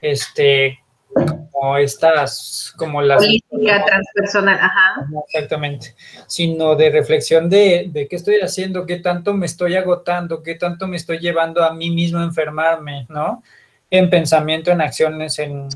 este, 0.00 0.78
como 1.12 1.76
estas, 1.76 2.72
como 2.76 3.02
las... 3.02 3.18
Política 3.18 3.84
transpersonal, 3.84 4.58
ajá. 4.60 5.06
Exactamente, 5.26 5.94
sino 6.26 6.76
de 6.76 6.90
reflexión 6.90 7.50
de, 7.50 7.88
de 7.90 8.06
qué 8.06 8.16
estoy 8.16 8.36
haciendo, 8.40 8.86
qué 8.86 8.96
tanto 8.96 9.34
me 9.34 9.46
estoy 9.46 9.74
agotando, 9.74 10.42
qué 10.42 10.54
tanto 10.54 10.86
me 10.86 10.96
estoy 10.96 11.18
llevando 11.18 11.64
a 11.64 11.74
mí 11.74 11.90
mismo 11.90 12.20
a 12.20 12.24
enfermarme, 12.24 13.06
¿no? 13.08 13.42
En 13.90 14.08
pensamiento, 14.08 14.70
en 14.70 14.80
acciones, 14.80 15.38
en, 15.40 15.68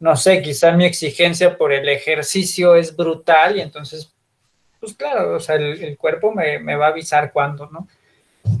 no 0.00 0.16
sé, 0.16 0.42
quizá 0.42 0.72
mi 0.72 0.84
exigencia 0.84 1.56
por 1.56 1.72
el 1.72 1.88
ejercicio 1.88 2.74
es 2.74 2.96
brutal 2.96 3.56
y 3.56 3.60
entonces 3.60 4.12
pues 4.80 4.94
claro, 4.94 5.36
o 5.36 5.40
sea, 5.40 5.56
el, 5.56 5.96
cuerpo 5.98 6.32
me, 6.32 6.74
va 6.74 6.86
a 6.86 6.88
avisar 6.88 7.32
cuándo, 7.32 7.68
¿no? 7.70 7.86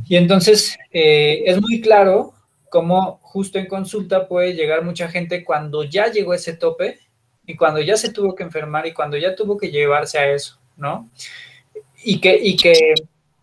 Y 0.06 0.16
entonces 0.16 0.78
eh, 0.92 1.42
es 1.46 1.60
muy 1.60 1.80
claro 1.80 2.34
cómo 2.68 3.18
justo 3.22 3.58
en 3.58 3.66
consulta 3.66 4.28
puede 4.28 4.52
llegar 4.52 4.84
mucha 4.84 5.08
gente 5.08 5.42
cuando 5.42 5.82
ya 5.82 6.08
llegó 6.08 6.34
ese 6.34 6.52
tope 6.52 7.00
y 7.46 7.56
cuando 7.56 7.80
ya 7.80 7.96
se 7.96 8.12
tuvo 8.12 8.34
que 8.34 8.42
enfermar 8.42 8.86
y 8.86 8.92
cuando 8.92 9.16
ya 9.16 9.34
tuvo 9.34 9.56
que 9.56 9.70
llevarse 9.70 10.18
a 10.18 10.30
eso, 10.30 10.60
¿no? 10.76 11.08
Y 12.04 12.20
que, 12.20 12.38
y 12.40 12.54
que 12.56 12.94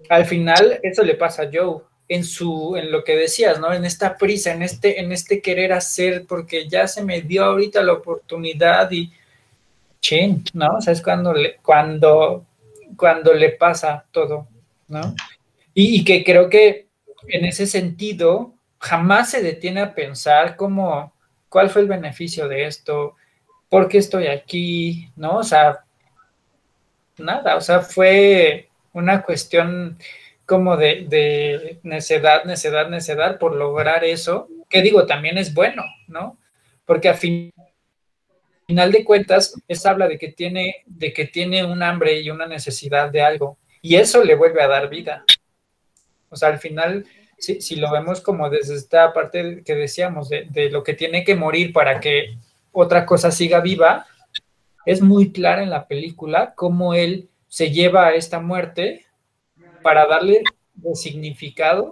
al 0.09 0.25
final 0.25 0.79
eso 0.83 1.03
le 1.03 1.15
pasa 1.15 1.43
a 1.43 1.49
Joe 1.51 1.81
en 2.09 2.23
su, 2.23 2.75
en 2.77 2.91
lo 2.91 3.03
que 3.03 3.15
decías, 3.15 3.59
¿no? 3.59 3.73
En 3.73 3.85
esta 3.85 4.17
prisa, 4.17 4.53
en 4.53 4.63
este, 4.63 4.99
en 4.99 5.11
este 5.11 5.41
querer 5.41 5.73
hacer, 5.73 6.25
porque 6.25 6.67
ya 6.67 6.87
se 6.87 7.03
me 7.03 7.21
dio 7.21 7.43
ahorita 7.43 7.83
la 7.83 7.93
oportunidad 7.93 8.89
y 8.91 9.11
chin, 9.99 10.43
¿no? 10.53 10.77
O 10.77 10.81
sea, 10.81 10.93
es 10.93 11.01
cuando 11.01 11.33
le, 11.33 11.57
cuando, 11.57 12.45
cuando 12.95 13.33
le 13.33 13.49
pasa 13.49 14.05
todo, 14.11 14.47
¿no? 14.87 15.15
Y, 15.73 15.99
y 15.99 16.03
que 16.05 16.23
creo 16.23 16.49
que 16.49 16.87
en 17.27 17.45
ese 17.45 17.67
sentido 17.67 18.53
jamás 18.79 19.31
se 19.31 19.41
detiene 19.41 19.81
a 19.81 19.93
pensar 19.93 20.55
cómo, 20.55 21.13
cuál 21.49 21.69
fue 21.69 21.81
el 21.81 21.87
beneficio 21.87 22.47
de 22.47 22.65
esto, 22.65 23.15
por 23.69 23.89
qué 23.89 23.97
estoy 23.97 24.27
aquí, 24.27 25.09
¿no? 25.15 25.37
O 25.37 25.43
sea, 25.43 25.83
nada, 27.17 27.55
o 27.57 27.61
sea, 27.61 27.81
fue 27.81 28.69
una 28.93 29.23
cuestión 29.23 29.97
como 30.47 30.77
de, 30.77 31.05
de 31.07 31.79
necedad, 31.83 32.45
necedad, 32.45 32.89
necedad 32.89 33.37
por 33.37 33.55
lograr 33.55 34.03
eso, 34.03 34.47
que 34.67 34.81
digo, 34.81 35.05
también 35.05 35.37
es 35.37 35.53
bueno, 35.53 35.83
¿no? 36.07 36.39
Porque 36.85 37.09
a 37.09 37.13
fin, 37.13 37.53
final 38.65 38.91
de 38.91 39.03
cuentas, 39.03 39.53
es 39.67 39.85
habla 39.85 40.07
de 40.07 40.17
que 40.17 40.29
tiene, 40.29 40.77
de 40.87 41.13
que 41.13 41.25
tiene 41.25 41.63
un 41.63 41.83
hambre 41.83 42.19
y 42.19 42.31
una 42.31 42.47
necesidad 42.47 43.11
de 43.11 43.21
algo, 43.21 43.59
y 43.83 43.95
eso 43.95 44.23
le 44.23 44.33
vuelve 44.33 44.63
a 44.63 44.67
dar 44.67 44.89
vida. 44.89 45.23
O 46.29 46.35
sea, 46.35 46.49
al 46.49 46.57
final 46.57 47.05
si, 47.37 47.75
lo 47.75 47.91
vemos 47.91 48.21
como 48.21 48.49
desde 48.49 48.75
esta 48.75 49.13
parte 49.13 49.63
que 49.63 49.75
decíamos, 49.75 50.29
de, 50.29 50.69
lo 50.71 50.83
que 50.83 50.93
tiene 50.93 51.23
que 51.23 51.35
morir 51.35 51.71
para 51.71 51.99
que 51.99 52.37
otra 52.71 53.05
cosa 53.05 53.31
siga 53.31 53.59
viva, 53.59 54.05
es 54.85 55.01
muy 55.01 55.31
clara 55.31 55.63
en 55.63 55.69
la 55.69 55.87
película 55.87 56.53
cómo 56.55 56.93
él 56.93 57.29
se 57.47 57.71
lleva 57.71 58.07
a 58.07 58.15
esta 58.15 58.39
muerte 58.39 59.05
para 59.81 60.05
darle 60.05 60.43
significado, 60.93 61.91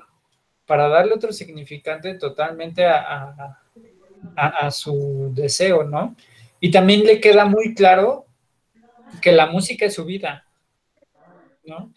para 0.66 0.88
darle 0.88 1.14
otro 1.14 1.32
significante 1.32 2.16
totalmente 2.16 2.86
a, 2.86 3.62
su 4.72 5.32
deseo, 5.34 5.84
¿no? 5.84 6.16
Y 6.60 6.72
también 6.72 7.04
le 7.04 7.20
queda 7.20 7.46
muy 7.46 7.76
claro 7.76 8.26
que 9.22 9.32
la 9.32 9.46
música 9.46 9.86
es 9.86 9.94
su 9.94 10.06
vida, 10.06 10.48
¿no? 11.64 11.94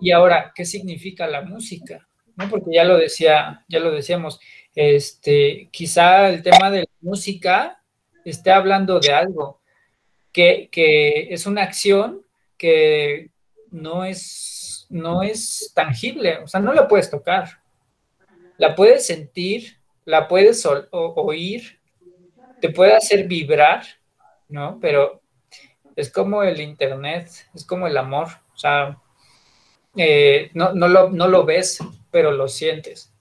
Y 0.00 0.10
ahora, 0.10 0.52
¿qué 0.54 0.64
significa 0.64 1.26
la 1.26 1.42
música? 1.42 2.08
Porque 2.48 2.72
ya 2.72 2.84
lo 2.84 2.96
decía, 2.96 3.64
ya 3.68 3.78
lo 3.78 3.92
decíamos, 3.92 4.40
este, 4.74 5.68
quizá 5.70 6.28
el 6.28 6.42
tema 6.42 6.70
de 6.70 6.80
la 6.80 6.90
música 7.00 7.82
esté 8.24 8.50
hablando 8.50 9.00
de 9.00 9.12
algo, 9.12 9.60
que, 10.32 10.68
es 11.30 11.46
una 11.46 11.62
acción 11.62 12.22
que 12.56 13.30
no 13.70 14.04
es, 14.04 14.59
no 14.90 15.22
es 15.22 15.72
tangible, 15.74 16.38
o 16.38 16.46
sea, 16.46 16.60
no 16.60 16.74
la 16.74 16.86
puedes 16.86 17.10
tocar, 17.10 17.62
la 18.58 18.74
puedes 18.74 19.06
sentir, 19.06 19.78
la 20.04 20.28
puedes 20.28 20.66
oír, 20.90 21.80
te 22.60 22.68
puede 22.68 22.94
hacer 22.94 23.26
vibrar, 23.26 23.84
¿no? 24.48 24.78
Pero 24.80 25.22
es 25.96 26.12
como 26.12 26.42
el 26.42 26.60
Internet, 26.60 27.30
es 27.54 27.64
como 27.64 27.86
el 27.86 27.96
amor, 27.96 28.28
o 28.52 28.58
sea, 28.58 28.98
eh, 29.96 30.50
no, 30.54 30.72
no, 30.72 30.88
lo, 30.88 31.10
no 31.10 31.28
lo 31.28 31.44
ves, 31.44 31.78
pero 32.10 32.32
lo 32.32 32.48
sientes, 32.48 33.12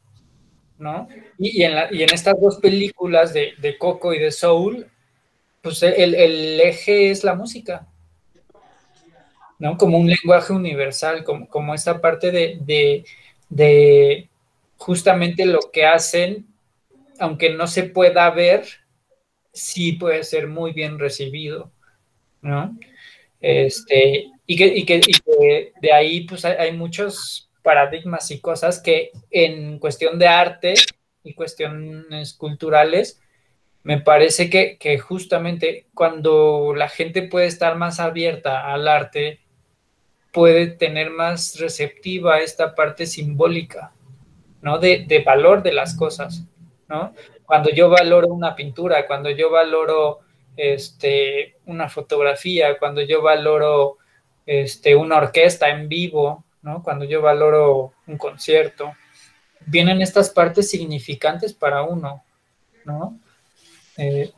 ¿no? 0.77 1.07
Y, 1.37 1.63
en, 1.63 1.77
estas 2.13 2.39
dos 2.39 2.57
películas 2.57 3.33
de, 3.33 3.77
Coco 3.77 4.13
y 4.13 4.19
de 4.19 4.31
Soul, 4.31 4.87
pues 5.61 5.83
el, 5.83 6.59
eje 6.59 7.11
es 7.11 7.23
la 7.23 7.35
música, 7.35 7.87
¿no? 9.59 9.77
Como 9.77 9.97
un 9.97 10.07
lenguaje 10.07 10.53
universal, 10.53 11.23
como, 11.23 11.47
como 11.47 11.73
esta 11.73 12.01
parte 12.01 12.31
de, 12.31 13.05
de, 13.49 14.29
justamente 14.77 15.45
lo 15.45 15.59
que 15.71 15.85
hacen, 15.85 16.47
aunque 17.19 17.51
no 17.51 17.67
se 17.67 17.83
pueda 17.83 18.29
ver, 18.31 18.65
sí 19.53 19.93
puede 19.93 20.23
ser 20.23 20.47
muy 20.47 20.71
bien 20.71 20.97
recibido, 20.97 21.71
¿no? 22.41 22.77
Este, 23.41 24.31
y 24.47 24.55
que, 24.55 24.67
y 24.75 24.85
que, 24.85 25.73
de 25.81 25.93
ahí 25.93 26.21
pues 26.21 26.45
hay 26.45 26.71
muchos 26.71 27.49
paradigmas 27.61 28.31
y 28.31 28.39
cosas 28.39 28.81
que 28.81 29.11
en 29.29 29.79
cuestión 29.79 30.17
de 30.17 30.27
arte 30.27 30.73
y 31.23 31.33
cuestiones 31.33 32.33
culturales, 32.33 33.21
me 33.83 34.01
parece 34.01 34.49
que, 34.49 34.99
justamente 34.99 35.87
cuando 35.93 36.73
la 36.75 36.89
gente 36.89 37.23
puede 37.23 37.47
estar 37.47 37.77
más 37.77 37.99
abierta 37.99 38.71
al 38.71 38.87
arte, 38.87 39.39
puede 40.31 40.67
tener 40.67 41.09
más 41.09 41.59
receptiva 41.59 42.39
esta 42.39 42.75
parte 42.75 43.05
simbólica, 43.05 43.91
¿no? 44.61 44.77
De, 44.77 45.23
valor 45.25 45.63
de 45.63 45.73
las 45.73 45.95
cosas, 45.95 46.43
¿no? 46.87 47.13
Cuando 47.45 47.69
yo 47.71 47.89
valoro 47.89 48.27
una 48.27 48.55
pintura, 48.55 49.07
cuando 49.07 49.29
yo 49.29 49.49
valoro 49.49 50.19
este, 50.55 51.55
una 51.65 51.89
fotografía, 51.89 52.77
cuando 52.77 53.01
yo 53.01 53.21
valoro 53.21 53.97
este, 54.45 54.95
una 54.95 55.17
orquesta 55.17 55.69
en 55.69 55.89
vivo, 55.89 56.43
cuando 56.83 57.05
yo 57.05 57.21
valoro 57.21 57.93
un 58.05 58.17
concierto, 58.17 58.93
vienen 59.65 60.01
estas 60.01 60.29
partes 60.29 60.69
significantes 60.69 61.53
para 61.53 61.83
uno, 61.83 62.23
¿no? 62.85 63.17
Eh, 63.97 64.31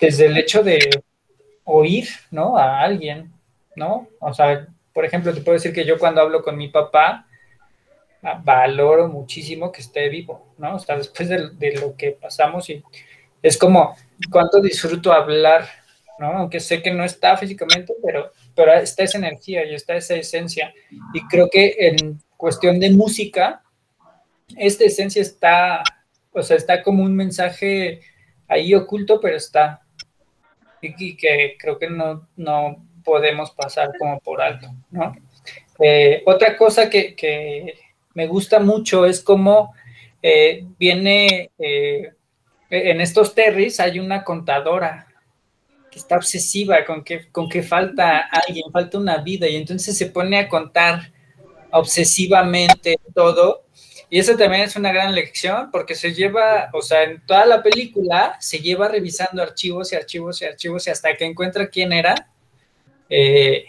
desde 0.00 0.26
el 0.26 0.36
hecho 0.38 0.62
de 0.62 1.02
oír, 1.64 2.08
¿no? 2.30 2.56
A 2.56 2.80
alguien, 2.80 3.32
¿no? 3.76 4.08
O 4.18 4.32
sea, 4.32 4.66
por 4.92 5.04
ejemplo, 5.04 5.32
te 5.32 5.40
puedo 5.40 5.54
decir 5.54 5.72
que 5.72 5.84
yo 5.84 5.98
cuando 5.98 6.20
hablo 6.20 6.42
con 6.42 6.56
mi 6.56 6.68
papá, 6.68 7.26
ah, 8.22 8.40
valoro 8.42 9.08
muchísimo 9.08 9.70
que 9.72 9.80
esté 9.80 10.08
vivo, 10.08 10.54
¿no? 10.58 10.76
O 10.76 10.78
sea, 10.78 10.96
después 10.96 11.28
de, 11.28 11.50
de 11.50 11.80
lo 11.80 11.96
que 11.96 12.12
pasamos 12.12 12.68
y 12.70 12.82
es 13.42 13.56
como 13.56 13.96
cuánto 14.30 14.60
disfruto 14.60 15.12
hablar, 15.12 15.68
¿no? 16.18 16.38
Aunque 16.38 16.60
sé 16.60 16.82
que 16.82 16.90
no 16.90 17.04
está 17.04 17.36
físicamente, 17.36 17.94
pero 18.04 18.32
pero 18.54 18.74
está 18.74 19.04
esa 19.04 19.18
energía 19.18 19.64
y 19.64 19.74
está 19.74 19.96
esa 19.96 20.16
esencia. 20.16 20.74
Y 21.14 21.26
creo 21.28 21.48
que 21.50 21.74
en 21.78 22.20
cuestión 22.36 22.78
de 22.78 22.90
música, 22.90 23.62
esta 24.56 24.84
esencia 24.84 25.22
está, 25.22 25.82
o 26.32 26.42
sea, 26.42 26.56
está 26.56 26.82
como 26.82 27.02
un 27.02 27.14
mensaje 27.14 28.00
ahí 28.48 28.74
oculto, 28.74 29.20
pero 29.20 29.36
está. 29.36 29.80
Y, 30.82 31.16
que 31.16 31.56
creo 31.58 31.78
que 31.78 31.88
no, 31.88 32.28
no 32.36 32.86
podemos 33.10 33.50
pasar 33.50 33.90
como 33.98 34.20
por 34.20 34.40
alto, 34.40 34.68
¿no? 34.92 35.16
Eh, 35.80 36.22
otra 36.26 36.56
cosa 36.56 36.88
que, 36.88 37.74
me 38.14 38.28
gusta 38.28 38.60
mucho 38.60 39.04
es 39.04 39.20
cómo 39.20 39.74
eh, 40.22 40.64
viene 40.78 41.50
eh, 41.58 42.12
en 42.70 43.00
estos 43.00 43.34
terris 43.34 43.80
hay 43.80 43.98
una 43.98 44.22
contadora 44.22 45.08
que 45.90 45.98
está 45.98 46.16
obsesiva 46.16 46.84
con 46.84 47.02
que, 47.02 47.28
con 47.32 47.48
que 47.48 47.64
falta 47.64 48.28
alguien, 48.30 48.70
falta 48.72 48.96
una 48.96 49.18
vida, 49.18 49.48
y 49.48 49.56
entonces 49.56 49.98
se 49.98 50.06
pone 50.06 50.38
a 50.38 50.48
contar 50.48 51.12
obsesivamente 51.72 52.96
todo. 53.12 53.64
Y 54.08 54.20
eso 54.20 54.36
también 54.36 54.62
es 54.62 54.76
una 54.76 54.92
gran 54.92 55.14
lección 55.16 55.70
porque 55.72 55.96
se 55.96 56.12
lleva, 56.12 56.70
o 56.72 56.82
sea, 56.82 57.02
en 57.02 57.24
toda 57.26 57.44
la 57.44 57.60
película 57.60 58.36
se 58.40 58.58
lleva 58.58 58.86
revisando 58.86 59.42
archivos 59.42 59.92
y 59.92 59.96
archivos 59.96 60.40
y 60.40 60.44
archivos 60.44 60.86
y 60.86 60.90
hasta 60.90 61.16
que 61.16 61.24
encuentra 61.24 61.68
quién 61.68 61.92
era, 61.92 62.28
eh, 63.10 63.66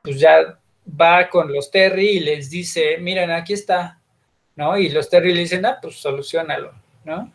pues 0.00 0.18
ya 0.18 0.58
va 0.88 1.28
con 1.28 1.52
los 1.52 1.70
Terry 1.70 2.08
y 2.08 2.20
les 2.20 2.48
dice, 2.48 2.96
miren, 2.98 3.30
aquí 3.30 3.52
está, 3.52 4.00
¿no? 4.56 4.78
Y 4.78 4.88
los 4.88 5.10
Terry 5.10 5.34
le 5.34 5.40
dicen, 5.40 5.66
ah, 5.66 5.78
pues 5.82 5.96
solucionalo, 5.96 6.72
¿no? 7.04 7.30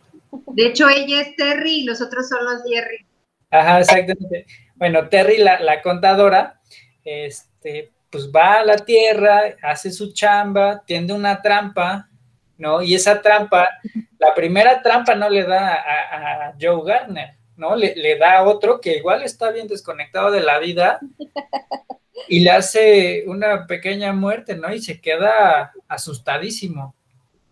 De 0.48 0.66
hecho, 0.66 0.89
ella 0.89 1.22
es 1.22 1.36
Terry 1.36 1.82
y 1.82 1.84
los 1.84 2.02
otros 2.02 2.28
son 2.28 2.44
los 2.44 2.64
Jerry. 2.64 3.06
Ajá, 3.52 3.82
exactamente. 3.82 4.48
Bueno, 4.76 5.08
Terry, 5.08 5.38
la, 5.38 5.82
contadora, 5.82 6.60
este, 7.04 7.91
pues 8.10 8.32
va 8.32 8.60
a 8.60 8.66
la 8.66 8.78
tierra, 8.78 9.41
hace 9.62 9.91
su 9.91 10.12
chamba, 10.12 10.84
tiende 10.86 11.14
una 11.14 11.41
trampa, 11.41 12.10
¿no? 12.58 12.82
Y 12.82 12.96
esa 12.96 13.22
trampa, 13.22 13.70
la 14.18 14.34
primera 14.34 14.82
trampa 14.82 15.14
no 15.16 15.30
le 15.30 15.44
da 15.44 15.74
a, 15.76 16.54
Joe 16.60 16.82
Gardner, 16.84 17.36
¿no? 17.56 17.76
Le, 17.76 17.95
le, 17.95 18.18
da 18.18 18.39
a 18.39 18.43
otro 18.43 18.82
que 18.82 18.97
igual 18.97 19.24
está 19.24 19.51
bien 19.51 19.68
desconectado 19.68 20.32
de 20.32 20.41
la 20.41 20.60
vida 20.60 20.99
y 22.28 22.39
le 22.41 22.51
hace 22.51 23.24
una 23.28 23.68
pequeña 23.68 24.14
muerte, 24.14 24.56
¿no? 24.56 24.74
Y 24.74 24.82
se 24.82 24.99
queda 25.01 25.74
asustadísimo, 25.88 26.95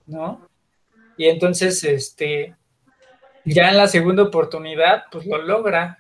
¿no? 0.06 0.48
Y 1.18 1.28
entonces, 1.28 1.84
este, 1.84 2.56
ya 3.46 3.70
en 3.70 3.78
la 3.78 3.88
segunda 3.88 4.24
oportunidad, 4.24 5.04
pues 5.12 5.26
lo 5.26 5.42
logra, 5.42 6.00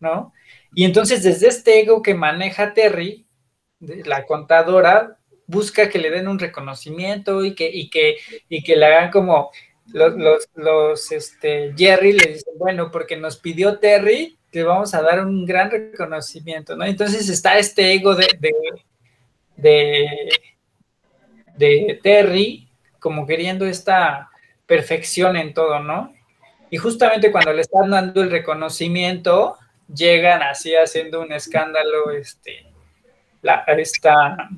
¿no? 0.00 0.32
Y 0.74 0.84
entonces 0.84 1.22
desde 1.22 1.48
este 1.48 1.80
ego 1.80 2.02
que 2.02 2.14
maneja 2.14 2.74
Terry, 2.74 3.26
la 3.80 4.24
contadora, 4.24 5.18
busca 5.46 5.88
que 5.88 5.98
le 5.98 6.10
den 6.10 6.28
un 6.28 6.38
reconocimiento 6.38 7.44
y 7.44 7.54
que, 7.54 7.70
y 7.72 7.88
que, 7.88 8.16
y 8.48 8.62
que 8.62 8.76
le 8.76 8.86
hagan 8.86 9.10
como, 9.10 9.50
los, 9.92 10.48
los, 10.54 11.12
este, 11.12 11.72
Jerry 11.76 12.12
le 12.12 12.32
dicen, 12.32 12.54
bueno, 12.58 12.90
porque 12.90 13.16
nos 13.16 13.36
pidió 13.36 13.78
Terry, 13.78 14.36
que 14.50 14.62
vamos 14.62 14.94
a 14.94 15.02
dar 15.02 15.24
un 15.24 15.44
gran 15.44 15.70
reconocimiento, 15.70 16.76
¿no? 16.76 16.84
Entonces 16.84 17.28
está 17.28 17.58
este 17.58 17.92
ego 17.92 18.14
de, 18.14 18.26
de, 19.56 20.30
de, 21.56 22.00
Terry, 22.02 22.68
como 22.98 23.26
queriendo 23.26 23.66
esta 23.66 24.30
perfección 24.66 25.36
en 25.36 25.54
todo, 25.54 25.80
¿no? 25.80 26.14
Y 26.70 26.78
justamente 26.78 27.30
cuando 27.30 27.52
le 27.52 27.62
están 27.62 27.90
dando 27.90 28.22
el 28.22 28.30
reconocimiento, 28.30 29.56
llegan 29.94 30.42
así 30.42 30.74
haciendo 30.74 31.20
un 31.20 31.32
escándalo, 31.32 32.10
este, 32.10 32.66
la, 33.42 33.64
esta, 33.68 34.48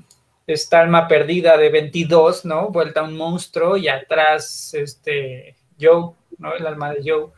esta 0.48 0.80
alma 0.80 1.06
perdida 1.06 1.58
de 1.58 1.68
22, 1.68 2.46
¿no? 2.46 2.70
Vuelta 2.70 3.00
a 3.00 3.04
un 3.04 3.16
monstruo 3.16 3.76
y 3.76 3.86
atrás, 3.86 4.72
este, 4.72 5.56
Joe, 5.78 6.14
¿no? 6.38 6.54
El 6.54 6.66
alma 6.66 6.90
de 6.94 7.02
Joe. 7.04 7.30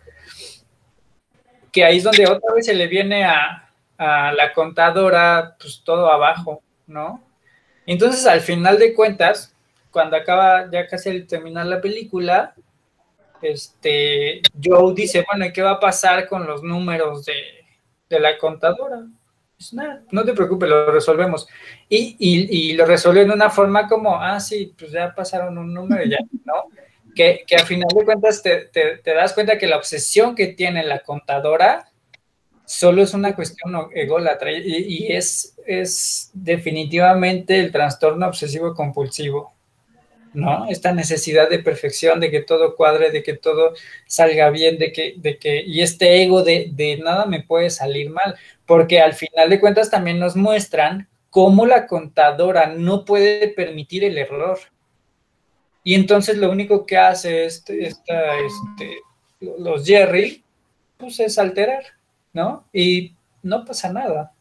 Que 1.73 1.85
ahí 1.85 1.99
es 1.99 2.05
donde 2.05 2.25
otra 2.29 2.55
vez 2.55 2.67
se 2.67 2.75
le 2.75 2.87
viene 2.87 3.25
a, 3.25 3.67
la 3.99 4.53
contadora, 4.55 5.57
pues 5.61 5.83
todo 5.85 6.11
abajo, 6.11 6.63
¿no? 6.87 7.23
Entonces, 7.85 8.27
al 8.27 8.41
final 8.41 8.79
de 8.79 8.95
cuentas, 8.95 9.55
cuando 9.91 10.17
acaba 10.17 10.71
ya 10.71 10.87
casi 10.87 11.11
de 11.11 11.21
terminar 11.23 11.67
la 11.67 11.83
película, 11.83 12.55
este, 13.43 14.41
Joe 14.65 14.95
dice, 14.95 15.27
bueno, 15.29 15.45
¿y 15.45 15.53
qué 15.53 15.61
va 15.61 15.73
a 15.73 15.81
pasar 15.81 16.29
con 16.29 16.47
los 16.47 16.63
números 16.63 17.27
de, 17.27 17.35
de 18.09 18.21
la 18.21 18.39
contadora? 18.39 19.03
Pues 19.61 19.75
nada, 19.75 20.03
no 20.11 20.25
te 20.25 20.33
preocupes, 20.33 20.71
lo 20.71 20.91
resolvemos. 20.91 21.47
Y, 21.87 22.17
y, 22.19 22.73
lo 22.73 22.87
resolvió 22.87 23.21
en 23.21 23.31
una 23.31 23.51
forma 23.51 23.87
como, 23.87 24.17
ah, 24.17 24.41
sí, 24.41 24.75
pues 24.79 24.91
ya 24.91 25.15
pasaron 25.15 25.59
un 25.59 25.75
número 25.75 26.03
ya, 26.05 26.17
¿no? 26.47 26.55
Que, 27.15 27.45
que 27.47 27.57
a 27.57 27.67
final 27.67 27.89
de 27.95 28.05
cuentas 28.07 28.43
te, 28.43 28.71
te, 28.73 29.15
das 29.15 29.35
cuenta 29.35 29.59
que 29.59 29.67
la 29.67 29.77
obsesión 29.77 30.35
que 30.35 30.47
tiene 30.47 30.83
la 30.83 31.01
contadora 31.01 31.93
solo 32.65 33.03
es 33.03 33.13
una 33.13 33.37
cuestión 33.37 33.75
ególatra 33.95 34.51
y, 34.51 34.63
y 34.65 35.13
es, 35.13 35.55
es 35.67 36.31
definitivamente 36.33 37.61
el 37.61 37.71
trastorno 37.71 38.29
obsesivo 38.29 38.75
compulsivo. 38.75 39.53
¿No? 40.33 40.67
Esta 40.69 40.93
necesidad 40.93 41.49
de 41.49 41.59
perfección, 41.59 42.21
de 42.21 42.31
que 42.31 42.41
todo 42.41 42.77
cuadre, 42.77 43.11
de 43.11 43.23
que 43.23 43.35
todo 43.35 43.75
salga 44.07 44.51
bien, 44.51 44.79
de 44.79 44.93
que, 44.93 45.15
de 45.17 45.39
que, 45.39 45.63
y 45.63 45.83
este 45.83 46.23
ego 46.23 46.43
de, 46.43 46.71
de 46.73 46.99
nada 46.99 47.27
me 47.27 47.43
puede 47.43 47.71
salir 47.71 48.11
mal, 48.11 48.37
porque 48.67 49.01
al 49.01 49.15
final 49.15 49.51
de 49.51 49.61
cuentas 49.61 49.91
también 49.91 50.19
nos 50.19 50.37
muestran 50.37 51.09
cómo 51.31 51.67
la 51.67 51.87
contadora 51.87 52.67
no 52.67 53.05
puede 53.05 53.49
permitir 53.49 54.05
el 54.05 54.19
error. 54.19 54.59
Y 55.83 55.95
entonces 55.95 56.37
lo 56.37 56.51
único 56.51 56.85
que 56.87 56.99
hace 56.99 57.47
este, 57.47 57.87
esta, 57.87 58.39
este, 58.39 58.99
los 59.41 59.87
Jerry, 59.87 60.45
pues 60.99 61.19
es 61.21 61.39
alterar, 61.39 61.83
¿no? 62.33 62.69
Y 62.73 63.15
no 63.43 63.65
pasa 63.65 63.93
nada. 63.93 64.33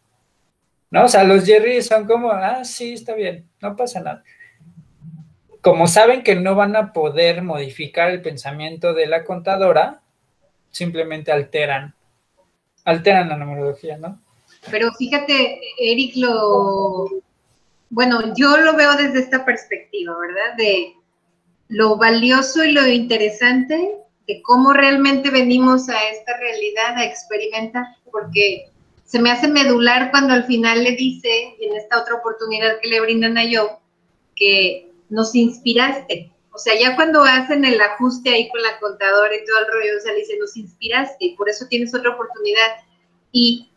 ¿No? 0.91 1.05
O 1.05 1.07
sea, 1.07 1.23
los 1.23 1.45
Jerry 1.45 1.81
son 1.83 2.05
como, 2.07 2.31
ah, 2.31 2.63
sí, 2.65 2.93
está 2.93 3.13
bien, 3.13 3.47
no 3.61 3.75
pasa 3.75 3.99
nada 4.01 4.23
como 5.69 5.85
saben 5.85 6.23
que 6.23 6.33
no 6.33 6.55
van 6.55 6.75
a 6.75 6.93
poder 6.93 7.43
modificar 7.43 8.09
el 8.09 8.23
pensamiento 8.23 8.95
de 8.95 9.05
la 9.05 9.23
contadora, 9.23 10.01
simplemente 10.71 11.31
alteran, 11.31 11.93
alteran 12.85 13.29
la 13.29 13.37
numerología, 13.37 13.95
¿no? 13.99 14.19
Pero 14.71 14.91
fíjate, 14.93 15.61
Eric, 15.77 16.15
lo, 16.15 17.07
bueno, 17.91 18.33
yo 18.35 18.57
lo 18.57 18.75
veo 18.75 18.95
desde 18.95 19.19
esta 19.19 19.45
perspectiva, 19.45 20.17
¿verdad? 20.19 20.57
De 20.57 20.95
lo 21.67 21.97
valioso 21.97 22.63
y 22.63 22.71
lo 22.71 22.87
interesante 22.87 23.91
de 24.25 24.41
cómo 24.41 24.73
realmente 24.73 25.29
venimos 25.29 25.87
a 25.87 26.03
esta 26.09 26.35
realidad 26.35 26.97
a 26.97 27.05
experimentar, 27.05 27.85
porque 28.11 28.71
se 29.05 29.19
me 29.19 29.29
hace 29.29 29.47
medular 29.47 30.09
cuando 30.09 30.33
al 30.33 30.45
final 30.45 30.83
le 30.83 30.93
dice, 30.93 31.55
en 31.59 31.77
esta 31.77 32.01
otra 32.01 32.15
oportunidad 32.15 32.79
que 32.81 32.87
le 32.87 33.01
brindan 33.01 33.37
a 33.37 33.45
yo, 33.45 33.79
que 34.35 34.88
nos 35.09 35.35
inspiraste. 35.35 36.31
O 36.51 36.57
sea, 36.57 36.73
ya 36.79 36.95
cuando 36.95 37.23
hacen 37.23 37.63
el 37.65 37.79
ajuste 37.79 38.29
ahí 38.31 38.49
con 38.49 38.61
la 38.61 38.79
contadora 38.79 39.33
y 39.35 39.45
todo 39.45 39.59
el 39.59 39.65
rollo, 39.71 39.97
o 39.97 40.01
sea, 40.01 40.13
le 40.13 40.19
dice, 40.19 40.37
nos 40.39 40.57
inspiraste 40.57 41.25
y 41.25 41.35
por 41.35 41.49
eso 41.49 41.65
tienes 41.69 41.93
otra 41.93 42.11
oportunidad. 42.11 42.67
Y 43.31 43.69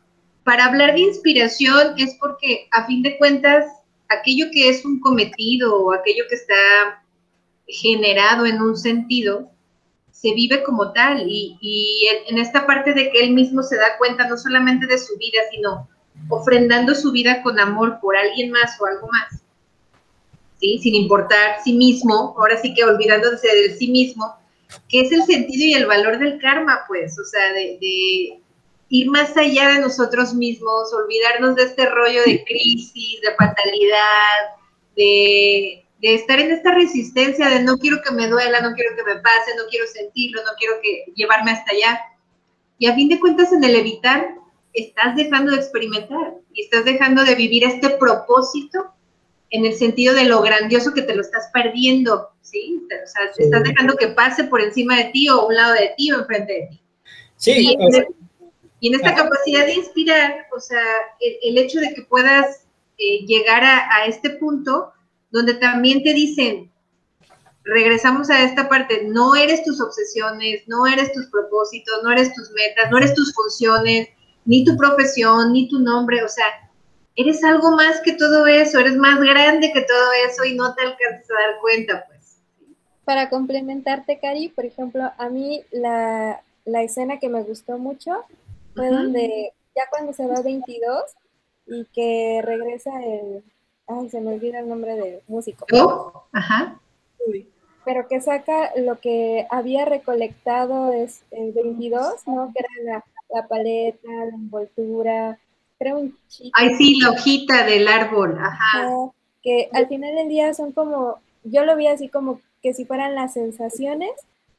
para 0.45 0.67
hablar 0.67 0.95
de 0.95 1.01
inspiración 1.01 1.95
es 1.99 2.17
porque 2.21 2.69
a 2.73 2.87
fin 2.87 3.03
de 3.03 3.19
cuentas, 3.19 3.67
aquello 4.09 4.47
que 4.53 4.69
es 4.69 4.85
un 4.85 5.01
cometido 5.01 5.77
o 5.77 5.93
aquello 5.93 6.25
que 6.29 6.35
está 6.35 7.05
generado 7.67 8.47
en 8.47 8.61
un 8.61 8.77
sentido, 8.77 9.51
se 10.11 10.33
vive 10.35 10.63
como 10.63 10.93
tal. 10.93 11.25
Y, 11.29 11.59
y 11.61 12.09
en 12.29 12.39
esta 12.39 12.67
parte 12.67 12.95
de 12.95 13.11
que 13.11 13.21
él 13.21 13.33
mismo 13.33 13.63
se 13.63 13.77
da 13.77 13.97
cuenta 13.99 14.27
no 14.27 14.37
solamente 14.37 14.87
de 14.87 14.99
su 14.99 15.17
vida, 15.19 15.41
sino 15.51 15.89
ofrendando 16.29 16.95
su 16.95 17.13
vida 17.13 17.43
con 17.43 17.59
amor 17.59 17.99
por 18.01 18.17
alguien 18.17 18.51
más 18.51 18.81
o 18.81 18.87
algo 18.87 19.09
más 19.09 19.43
sin 20.63 20.95
importar 20.95 21.57
sí 21.65 21.73
mismo, 21.73 22.35
ahora 22.39 22.57
sí 22.61 22.73
que 22.75 22.85
olvidándose 22.85 23.49
de 23.49 23.77
sí 23.77 23.91
mismo, 23.91 24.37
que 24.89 25.01
es 25.01 25.13
el 25.13 25.25
sentido 25.25 25.65
y 25.65 25.75
el 25.75 25.87
valor 25.87 26.19
del 26.19 26.39
karma, 26.39 26.85
pues, 26.87 27.19
o 27.19 27.25
sea, 27.25 27.53
de, 27.53 28.39
ir 28.89 29.11
más 29.11 29.37
allá 29.37 29.69
de 29.69 29.81
nosotros 29.81 30.35
mismos, 30.35 30.93
olvidarnos 30.93 31.57
de 31.57 31.65
este 31.65 31.87
rollo 31.87 32.23
de 32.27 32.45
crisis, 32.45 33.21
de 33.23 33.35
fatalidad, 33.35 34.57
de, 34.97 35.85
de, 36.01 36.15
estar 36.15 36.39
en 36.39 36.53
esta 36.53 36.73
resistencia 36.75 37.49
de 37.49 37.63
no 37.63 37.79
quiero 37.79 38.03
que 38.03 38.13
me 38.13 38.29
duela, 38.29 38.61
no 38.61 38.75
quiero 38.75 38.95
que 38.95 39.03
me 39.03 39.21
pase, 39.21 39.57
no 39.57 39.63
quiero 39.71 39.87
sentirlo, 39.87 40.43
no 40.43 40.53
quiero 40.59 40.75
que 40.83 41.11
llevarme 41.15 41.53
hasta 41.53 41.73
allá. 41.73 42.01
Y 42.79 42.87
a 42.87 42.95
fin 42.95 43.09
de 43.09 43.19
cuentas, 43.19 43.51
en 43.53 43.65
el 43.65 43.77
evitar, 43.77 44.35
estás 44.75 45.17
dejando 45.17 45.53
de 45.53 45.59
experimentar 45.59 46.35
y 46.53 46.63
estás 46.63 46.85
dejando 46.85 47.25
de 47.25 47.35
vivir 47.35 47.65
este 47.65 47.91
propósito 47.91 48.93
en 49.53 49.67
el 49.67 49.75
sentido 49.75 50.15
de 50.15 50.25
lo 50.25 50.41
grandioso 50.41 50.95
que 50.95 51.03
te 51.03 51.15
lo 51.15 51.21
estás 51.21 51.51
perdiendo, 51.53 52.31
¿sí? 52.41 52.83
O 52.87 53.07
sea, 53.07 53.31
te 53.37 53.45
estás 53.45 53.63
dejando 53.63 53.97
que 53.97 54.09
pase 54.09 54.45
por 54.45 54.63
encima 54.63 54.97
de 54.97 55.05
ti 55.13 55.29
o 55.29 55.47
un 55.47 55.55
lado 55.55 55.75
de 55.75 55.93
ti 55.97 56.11
o 56.11 56.21
enfrente 56.21 56.53
de 56.53 56.67
ti. 56.69 56.83
Sí. 57.37 57.77
Y 58.81 58.89
en, 58.89 58.95
esta 58.95 59.15
capacidad 59.15 59.67
de 59.67 59.75
inspirar, 59.75 60.47
o 60.57 60.59
sea, 60.59 60.83
el, 61.21 61.59
hecho 61.59 61.81
de 61.81 61.93
que 61.95 62.03
puedas 62.03 62.65
eh, 62.99 63.27
llegar 63.27 63.63
a, 63.63 64.07
este 64.07 64.31
punto 64.31 64.93
donde 65.31 65.55
también 65.55 66.03
te 66.03 66.15
dicen, 66.15 66.71
regresamos 67.63 68.31
a 68.31 68.43
esta 68.43 68.69
parte, 68.69 69.05
no 69.07 69.37
eres 69.37 69.63
tus 69.65 69.81
obsesiones, 69.81 70.63
no 70.67 70.87
eres 70.87 71.13
tus 71.13 71.27
propósitos, 71.27 72.03
no 72.03 72.11
eres 72.11 72.35
tus 72.35 72.51
metas, 72.53 72.91
no 72.91 72.99
eres 72.99 73.15
tus 73.15 73.35
funciones, 73.35 74.09
ni 74.47 74.65
tu 74.65 74.77
profesión, 74.77 75.53
ni 75.53 75.69
tu 75.69 75.79
nombre, 75.79 76.25
o 76.25 76.29
sea, 76.29 76.47
eres 77.17 77.45
algo 77.45 77.73
más 77.73 78.01
que 78.01 78.13
todo 78.13 78.47
eso, 78.47 78.79
eres 78.79 78.97
más 78.97 79.21
grande 79.21 79.73
que 79.73 79.83
todo 79.83 80.13
eso 80.29 80.45
y 80.45 80.55
no 80.55 80.75
te 80.75 80.83
alcanzas 80.83 81.31
a 81.31 81.35
dar 81.35 81.61
cuenta, 81.61 82.05
pues. 82.07 82.39
Para 83.05 83.29
complementarte, 83.29 84.19
Cari, 84.19 84.49
por 84.49 84.65
ejemplo, 84.65 85.11
a 85.19 85.29
mí 85.29 85.65
la, 85.71 86.41
escena 86.65 87.19
que 87.19 87.29
me 87.29 87.43
gustó 87.43 87.79
mucho 87.79 88.25
fue 88.75 88.89
donde 88.89 89.53
ya 89.75 89.83
cuando 89.91 90.13
se 90.13 90.27
va 90.27 90.41
22 90.41 91.03
y 91.67 91.85
que 91.93 92.41
regresa 92.45 92.91
el, 93.03 93.43
ay, 93.87 94.09
se 94.09 94.21
me 94.21 94.35
olvida 94.35 94.61
el 94.61 94.69
nombre 94.69 94.95
del 94.95 95.21
músico. 95.27 95.67
¿Oh? 95.73 96.25
Ajá. 96.33 96.81
Pero 97.85 98.07
que 98.07 98.21
saca 98.21 98.71
lo 98.77 99.01
que 99.01 99.47
había 99.51 99.85
recolectado 99.85 100.93
es 100.93 101.23
el 101.33 101.53
22, 101.53 102.27
¿no? 102.27 102.53
Que 102.55 102.61
era 102.61 102.93
la, 102.93 103.05
la 103.35 103.49
paleta, 103.49 104.09
la 104.09 104.37
envoltura, 104.37 105.39
un 105.91 106.17
Ay, 106.53 106.75
sí, 106.77 107.01
la 107.01 107.11
hojita 107.11 107.65
del 107.65 107.89
árbol, 107.89 108.39
ajá. 108.39 108.89
Que 109.43 109.69
al 109.73 109.89
final 109.89 110.15
del 110.15 110.29
día 110.29 110.55
son 110.55 110.73
como, 110.73 111.19
yo 111.45 111.65
lo 111.65 111.77
vi 111.77 111.89
así 111.89 112.09
como 112.09 112.41
que 112.63 112.75
si 112.75 112.85
fueran 112.85 113.15
las 113.15 113.33
sensaciones 113.35 114.13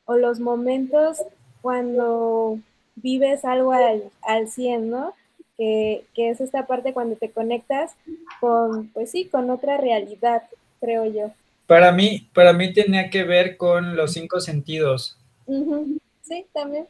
o 0.05 0.17
los 0.17 0.39
momentos 0.39 1.23
cuando 1.61 2.59
vives 2.95 3.45
algo 3.45 3.71
al, 3.71 4.03
al 4.21 4.49
100, 4.49 4.89
¿no? 4.89 5.13
Que, 5.57 6.03
que, 6.13 6.29
es 6.29 6.41
esta 6.41 6.65
parte 6.65 6.93
cuando 6.93 7.15
te 7.15 7.29
conectas 7.29 7.95
con, 8.39 8.89
pues 8.89 9.11
sí, 9.11 9.25
con 9.25 9.49
otra 9.49 9.77
realidad, 9.77 10.43
creo 10.81 11.05
yo. 11.05 11.31
Para 11.67 11.91
mí, 11.91 12.27
para 12.33 12.53
mí 12.53 12.73
tenía 12.73 13.09
que 13.09 13.23
ver 13.23 13.55
con 13.55 13.95
los 13.95 14.13
cinco 14.13 14.39
sentidos. 14.41 15.17
Sí, 16.21 16.45
también. 16.53 16.87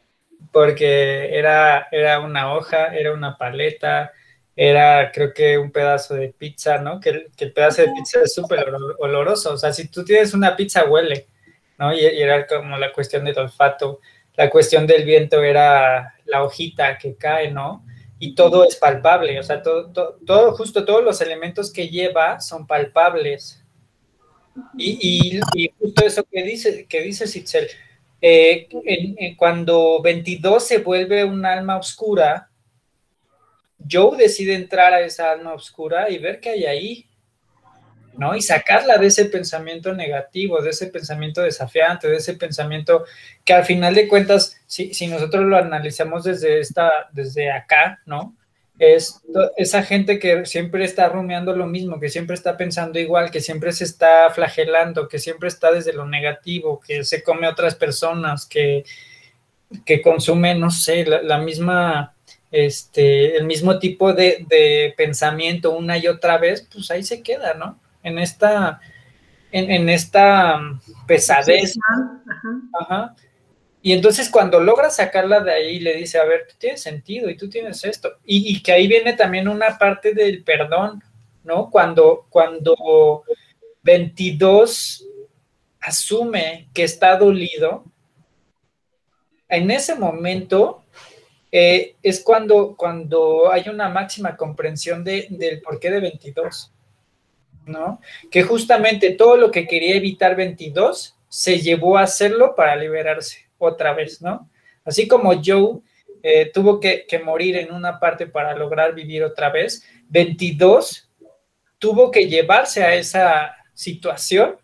Porque 0.50 1.36
era, 1.36 1.88
era 1.92 2.20
una 2.20 2.54
hoja, 2.54 2.94
era 2.94 3.12
una 3.12 3.38
paleta, 3.38 4.12
era 4.56 5.10
creo 5.12 5.34
que 5.34 5.58
un 5.58 5.72
pedazo 5.72 6.14
de 6.14 6.28
pizza, 6.28 6.78
¿no? 6.78 7.00
Que, 7.00 7.26
el 7.38 7.52
pedazo 7.52 7.82
de 7.82 7.92
pizza 7.92 8.20
es 8.22 8.34
súper 8.34 8.64
oloroso, 8.98 9.54
o 9.54 9.56
sea, 9.56 9.72
si 9.72 9.88
tú 9.88 10.04
tienes 10.04 10.32
una 10.34 10.56
pizza 10.56 10.84
huele, 10.84 11.26
¿no? 11.78 11.92
Y, 11.92 12.04
era 12.04 12.46
como 12.46 12.76
la 12.78 12.92
cuestión 12.92 13.24
del 13.24 13.38
olfato, 13.38 14.00
la 14.36 14.50
cuestión 14.50 14.86
del 14.86 15.04
viento 15.04 15.42
era 15.42 16.14
la 16.24 16.42
hojita 16.44 16.98
que 16.98 17.16
cae, 17.16 17.50
¿no? 17.50 17.84
Y 18.18 18.34
todo 18.34 18.64
es 18.64 18.76
palpable, 18.76 19.38
o 19.38 19.42
sea, 19.42 19.60
todo, 19.62 19.90
todo, 20.24 20.52
justo 20.52 20.84
todos 20.84 21.04
los 21.04 21.20
elementos 21.20 21.72
que 21.72 21.88
lleva 21.88 22.40
son 22.40 22.66
palpables. 22.66 23.60
Y, 24.78 25.40
y, 25.52 25.70
justo 25.80 26.06
eso 26.06 26.24
que 26.30 26.44
dice, 26.44 26.86
que 26.86 27.00
dice 27.00 27.26
Sitzel, 27.26 27.68
eh, 28.20 28.68
cuando 29.36 30.00
22 30.00 30.64
se 30.64 30.78
vuelve 30.78 31.24
un 31.24 31.44
alma 31.44 31.76
oscura, 31.76 32.48
Joe 33.90 34.16
decide 34.16 34.54
entrar 34.54 34.92
a 34.92 35.00
esa 35.00 35.30
alma 35.30 35.52
oscura 35.52 36.10
y 36.10 36.18
ver 36.18 36.40
qué 36.40 36.50
hay 36.50 36.64
ahí, 36.64 37.06
¿no? 38.16 38.34
Y 38.34 38.42
sacarla 38.42 38.96
de 38.98 39.08
ese 39.08 39.24
pensamiento 39.26 39.92
negativo, 39.92 40.62
de 40.62 40.70
ese 40.70 40.86
pensamiento 40.86 41.42
desafiante, 41.42 42.08
de 42.08 42.16
ese 42.16 42.34
pensamiento 42.34 43.04
que 43.44 43.52
al 43.52 43.64
final 43.64 43.94
de 43.94 44.08
cuentas, 44.08 44.56
si, 44.66 44.94
si 44.94 45.06
nosotros 45.06 45.44
lo 45.44 45.56
analizamos 45.56 46.24
desde, 46.24 46.60
esta, 46.60 47.08
desde 47.12 47.50
acá, 47.50 48.00
¿no? 48.06 48.34
es 48.78 49.22
esa 49.56 49.82
gente 49.82 50.18
que 50.18 50.46
siempre 50.46 50.84
está 50.84 51.08
rumiando 51.08 51.54
lo 51.54 51.66
mismo, 51.66 52.00
que 52.00 52.08
siempre 52.08 52.34
está 52.34 52.56
pensando 52.56 52.98
igual, 52.98 53.30
que 53.30 53.40
siempre 53.40 53.72
se 53.72 53.84
está 53.84 54.30
flagelando, 54.30 55.08
que 55.08 55.18
siempre 55.18 55.48
está 55.48 55.70
desde 55.70 55.92
lo 55.92 56.06
negativo, 56.06 56.80
que 56.80 57.04
se 57.04 57.22
come 57.22 57.46
a 57.46 57.50
otras 57.50 57.76
personas, 57.76 58.46
que, 58.46 58.84
que 59.84 60.02
consume, 60.02 60.56
no 60.56 60.70
sé, 60.70 61.04
la, 61.04 61.38
misma, 61.38 62.13
este, 62.54 63.36
el 63.36 63.46
mismo 63.46 63.80
tipo 63.80 64.12
de, 64.12 64.46
de, 64.48 64.94
pensamiento 64.96 65.72
una 65.72 65.98
y 65.98 66.06
otra 66.06 66.38
vez, 66.38 66.68
pues 66.72 66.88
ahí 66.92 67.02
se 67.02 67.20
queda, 67.20 67.54
¿no? 67.54 67.80
En 68.04 68.18
esta, 68.18 68.80
en, 69.50 69.72
en 69.72 69.88
esta 69.88 70.60
pesadez. 71.06 71.74
Ajá. 72.80 73.16
Y 73.82 73.92
entonces 73.92 74.30
cuando 74.30 74.60
logra 74.60 74.88
sacarla 74.88 75.40
de 75.40 75.52
ahí, 75.52 75.80
le 75.80 75.96
dice, 75.96 76.18
a 76.18 76.24
ver, 76.24 76.46
tú 76.48 76.54
tienes 76.56 76.80
sentido 76.80 77.28
y 77.28 77.36
tú 77.36 77.50
tienes 77.50 77.84
esto. 77.84 78.12
Y, 78.24 78.62
que 78.62 78.70
ahí 78.70 78.86
viene 78.86 79.14
también 79.14 79.48
una 79.48 79.76
parte 79.76 80.14
del 80.14 80.44
perdón, 80.44 81.02
¿no? 81.42 81.70
Cuando, 81.70 82.26
cuando 82.30 83.24
22 83.82 85.06
asume 85.80 86.68
que 86.72 86.84
está 86.84 87.18
dolido, 87.18 87.84
en 89.48 89.72
ese 89.72 89.96
momento 89.96 90.83
eh, 91.56 91.94
es 92.02 92.18
cuando, 92.18 92.74
cuando 92.76 93.52
hay 93.52 93.68
una 93.68 93.88
máxima 93.88 94.36
comprensión 94.36 95.04
de, 95.04 95.28
del 95.30 95.60
porqué 95.60 95.88
de 95.88 96.00
22, 96.00 96.72
¿no? 97.66 98.00
Que 98.28 98.42
justamente 98.42 99.12
todo 99.12 99.36
lo 99.36 99.52
que 99.52 99.68
quería 99.68 99.94
evitar 99.94 100.34
22 100.34 101.16
se 101.28 101.60
llevó 101.60 101.96
a 101.96 102.02
hacerlo 102.02 102.56
para 102.56 102.74
liberarse 102.74 103.46
otra 103.56 103.94
vez, 103.94 104.20
¿no? 104.20 104.50
Así 104.84 105.06
como 105.06 105.30
Joe 105.44 105.78
eh, 106.24 106.50
tuvo 106.52 106.80
que, 106.80 107.06
morir 107.24 107.56
en 107.56 107.72
una 107.72 108.00
parte 108.00 108.26
para 108.26 108.56
lograr 108.56 108.92
vivir 108.92 109.22
otra 109.22 109.48
vez, 109.50 109.84
22 110.08 111.08
tuvo 111.78 112.10
que 112.10 112.26
llevarse 112.26 112.82
a 112.82 112.96
esa 112.96 113.54
situación 113.74 114.56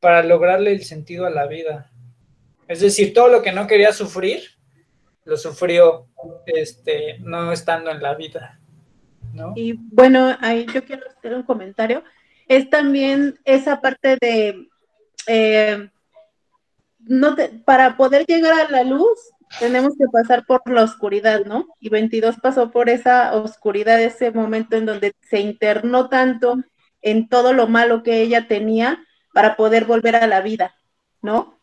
para 0.00 0.24
lograrle 0.24 0.72
el 0.72 0.82
sentido 0.82 1.26
a 1.26 1.30
la 1.30 1.46
vida. 1.46 1.92
Es 2.66 2.80
decir, 2.80 3.14
todo 3.14 3.28
lo 3.28 3.40
que 3.40 3.52
no 3.52 3.68
quería 3.68 3.92
sufrir, 3.92 4.57
lo 5.28 5.36
sufrió 5.36 6.06
este, 6.46 7.18
no 7.20 7.52
estando 7.52 7.90
en 7.90 8.02
la 8.02 8.14
vida. 8.14 8.58
Y 9.54 9.74
bueno, 9.74 10.34
ahí 10.40 10.66
yo 10.72 10.82
quiero 10.84 11.06
hacer 11.06 11.34
un 11.34 11.42
comentario. 11.42 12.02
Es 12.48 12.70
también 12.70 13.38
esa 13.44 13.82
parte 13.82 14.16
de 14.18 14.68
eh, 15.26 15.90
no 17.00 17.36
para 17.66 17.98
poder 17.98 18.24
llegar 18.26 18.58
a 18.58 18.70
la 18.70 18.84
luz 18.84 19.18
tenemos 19.58 19.92
que 19.98 20.06
pasar 20.10 20.46
por 20.46 20.62
la 20.70 20.82
oscuridad, 20.82 21.44
¿no? 21.44 21.66
Y 21.78 21.90
22 21.90 22.36
pasó 22.40 22.70
por 22.70 22.88
esa 22.88 23.34
oscuridad, 23.34 24.00
ese 24.00 24.30
momento 24.30 24.76
en 24.76 24.86
donde 24.86 25.14
se 25.28 25.40
internó 25.40 26.08
tanto 26.08 26.56
en 27.02 27.28
todo 27.28 27.52
lo 27.52 27.66
malo 27.66 28.02
que 28.02 28.22
ella 28.22 28.48
tenía 28.48 29.04
para 29.34 29.56
poder 29.56 29.84
volver 29.84 30.16
a 30.16 30.26
la 30.26 30.40
vida, 30.40 30.74
¿no? 31.20 31.57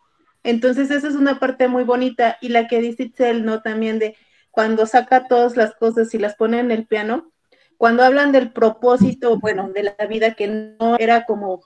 Entonces 0.45 0.91
esa 0.91 1.07
es 1.07 1.15
una 1.15 1.39
parte 1.39 1.67
muy 1.67 1.83
bonita 1.83 2.37
y 2.39 2.49
la 2.49 2.67
que 2.67 2.79
dice 2.79 3.03
Itzel, 3.05 3.43
¿no? 3.43 3.63
También 3.63 3.97
de 3.97 4.15
cuando 4.51 4.85
saca 4.85 5.27
todas 5.27 5.57
las 5.57 5.73
cosas 5.73 6.13
y 6.13 6.19
las 6.19 6.35
pone 6.35 6.59
en 6.59 6.69
el 6.69 6.85
piano, 6.85 7.31
cuando 7.77 8.03
hablan 8.03 8.31
del 8.31 8.51
propósito, 8.51 9.39
bueno, 9.39 9.71
de 9.73 9.83
la 9.97 10.05
vida 10.07 10.35
que 10.35 10.47
no 10.47 10.97
era 10.99 11.25
como 11.25 11.63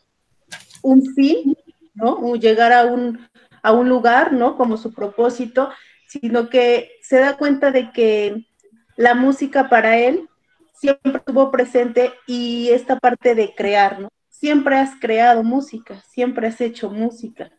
un 0.82 1.06
fin, 1.14 1.58
¿no? 1.94 2.36
Llegar 2.36 2.72
a 2.72 2.86
un, 2.86 3.28
a 3.62 3.74
un 3.74 3.90
lugar, 3.90 4.32
¿no? 4.32 4.56
Como 4.56 4.78
su 4.78 4.94
propósito, 4.94 5.70
sino 6.08 6.50
que 6.50 6.90
se 7.02 7.20
da 7.20 7.36
cuenta 7.36 7.72
de 7.72 7.92
que 7.92 8.48
la 8.96 9.14
música 9.14 9.68
para 9.68 9.98
él 9.98 10.30
siempre 10.74 11.18
estuvo 11.18 11.52
presente 11.52 12.14
y 12.28 12.70
esta 12.70 12.98
parte 12.98 13.36
de 13.36 13.54
crear, 13.54 14.00
¿no? 14.00 14.08
Siempre 14.30 14.78
has 14.78 14.98
creado 15.02 15.44
música, 15.44 16.02
siempre 16.08 16.48
has 16.48 16.62
hecho 16.62 16.90
música, 16.90 17.52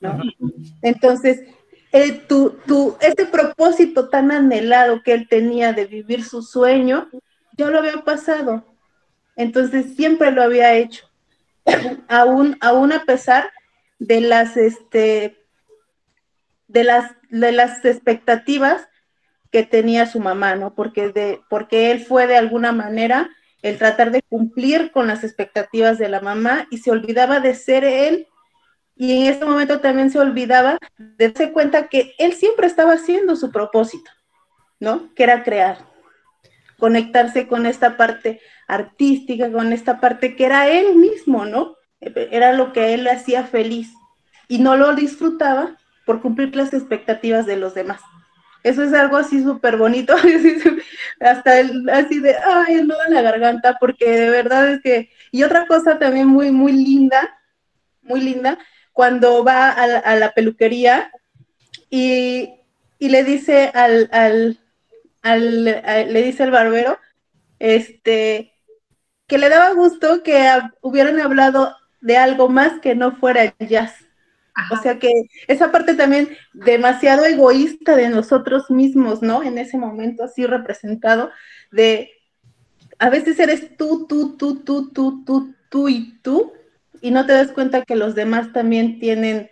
¿no? 0.00 0.20
Entonces, 0.82 1.42
eh, 1.92 2.12
tu, 2.12 2.58
tu, 2.66 2.96
ese 3.00 3.26
propósito 3.26 4.08
tan 4.08 4.30
anhelado 4.30 5.02
que 5.02 5.12
él 5.12 5.28
tenía 5.28 5.72
de 5.72 5.86
vivir 5.86 6.24
su 6.24 6.42
sueño, 6.42 7.08
ya 7.56 7.70
lo 7.70 7.78
había 7.78 8.04
pasado. 8.04 8.64
Entonces, 9.36 9.94
siempre 9.96 10.30
lo 10.30 10.42
había 10.42 10.74
hecho. 10.74 11.08
aún, 12.08 12.56
aún 12.60 12.92
a 12.92 13.04
pesar 13.04 13.50
de 13.98 14.20
las, 14.20 14.56
este, 14.56 15.36
de 16.68 16.84
las, 16.84 17.12
de 17.30 17.52
las 17.52 17.84
expectativas 17.84 18.88
que 19.50 19.62
tenía 19.62 20.06
su 20.06 20.20
mamá, 20.20 20.56
¿no? 20.56 20.74
Porque, 20.74 21.08
de, 21.10 21.40
porque 21.48 21.90
él 21.90 22.04
fue 22.04 22.26
de 22.26 22.36
alguna 22.36 22.72
manera 22.72 23.30
el 23.62 23.78
tratar 23.78 24.10
de 24.10 24.22
cumplir 24.22 24.92
con 24.92 25.06
las 25.06 25.24
expectativas 25.24 25.98
de 25.98 26.08
la 26.08 26.20
mamá 26.20 26.66
y 26.70 26.78
se 26.78 26.90
olvidaba 26.90 27.40
de 27.40 27.54
ser 27.54 27.84
él 27.84 28.26
y 28.96 29.12
en 29.12 29.32
ese 29.32 29.44
momento 29.44 29.80
también 29.80 30.10
se 30.10 30.18
olvidaba 30.18 30.78
de 30.96 31.28
darse 31.28 31.52
cuenta 31.52 31.88
que 31.88 32.14
él 32.18 32.32
siempre 32.32 32.66
estaba 32.66 32.94
haciendo 32.94 33.36
su 33.36 33.52
propósito, 33.52 34.10
¿no? 34.80 35.14
Que 35.14 35.24
era 35.24 35.44
crear, 35.44 35.78
conectarse 36.78 37.46
con 37.46 37.66
esta 37.66 37.98
parte 37.98 38.40
artística, 38.66 39.52
con 39.52 39.72
esta 39.72 40.00
parte 40.00 40.34
que 40.34 40.46
era 40.46 40.68
él 40.68 40.96
mismo, 40.96 41.44
¿no? 41.44 41.76
era 41.98 42.52
lo 42.52 42.74
que 42.74 42.92
él 42.92 43.08
hacía 43.08 43.44
feliz 43.44 43.92
y 44.48 44.58
no 44.58 44.76
lo 44.76 44.94
disfrutaba 44.94 45.76
por 46.04 46.20
cumplir 46.20 46.54
las 46.54 46.72
expectativas 46.72 47.46
de 47.46 47.56
los 47.56 47.74
demás. 47.74 48.00
Eso 48.62 48.82
es 48.82 48.92
algo 48.92 49.16
así 49.16 49.42
súper 49.42 49.76
bonito, 49.76 50.14
hasta 51.20 51.60
el, 51.60 51.88
así 51.88 52.20
de, 52.20 52.36
ay, 52.36 52.74
el 52.74 52.88
nudo 52.88 52.98
en 53.06 53.14
la 53.14 53.22
garganta, 53.22 53.76
porque 53.78 54.10
de 54.10 54.30
verdad 54.30 54.72
es 54.72 54.82
que, 54.82 55.10
y 55.30 55.42
otra 55.42 55.66
cosa 55.66 55.98
también 55.98 56.26
muy, 56.26 56.50
muy 56.50 56.72
linda, 56.72 57.38
muy 58.02 58.20
linda, 58.20 58.58
cuando 58.96 59.44
va 59.44 59.68
a 59.68 60.16
la, 60.16 60.32
peluquería 60.32 61.12
y, 61.90 62.54
le 62.98 63.24
dice 63.24 63.70
al, 63.74 64.08
al, 64.10 64.58
al, 65.20 65.64
le 65.64 66.22
dice 66.22 66.44
al 66.44 66.50
barbero, 66.50 66.98
este, 67.58 68.54
que 69.26 69.36
le 69.36 69.50
daba 69.50 69.74
gusto 69.74 70.22
que 70.22 70.48
hubieran 70.80 71.20
hablado 71.20 71.76
de 72.00 72.16
algo 72.16 72.48
más 72.48 72.80
que 72.80 72.94
no 72.94 73.14
fuera 73.16 73.44
el 73.44 73.68
jazz. 73.68 73.92
O 74.70 74.82
sea 74.82 74.98
que 74.98 75.12
esa 75.46 75.70
parte 75.70 75.92
también 75.92 76.34
demasiado 76.54 77.26
egoísta 77.26 77.96
de 77.96 78.08
nosotros 78.08 78.70
mismos, 78.70 79.20
¿no? 79.20 79.42
En 79.42 79.58
ese 79.58 79.76
momento 79.76 80.24
así 80.24 80.46
representado, 80.46 81.30
de 81.70 82.12
a 82.98 83.10
veces 83.10 83.38
eres 83.40 83.76
tú, 83.76 84.06
tú, 84.08 84.38
tú, 84.38 84.64
tú, 84.64 84.90
tú, 84.90 85.22
tú, 85.22 85.54
tú 85.68 85.88
y 85.90 86.18
tú, 86.22 86.54
y 87.06 87.12
no 87.12 87.24
te 87.24 87.34
das 87.34 87.52
cuenta 87.52 87.84
que 87.84 87.94
los 87.94 88.16
demás 88.16 88.52
también 88.52 88.98
tienen 88.98 89.48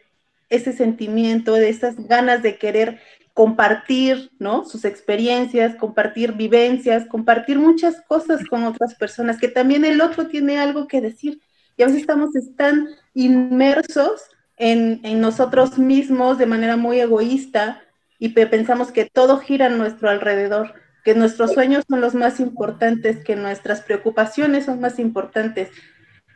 ese 0.49 0.73
sentimiento, 0.73 1.55
de 1.55 1.69
esas 1.69 1.95
ganas 2.09 2.43
de 2.43 2.59
querer 2.59 2.99
compartir, 3.33 4.33
¿no? 4.41 4.65
Sus 4.65 4.85
experiencias, 4.85 5.77
compartir 5.77 6.33
vivencias, 6.33 7.07
compartir 7.07 7.61
muchas 7.61 8.01
cosas 8.09 8.45
con 8.51 8.65
otras 8.65 8.97
personas, 8.97 9.39
que 9.39 9.47
también 9.47 9.85
el 9.85 10.01
otro 10.01 10.27
tiene 10.27 10.59
algo 10.59 10.89
que 10.89 11.01
decir 11.01 11.41
y 11.77 11.85
a 11.85 11.87
veces 11.87 12.01
estamos 12.01 12.31
tan 12.57 12.89
inmersos 13.15 14.23
en, 14.57 15.01
nosotros 15.21 15.79
mismos 15.79 16.39
de 16.39 16.47
manera 16.47 16.77
muy 16.77 16.99
egoísta 16.99 17.83
y 18.19 18.31
pensamos 18.31 18.91
que 18.91 19.05
todo 19.05 19.39
gira 19.39 19.67
a 19.67 19.71
nuestro 19.71 20.11
alrededor, 20.11 20.75
que 21.05 21.15
nuestros 21.15 21.53
sueños 21.53 21.85
son 21.89 22.01
los 22.01 22.17
más 22.17 22.41
importantes, 22.41 23.23
que 23.23 23.37
nuestras 23.37 23.81
preocupaciones 23.83 24.65
son 24.65 24.81
más 24.81 24.99
importantes, 24.99 25.71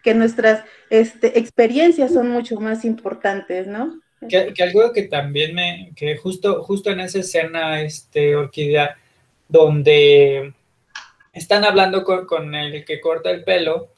que 0.09 0.15
nuestras 0.15 0.65
este, 0.89 1.39
experiencias 1.39 2.15
son 2.15 2.31
mucho 2.31 2.59
más 2.59 2.87
importantes, 2.87 3.67
¿no? 3.67 4.01
Que, 4.27 4.55
algo 4.63 4.91
que 4.91 5.03
también 5.03 5.55
me, 5.55 5.93
que 5.95 6.17
justo, 6.17 6.63
justo 6.63 6.91
en 6.91 7.01
esa 7.01 7.19
escena, 7.19 7.83
este, 7.83 8.35
Orquídea, 8.35 8.97
donde 9.51 10.55
están 11.35 11.63
hablando 11.63 12.05
con, 12.05 12.25
con 12.25 12.55
el 12.55 12.87
que 12.87 13.03
corta 13.03 13.31
el 13.31 13.45
pelo, 13.45 13.89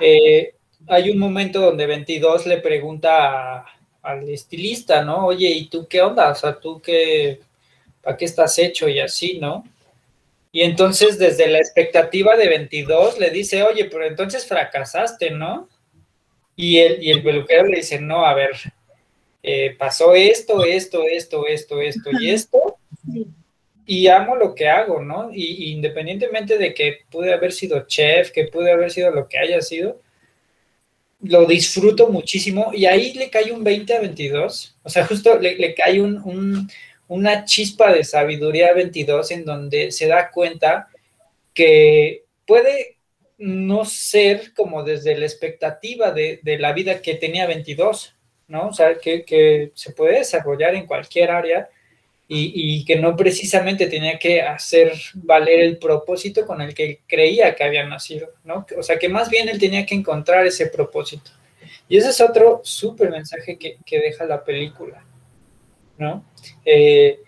eh, 0.00 0.54
hay 0.88 1.08
un 1.08 1.18
momento 1.18 1.60
donde 1.60 1.86
22 1.86 2.46
le 2.48 2.58
pregunta 2.58 3.64
al 4.02 4.28
estilista, 4.28 5.04
¿no? 5.04 5.26
Oye, 5.26 5.50
¿y 5.50 5.68
tú 5.68 5.86
qué 5.86 6.02
onda? 6.02 6.32
O 6.32 6.34
sea, 6.34 6.58
¿tú 6.58 6.80
qué, 6.80 7.38
para 8.02 8.16
qué 8.16 8.24
estás 8.24 8.58
hecho 8.58 8.88
y 8.88 8.98
así, 8.98 9.38
¿no? 9.38 9.62
Y 10.50 10.62
entonces 10.62 11.18
desde 11.18 11.48
la 11.48 11.58
expectativa 11.58 12.36
de 12.36 12.48
22 12.48 13.18
le 13.18 13.30
dice, 13.30 13.62
oye, 13.62 13.84
pero 13.86 14.06
entonces 14.06 14.46
fracasaste, 14.46 15.30
¿no? 15.30 15.68
Y 16.56 16.78
el, 16.78 17.02
y 17.02 17.10
el 17.10 17.22
peluquero 17.22 17.66
le 17.66 17.78
dice, 17.78 18.00
no, 18.00 18.24
a 18.24 18.34
ver, 18.34 18.50
eh, 19.42 19.76
pasó 19.78 20.14
esto, 20.14 20.64
esto, 20.64 21.04
esto, 21.04 21.46
esto, 21.46 21.80
esto 21.80 22.10
y 22.18 22.30
esto, 22.30 22.78
y 23.86 24.08
amo 24.08 24.36
lo 24.36 24.54
que 24.54 24.68
hago, 24.68 25.02
¿no? 25.02 25.30
Y, 25.32 25.72
independientemente 25.72 26.58
de 26.58 26.74
que 26.74 26.98
pude 27.10 27.32
haber 27.32 27.52
sido 27.52 27.86
chef, 27.86 28.30
que 28.30 28.44
pude 28.44 28.72
haber 28.72 28.90
sido 28.90 29.10
lo 29.10 29.28
que 29.28 29.38
haya 29.38 29.60
sido, 29.60 30.00
lo 31.22 31.46
disfruto 31.46 32.08
muchísimo 32.08 32.70
y 32.74 32.86
ahí 32.86 33.14
le 33.14 33.30
cae 33.30 33.50
un 33.52 33.64
20 33.64 33.94
a 33.94 34.00
22, 34.00 34.76
o 34.82 34.88
sea, 34.88 35.06
justo 35.06 35.38
le, 35.38 35.74
cae 35.74 36.00
un, 36.00 36.68
una 37.08 37.44
chispa 37.44 37.92
de 37.92 38.04
sabiduría 38.04 38.68
a 38.68 38.74
22 38.74 39.30
en 39.32 39.44
donde 39.44 39.90
se 39.90 40.06
da 40.06 40.30
cuenta 40.30 40.88
que 41.54 42.24
puede 42.46 42.98
no 43.38 43.84
ser 43.84 44.52
como 44.54 44.82
desde 44.82 45.16
la 45.16 45.24
expectativa 45.24 46.10
de, 46.10 46.40
la 46.58 46.72
vida 46.72 47.00
que 47.00 47.14
tenía 47.14 47.46
22, 47.46 48.14
¿no? 48.48 48.68
O 48.68 48.72
sea, 48.72 48.98
que, 48.98 49.70
se 49.74 49.92
puede 49.92 50.18
desarrollar 50.18 50.74
en 50.74 50.86
cualquier 50.86 51.30
área 51.30 51.68
y, 52.30 52.84
que 52.84 52.96
no 52.96 53.16
precisamente 53.16 53.86
tenía 53.86 54.18
que 54.18 54.42
hacer 54.42 54.92
valer 55.14 55.60
el 55.60 55.78
propósito 55.78 56.46
con 56.46 56.60
el 56.60 56.74
que 56.74 57.00
creía 57.06 57.54
que 57.54 57.64
había 57.64 57.86
nacido, 57.86 58.28
¿no? 58.44 58.66
O 58.76 58.82
sea, 58.82 58.98
que 58.98 59.08
más 59.08 59.30
bien 59.30 59.48
él 59.48 59.58
tenía 59.58 59.86
que 59.86 59.94
encontrar 59.94 60.46
ese 60.46 60.66
propósito. 60.66 61.30
Y 61.88 61.96
ese 61.96 62.10
es 62.10 62.20
otro 62.20 62.60
súper 62.64 63.10
mensaje 63.10 63.56
que, 63.56 63.78
deja 63.90 64.24
la 64.26 64.44
película, 64.44 65.02
¿no? 65.98 66.24
Eh, 66.64 67.20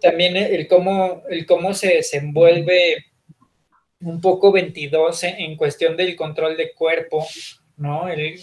también 0.00 0.36
el 0.36 0.66
cómo, 0.66 1.22
el 1.28 1.46
cómo 1.46 1.74
se 1.74 1.94
desenvuelve 1.94 3.06
un 4.00 4.20
poco 4.20 4.50
22 4.50 5.24
en, 5.24 5.56
cuestión 5.56 5.96
del 5.96 6.16
control 6.16 6.56
de 6.56 6.72
cuerpo, 6.72 7.24
¿no? 7.76 8.08
El, 8.08 8.40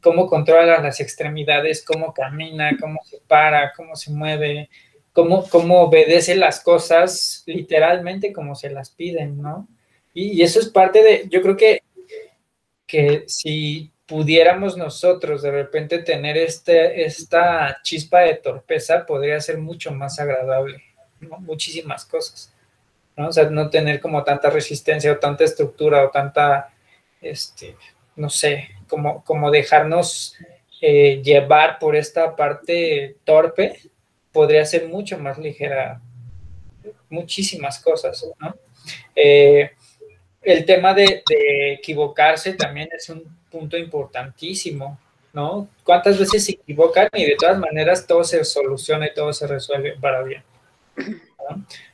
cómo 0.00 0.26
controla 0.26 0.80
las 0.80 1.00
extremidades, 1.00 1.84
cómo 1.84 2.12
camina, 2.12 2.76
cómo 2.80 3.00
se 3.04 3.18
para, 3.26 3.72
cómo 3.72 3.94
se 3.96 4.12
mueve, 4.12 4.68
cómo, 5.12 5.48
cómo 5.48 5.80
obedece 5.80 6.36
las 6.36 6.60
cosas 6.60 7.42
literalmente 7.46 8.32
como 8.32 8.54
se 8.54 8.70
las 8.70 8.90
piden, 8.90 9.40
¿no? 9.40 9.68
Y, 10.12 10.42
eso 10.42 10.60
es 10.60 10.68
parte 10.68 11.02
de, 11.02 11.26
yo 11.28 11.42
creo 11.42 11.56
que, 11.56 11.82
que 12.86 13.24
si 13.26 13.92
pudiéramos 14.06 14.76
nosotros 14.76 15.42
de 15.42 15.50
repente 15.50 15.98
tener 15.98 16.36
este, 16.36 17.04
esta 17.04 17.78
chispa 17.82 18.20
de 18.20 18.34
torpeza, 18.34 19.04
podría 19.04 19.40
ser 19.40 19.58
mucho 19.58 19.90
más 19.92 20.18
agradable. 20.20 20.82
Muchísimas 21.40 22.04
cosas. 22.04 22.52
¿no? 23.16 23.28
O 23.28 23.32
sea, 23.32 23.50
no 23.50 23.68
tener 23.70 24.00
como 24.00 24.22
tanta 24.22 24.50
resistencia 24.50 25.12
o 25.12 25.18
tanta 25.18 25.44
estructura 25.44 26.04
o 26.04 26.10
tanta, 26.10 26.72
este, 27.20 27.76
no 28.14 28.30
sé, 28.30 28.70
como, 28.88 29.24
como 29.24 29.50
dejarnos 29.50 30.36
eh, 30.80 31.20
llevar 31.22 31.78
por 31.78 31.96
esta 31.96 32.36
parte 32.36 33.16
torpe, 33.24 33.80
podría 34.30 34.64
ser 34.64 34.88
mucho 34.88 35.18
más 35.18 35.38
ligera 35.38 36.00
muchísimas 37.08 37.78
cosas, 37.80 38.24
¿no? 38.38 38.54
Eh, 39.14 39.70
el 40.42 40.64
tema 40.64 40.94
de, 40.94 41.22
equivocarse 41.78 42.52
también 42.52 42.88
es 42.96 43.08
un 43.08 43.24
punto 43.56 43.76
importantísimo, 43.76 44.98
¿no? 45.32 45.68
¿Cuántas 45.82 46.18
veces 46.18 46.44
se 46.44 46.52
equivocan 46.52 47.08
y 47.14 47.24
de 47.24 47.36
todas 47.36 47.58
maneras 47.58 48.06
todo 48.06 48.22
se 48.22 48.44
soluciona 48.44 49.06
y 49.06 49.14
todo 49.14 49.32
se 49.32 49.46
resuelve 49.46 49.96
para 49.98 50.22
bien? 50.22 50.42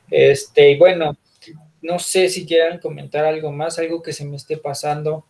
Este, 0.09 0.71
y 0.71 0.77
bueno, 0.77 1.17
no 1.81 1.99
sé 1.99 2.29
si 2.29 2.45
quieran 2.45 2.79
comentar 2.79 3.25
algo 3.25 3.51
más, 3.51 3.79
algo 3.79 4.01
que 4.01 4.13
se 4.13 4.25
me 4.25 4.35
esté 4.35 4.57
pasando. 4.57 5.25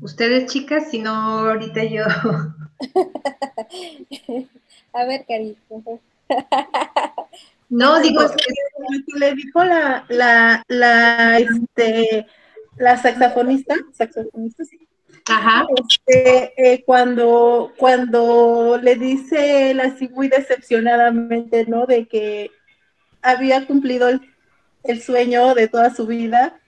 Ustedes, 0.00 0.52
chicas, 0.52 0.90
si 0.90 0.98
no, 0.98 1.12
ahorita 1.12 1.84
yo. 1.84 2.04
A 4.92 5.04
ver, 5.04 5.24
carito. 5.26 6.00
No, 7.68 8.00
digo, 8.00 8.22
es 8.32 8.32
que 8.32 9.18
le 9.18 9.34
dijo 9.34 9.64
la, 9.64 10.04
la, 10.08 10.62
la, 10.68 11.38
este, 11.38 12.26
la 12.80 12.96
saxofonista, 12.96 13.74
saxofonista, 13.92 14.64
sí. 14.64 14.88
Ajá. 15.28 15.66
Este, 15.76 16.52
eh, 16.56 16.82
cuando, 16.84 17.72
cuando 17.76 18.78
le 18.82 18.96
dice 18.96 19.70
él 19.70 19.80
así 19.80 20.08
muy 20.08 20.28
decepcionadamente, 20.28 21.66
¿no? 21.66 21.84
De 21.84 22.08
que 22.08 22.50
había 23.20 23.66
cumplido 23.66 24.08
el, 24.08 24.22
el 24.84 25.02
sueñño 25.02 25.54
de 25.54 25.68
toda 25.68 25.94
su 25.94 26.06
vida 26.06 26.58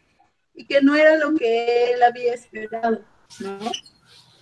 y 0.55 0.67
que 0.67 0.83
no 0.83 0.95
era 0.95 1.17
lo 1.17 1.35
que 1.35 1.93
él 1.93 2.03
había 2.03 2.35
esperado, 2.35 3.03
¿no? 3.41 3.59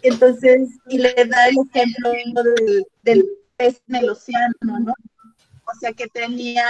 Entonces, 0.02 0.70
y 0.88 0.98
le 0.98 1.14
da 1.14 1.48
el 1.48 1.56
ejemplo 1.72 2.10
del, 2.10 2.86
del 3.02 3.24
pez 3.56 3.80
en 3.88 3.94
el 3.94 4.10
océano, 4.10 4.80
¿no? 4.80 4.92
O 4.92 5.78
sea, 5.78 5.92
que 5.92 6.08
tenía, 6.08 6.66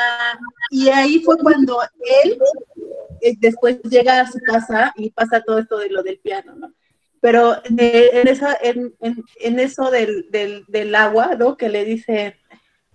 y 0.70 0.90
ahí 0.90 1.20
fue 1.20 1.38
cuando 1.38 1.80
él 2.22 2.38
después 3.38 3.80
llega 3.82 4.20
a 4.20 4.30
su 4.30 4.38
casa 4.38 4.92
y 4.96 5.10
pasa 5.10 5.42
todo 5.42 5.58
esto 5.58 5.78
de 5.78 5.90
lo 5.90 6.02
del 6.02 6.18
piano, 6.18 6.54
¿no? 6.54 6.72
Pero 7.20 7.56
eh, 7.78 8.22
en, 9.42 9.58
eso 9.58 9.90
del, 9.90 10.94
agua, 10.94 11.34
¿no? 11.38 11.56
Que 11.56 11.68
le 11.68 11.84
dice, 11.84 12.36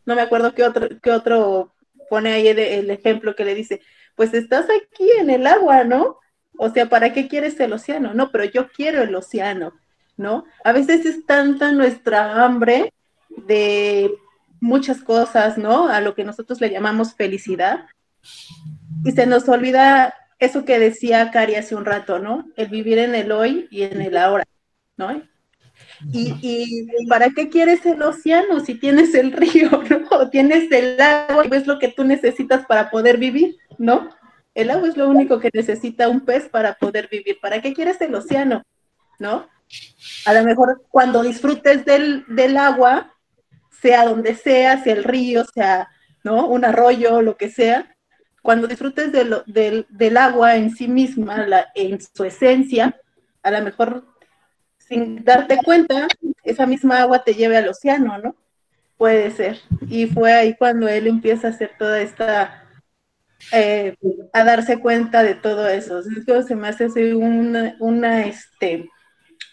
no 0.05 0.15
me 0.15 0.21
acuerdo 0.21 0.53
qué 0.53 0.63
otro, 0.63 0.87
qué 1.01 1.11
otro 1.11 1.73
pone 2.09 2.33
ahí 2.33 2.47
el, 2.47 2.89
ejemplo 2.89 3.35
que 3.35 3.45
le 3.45 3.53
dice, 3.53 3.81
pues 4.15 4.33
estás 4.33 4.65
aquí 4.65 5.09
en 5.19 5.29
el 5.29 5.45
agua, 5.45 5.83
¿no? 5.83 6.17
O 6.57 6.69
sea, 6.69 6.89
¿para 6.89 7.13
qué 7.13 7.27
quieres 7.27 7.59
el 7.59 7.73
océano? 7.73 8.13
No, 8.13 8.31
pero 8.31 8.45
yo 8.45 8.69
quiero 8.69 9.03
el 9.03 9.13
océano, 9.13 9.73
¿no? 10.17 10.45
A 10.63 10.71
veces 10.71 11.05
es 11.05 11.25
tanta 11.25 11.71
nuestra 11.71 12.43
hambre 12.43 12.93
de 13.29 14.11
muchas 14.59 15.03
cosas, 15.03 15.57
¿no? 15.57 15.87
A 15.87 16.01
lo 16.01 16.15
que 16.15 16.23
nosotros 16.23 16.61
le 16.61 16.71
llamamos 16.71 17.13
felicidad. 17.13 17.85
Y 19.03 19.11
se 19.11 19.25
nos 19.25 19.47
olvida 19.49 20.13
eso 20.39 20.65
que 20.65 20.79
decía 20.79 21.31
Cari 21.31 21.55
hace 21.55 21.75
un 21.75 21.85
rato, 21.85 22.19
¿no? 22.19 22.47
El 22.55 22.67
vivir 22.67 22.97
en 22.99 23.15
el 23.15 23.31
hoy 23.31 23.67
y 23.71 23.83
en 23.83 24.01
el 24.01 24.17
ahora, 24.17 24.45
¿no? 24.97 25.23
Y, 26.11 26.87
para 27.07 27.29
qué 27.29 27.49
quieres 27.49 27.85
el 27.85 28.01
océano 28.01 28.59
si 28.59 28.75
tienes 28.75 29.13
el 29.13 29.31
río, 29.31 29.69
¿no? 30.11 30.29
tienes 30.29 30.71
el 30.71 30.99
agua 30.99 31.45
y 31.45 31.55
es 31.55 31.67
lo 31.67 31.79
que 31.79 31.89
tú 31.89 32.03
necesitas 32.03 32.65
para 32.65 32.89
poder 32.89 33.17
vivir, 33.17 33.57
¿no? 33.77 34.09
El 34.53 34.71
agua 34.71 34.87
es 34.87 34.97
lo 34.97 35.09
único 35.09 35.39
que 35.39 35.49
necesita 35.53 36.07
un 36.07 36.21
pez 36.21 36.47
para 36.47 36.75
poder 36.75 37.09
vivir. 37.09 37.37
¿Para 37.41 37.61
qué 37.61 37.73
quieres 37.73 37.99
el 37.99 38.15
océano? 38.15 38.63
¿No? 39.19 39.49
A 40.25 40.33
lo 40.33 40.43
mejor 40.43 40.83
cuando 40.89 41.23
disfrutes 41.23 41.83
del, 41.83 42.23
del 42.27 42.55
agua, 42.55 43.13
sea 43.81 44.05
donde 44.05 44.35
sea, 44.35 44.81
sea 44.81 44.93
el 44.93 45.03
río, 45.03 45.43
sea, 45.45 45.89
¿no? 46.23 46.47
Un 46.47 46.63
arroyo, 46.63 47.21
lo 47.21 47.35
que 47.35 47.49
sea, 47.49 47.94
cuando 48.45 48.67
disfrutes 48.67 49.11
del, 49.11 49.43
del, 49.89 50.17
agua 50.17 50.55
en 50.55 50.69
sí 50.69 50.87
misma, 50.87 51.47
en 51.73 51.99
su 51.99 52.23
esencia, 52.23 52.95
a 53.41 53.49
lo 53.49 53.59
mejor 53.63 54.05
sin 54.77 55.23
darte 55.23 55.57
cuenta, 55.65 56.07
esa 56.43 56.67
misma 56.67 57.01
agua 57.01 57.23
te 57.23 57.33
lleve 57.33 57.57
al 57.57 57.67
océano, 57.67 58.19
¿no? 58.19 58.35
Puede 58.97 59.31
ser. 59.31 59.57
Y 59.89 60.05
fue 60.05 60.31
ahí 60.31 60.55
cuando 60.55 60.87
él 60.87 61.07
empieza 61.07 61.47
a 61.47 61.49
hacer 61.49 61.71
toda 61.79 61.99
esta, 61.99 62.63
eh, 63.51 63.95
a 64.31 64.43
darse 64.43 64.79
cuenta 64.79 65.23
de 65.23 65.33
todo 65.33 65.67
eso. 65.67 66.03
Entonces, 66.15 66.45
se 66.45 66.55
me 66.55 66.67
hace 66.67 67.15
una, 67.15 67.75
una, 67.79 68.27
este, 68.27 68.91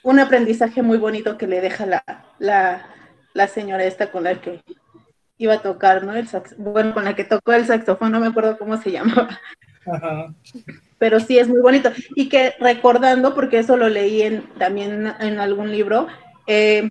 un 0.02 0.20
aprendizaje 0.20 0.82
muy 0.82 0.98
bonito 0.98 1.38
que 1.38 1.46
le 1.46 1.62
deja 1.62 1.86
la, 1.86 2.04
la, 2.38 2.86
la 3.32 3.48
señora 3.48 3.84
esta 3.84 4.10
con 4.10 4.24
la 4.24 4.38
que 4.38 4.60
iba 5.44 5.54
a 5.54 5.62
tocar, 5.62 6.04
¿no? 6.04 6.14
El 6.14 6.28
bueno, 6.58 6.94
con 6.94 7.04
la 7.04 7.14
que 7.14 7.24
tocó 7.24 7.52
el 7.52 7.66
saxofón, 7.66 8.12
no 8.12 8.20
me 8.20 8.28
acuerdo 8.28 8.58
cómo 8.58 8.76
se 8.76 8.90
llamaba. 8.92 9.40
Ajá 9.86 10.34
pero 11.02 11.18
sí 11.18 11.36
es 11.36 11.48
muy 11.48 11.60
bonito. 11.60 11.90
Y 12.14 12.28
que 12.28 12.54
recordando, 12.60 13.34
porque 13.34 13.58
eso 13.58 13.76
lo 13.76 13.88
leí 13.88 14.22
en, 14.22 14.46
también 14.56 15.12
en 15.18 15.40
algún 15.40 15.72
libro, 15.72 16.06
eh, 16.46 16.88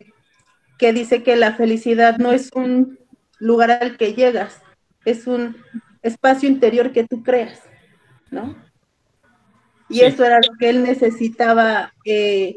que 0.77 0.91
dice 0.91 1.23
que 1.23 1.37
la 1.37 1.53
felicidad 1.53 2.17
no 2.17 2.33
es 2.33 2.51
un 2.53 2.99
lugar 3.39 3.71
al 3.71 3.95
que 3.95 4.13
llegas, 4.13 4.61
es 5.05 5.27
un 5.27 5.55
espacio 6.01 6.49
interior 6.49 6.91
que 6.91 7.07
tú 7.07 7.23
creas, 7.23 7.61
¿no? 8.31 8.57
Y 9.87 10.01
eso 10.01 10.25
era 10.25 10.41
lo 10.45 10.57
que 10.59 10.71
él 10.71 10.83
necesitaba 10.83 11.93
eh, 12.03 12.53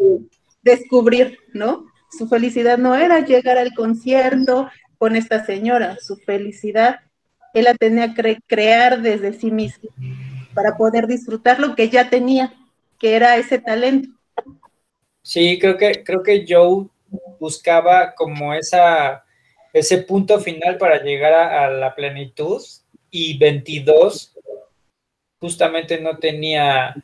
descubrir, 0.61 1.39
¿no? 1.53 1.87
Su 2.11 2.27
felicidad 2.27 2.79
no 2.79 2.97
era 2.97 3.21
llegar 3.21 3.59
al 3.59 3.75
concierto 3.75 4.69
con 5.05 5.17
esta 5.17 5.45
señora, 5.45 5.99
su 6.01 6.17
felicidad 6.17 7.01
él 7.53 7.65
la 7.65 7.75
tenía 7.75 8.15
que 8.15 8.39
crear 8.47 9.03
desde 9.03 9.35
sí 9.35 9.51
mismo 9.51 9.91
para 10.55 10.79
poder 10.79 11.07
disfrutar 11.07 11.61
lo 11.61 11.75
que 11.75 11.91
ya 11.91 12.09
tenía, 12.09 12.55
que 12.99 13.15
era 13.15 13.37
ese 13.37 13.59
talento. 13.59 14.09
Sí, 15.21 15.59
creo 15.59 15.77
que, 15.77 16.03
creo 16.03 16.23
que 16.23 16.47
Joe 16.49 16.87
buscaba 17.39 18.15
como 18.15 18.55
esa, 18.55 19.27
ese 19.75 19.99
punto 19.99 20.41
final 20.41 20.79
para 20.79 21.03
llegar 21.03 21.35
a, 21.35 21.69
la 21.69 21.95
plenitud 21.95 22.63
y 23.11 23.37
22 23.37 24.39
justamente 25.39 26.01
no 26.01 26.17
tenía 26.17 26.95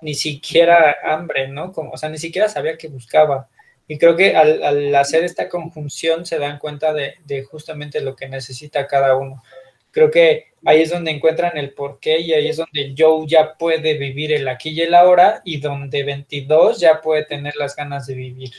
ni 0.00 0.14
siquiera 0.14 0.96
hambre, 1.04 1.46
¿no? 1.46 1.74
Como, 1.74 1.90
o 1.90 1.98
sea, 1.98 2.08
ni 2.08 2.16
siquiera 2.16 2.48
sabía 2.48 2.78
que 2.78 2.88
buscaba. 2.88 3.50
Y 3.90 3.98
creo 3.98 4.14
que 4.14 4.36
al, 4.36 4.94
hacer 4.94 5.24
esta 5.24 5.48
conjunción 5.48 6.24
se 6.24 6.38
dan 6.38 6.60
cuenta 6.60 6.92
de, 6.92 7.42
justamente 7.50 8.00
lo 8.00 8.14
que 8.14 8.28
necesita 8.28 8.86
cada 8.86 9.16
uno. 9.16 9.42
Creo 9.90 10.12
que 10.12 10.52
ahí 10.64 10.82
es 10.82 10.90
donde 10.90 11.10
encuentran 11.10 11.58
el 11.58 11.74
porqué 11.74 12.20
y 12.20 12.32
ahí 12.32 12.46
es 12.46 12.58
donde 12.58 12.94
Joe 12.96 13.26
ya 13.26 13.54
puede 13.54 13.98
vivir 13.98 14.32
el 14.32 14.46
aquí 14.46 14.70
y 14.70 14.82
el 14.82 14.94
ahora 14.94 15.42
y 15.44 15.58
donde 15.58 16.04
22 16.04 16.78
ya 16.78 17.00
puede 17.00 17.24
tener 17.24 17.56
las 17.56 17.74
ganas 17.74 18.06
de 18.06 18.14
vivir, 18.14 18.52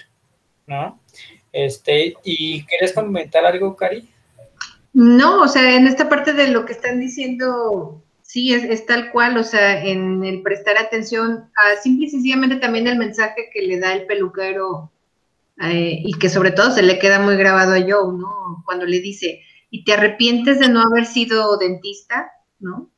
¿no? 0.68 1.00
Este, 1.54 2.14
¿y 2.26 2.66
quieres 2.66 2.92
comentar 2.92 3.46
algo, 3.46 3.78
Cari? 3.78 4.10
No, 4.92 5.44
o 5.44 5.48
sea, 5.48 5.78
en 5.78 5.88
esta 5.88 6.10
parte 6.10 6.34
de 6.34 6.50
lo 6.50 6.66
que 6.66 6.74
están 6.74 7.00
diciendo, 7.00 8.04
sí, 8.22 8.54
es, 8.54 8.86
tal 8.86 9.14
cual, 9.14 9.38
o 9.38 9.46
sea, 9.46 9.82
en 9.82 10.26
el 10.26 10.42
prestar 10.42 10.78
atención 10.78 11.50
a 11.56 11.82
simple 11.82 12.08
y 12.08 12.10
sencillamente 12.10 12.58
también 12.58 12.88
el 12.88 12.98
mensaje 12.98 13.50
que 13.54 13.62
le 13.62 13.80
da 13.80 13.94
el 13.94 14.06
peluquero 14.08 14.92
eh, 15.62 16.02
y 16.04 16.14
que 16.14 16.30
sobre 16.30 16.52
todo 16.52 16.72
se 16.72 16.84
le 16.84 17.00
queda 17.00 17.20
muy 17.20 17.36
grabado 17.36 17.74
a 17.74 17.80
Joe, 17.80 18.18
¿no? 18.18 18.64
Cuando 18.66 18.86
le 18.86 19.00
dice, 19.00 19.42
¿y 19.70 19.84
te 19.84 19.94
arrepientes 19.94 20.60
de 20.60 20.70
no 20.70 20.82
haber 20.82 21.06
sido 21.06 21.58
dentista, 21.58 22.32
¿no? 22.60 22.92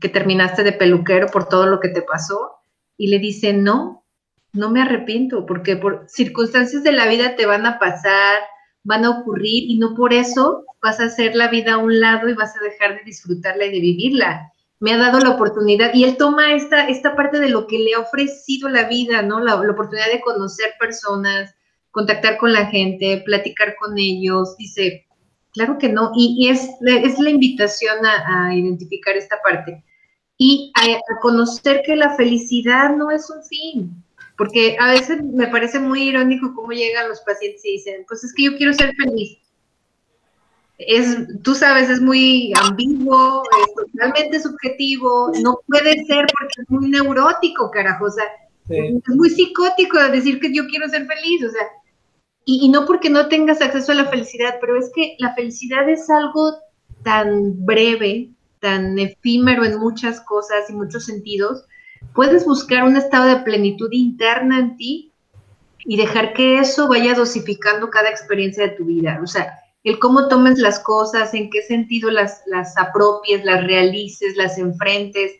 Que 0.00 0.08
terminaste 0.08 0.64
de 0.64 0.72
peluquero 0.72 1.28
por 1.28 1.48
todo 1.48 1.66
lo 1.66 1.80
que 1.80 1.88
te 1.88 2.02
pasó. 2.02 2.52
Y 2.96 3.08
le 3.08 3.18
dice, 3.18 3.52
no, 3.52 4.04
no 4.52 4.70
me 4.70 4.82
arrepiento, 4.82 5.46
porque 5.46 5.76
por 5.76 6.06
circunstancias 6.08 6.82
de 6.82 6.92
la 6.92 7.06
vida 7.06 7.36
te 7.36 7.46
van 7.46 7.66
a 7.66 7.78
pasar, 7.78 8.40
van 8.82 9.04
a 9.04 9.10
ocurrir 9.10 9.70
y 9.70 9.78
no 9.78 9.94
por 9.94 10.12
eso 10.12 10.64
vas 10.82 11.00
a 11.00 11.04
hacer 11.04 11.34
la 11.34 11.48
vida 11.48 11.74
a 11.74 11.78
un 11.78 12.00
lado 12.00 12.28
y 12.28 12.34
vas 12.34 12.56
a 12.56 12.64
dejar 12.64 12.96
de 12.96 13.04
disfrutarla 13.04 13.66
y 13.66 13.72
de 13.72 13.80
vivirla. 13.80 14.52
Me 14.80 14.92
ha 14.92 14.96
dado 14.96 15.18
la 15.20 15.30
oportunidad 15.30 15.92
y 15.92 16.04
él 16.04 16.16
toma 16.16 16.54
esta, 16.54 16.88
esta 16.88 17.16
parte 17.16 17.40
de 17.40 17.48
lo 17.48 17.66
que 17.66 17.78
le 17.78 17.94
ha 17.94 18.00
ofrecido 18.00 18.68
la 18.68 18.88
vida, 18.88 19.22
¿no? 19.22 19.40
La, 19.40 19.56
oportunidad 19.56 20.10
de 20.12 20.20
conocer 20.20 20.74
personas, 20.78 21.54
contactar 21.98 22.36
con 22.36 22.52
la 22.52 22.66
gente, 22.66 23.22
platicar 23.24 23.74
con 23.74 23.98
ellos. 23.98 24.56
Dice, 24.56 25.04
claro 25.52 25.78
que 25.78 25.88
no. 25.88 26.12
Y, 26.14 26.48
es, 26.48 26.68
es, 26.86 27.18
la 27.18 27.30
invitación 27.30 27.96
a, 28.06 28.54
identificar 28.54 29.16
esta 29.16 29.42
parte 29.42 29.82
y 30.36 30.72
a 30.76 31.00
conocer 31.20 31.82
que 31.84 31.96
la 31.96 32.14
felicidad 32.14 32.94
no 32.94 33.10
es 33.10 33.28
un 33.28 33.42
fin, 33.42 34.04
porque 34.36 34.76
a 34.78 34.92
veces 34.92 35.20
me 35.24 35.48
parece 35.48 35.80
muy 35.80 36.02
irónico 36.02 36.54
cómo 36.54 36.70
llegan 36.70 37.08
los 37.08 37.20
pacientes 37.22 37.64
y 37.64 37.72
dicen, 37.72 38.04
pues 38.06 38.22
es 38.22 38.32
que 38.32 38.44
yo 38.44 38.56
quiero 38.56 38.72
ser 38.74 38.94
feliz. 38.94 39.38
Es, 40.78 41.16
tú 41.42 41.56
sabes, 41.56 41.90
es 41.90 42.00
muy 42.00 42.52
ambiguo, 42.62 43.42
es 43.42 43.74
totalmente 43.74 44.38
subjetivo, 44.38 45.32
no 45.42 45.58
puede 45.66 46.04
ser 46.04 46.24
porque 46.38 46.62
es 46.62 46.70
muy 46.70 46.88
neurótico, 46.88 47.68
carajo, 47.72 48.04
o 48.04 48.10
sea, 48.12 48.26
es 48.68 49.16
muy 49.16 49.30
psicótico 49.30 49.98
decir 50.10 50.38
que 50.38 50.54
yo 50.54 50.68
quiero 50.68 50.88
ser 50.88 51.04
feliz, 51.06 51.42
o 51.42 51.50
sea, 51.50 51.66
y, 52.48 52.64
y 52.64 52.68
no 52.70 52.86
porque 52.86 53.10
no 53.10 53.28
tengas 53.28 53.60
acceso 53.60 53.92
a 53.92 53.96
la 53.96 54.06
felicidad, 54.06 54.56
pero 54.58 54.78
es 54.78 54.90
que 54.94 55.16
la 55.18 55.34
felicidad 55.34 55.86
es 55.86 56.08
algo 56.08 56.56
tan 57.02 57.66
breve, 57.66 58.30
tan 58.58 58.98
efímero 58.98 59.66
en 59.66 59.78
muchas 59.78 60.22
cosas 60.22 60.70
y 60.70 60.72
muchos 60.72 61.04
sentidos, 61.04 61.66
puedes 62.14 62.46
buscar 62.46 62.84
un 62.84 62.96
estado 62.96 63.26
de 63.26 63.42
plenitud 63.42 63.90
interna 63.92 64.60
en 64.60 64.76
ti 64.78 65.12
y 65.80 65.98
dejar 65.98 66.32
que 66.32 66.58
eso 66.58 66.88
vaya 66.88 67.12
dosificando 67.12 67.90
cada 67.90 68.08
experiencia 68.08 68.62
de 68.64 68.76
tu 68.76 68.86
vida. 68.86 69.20
O 69.22 69.26
sea, 69.26 69.52
el 69.84 69.98
cómo 69.98 70.28
tomes 70.28 70.58
las 70.58 70.80
cosas, 70.80 71.34
en 71.34 71.50
qué 71.50 71.60
sentido 71.60 72.10
las, 72.10 72.40
las 72.46 72.78
apropies, 72.78 73.44
las 73.44 73.62
realices, 73.62 74.38
las 74.38 74.56
enfrentes. 74.56 75.32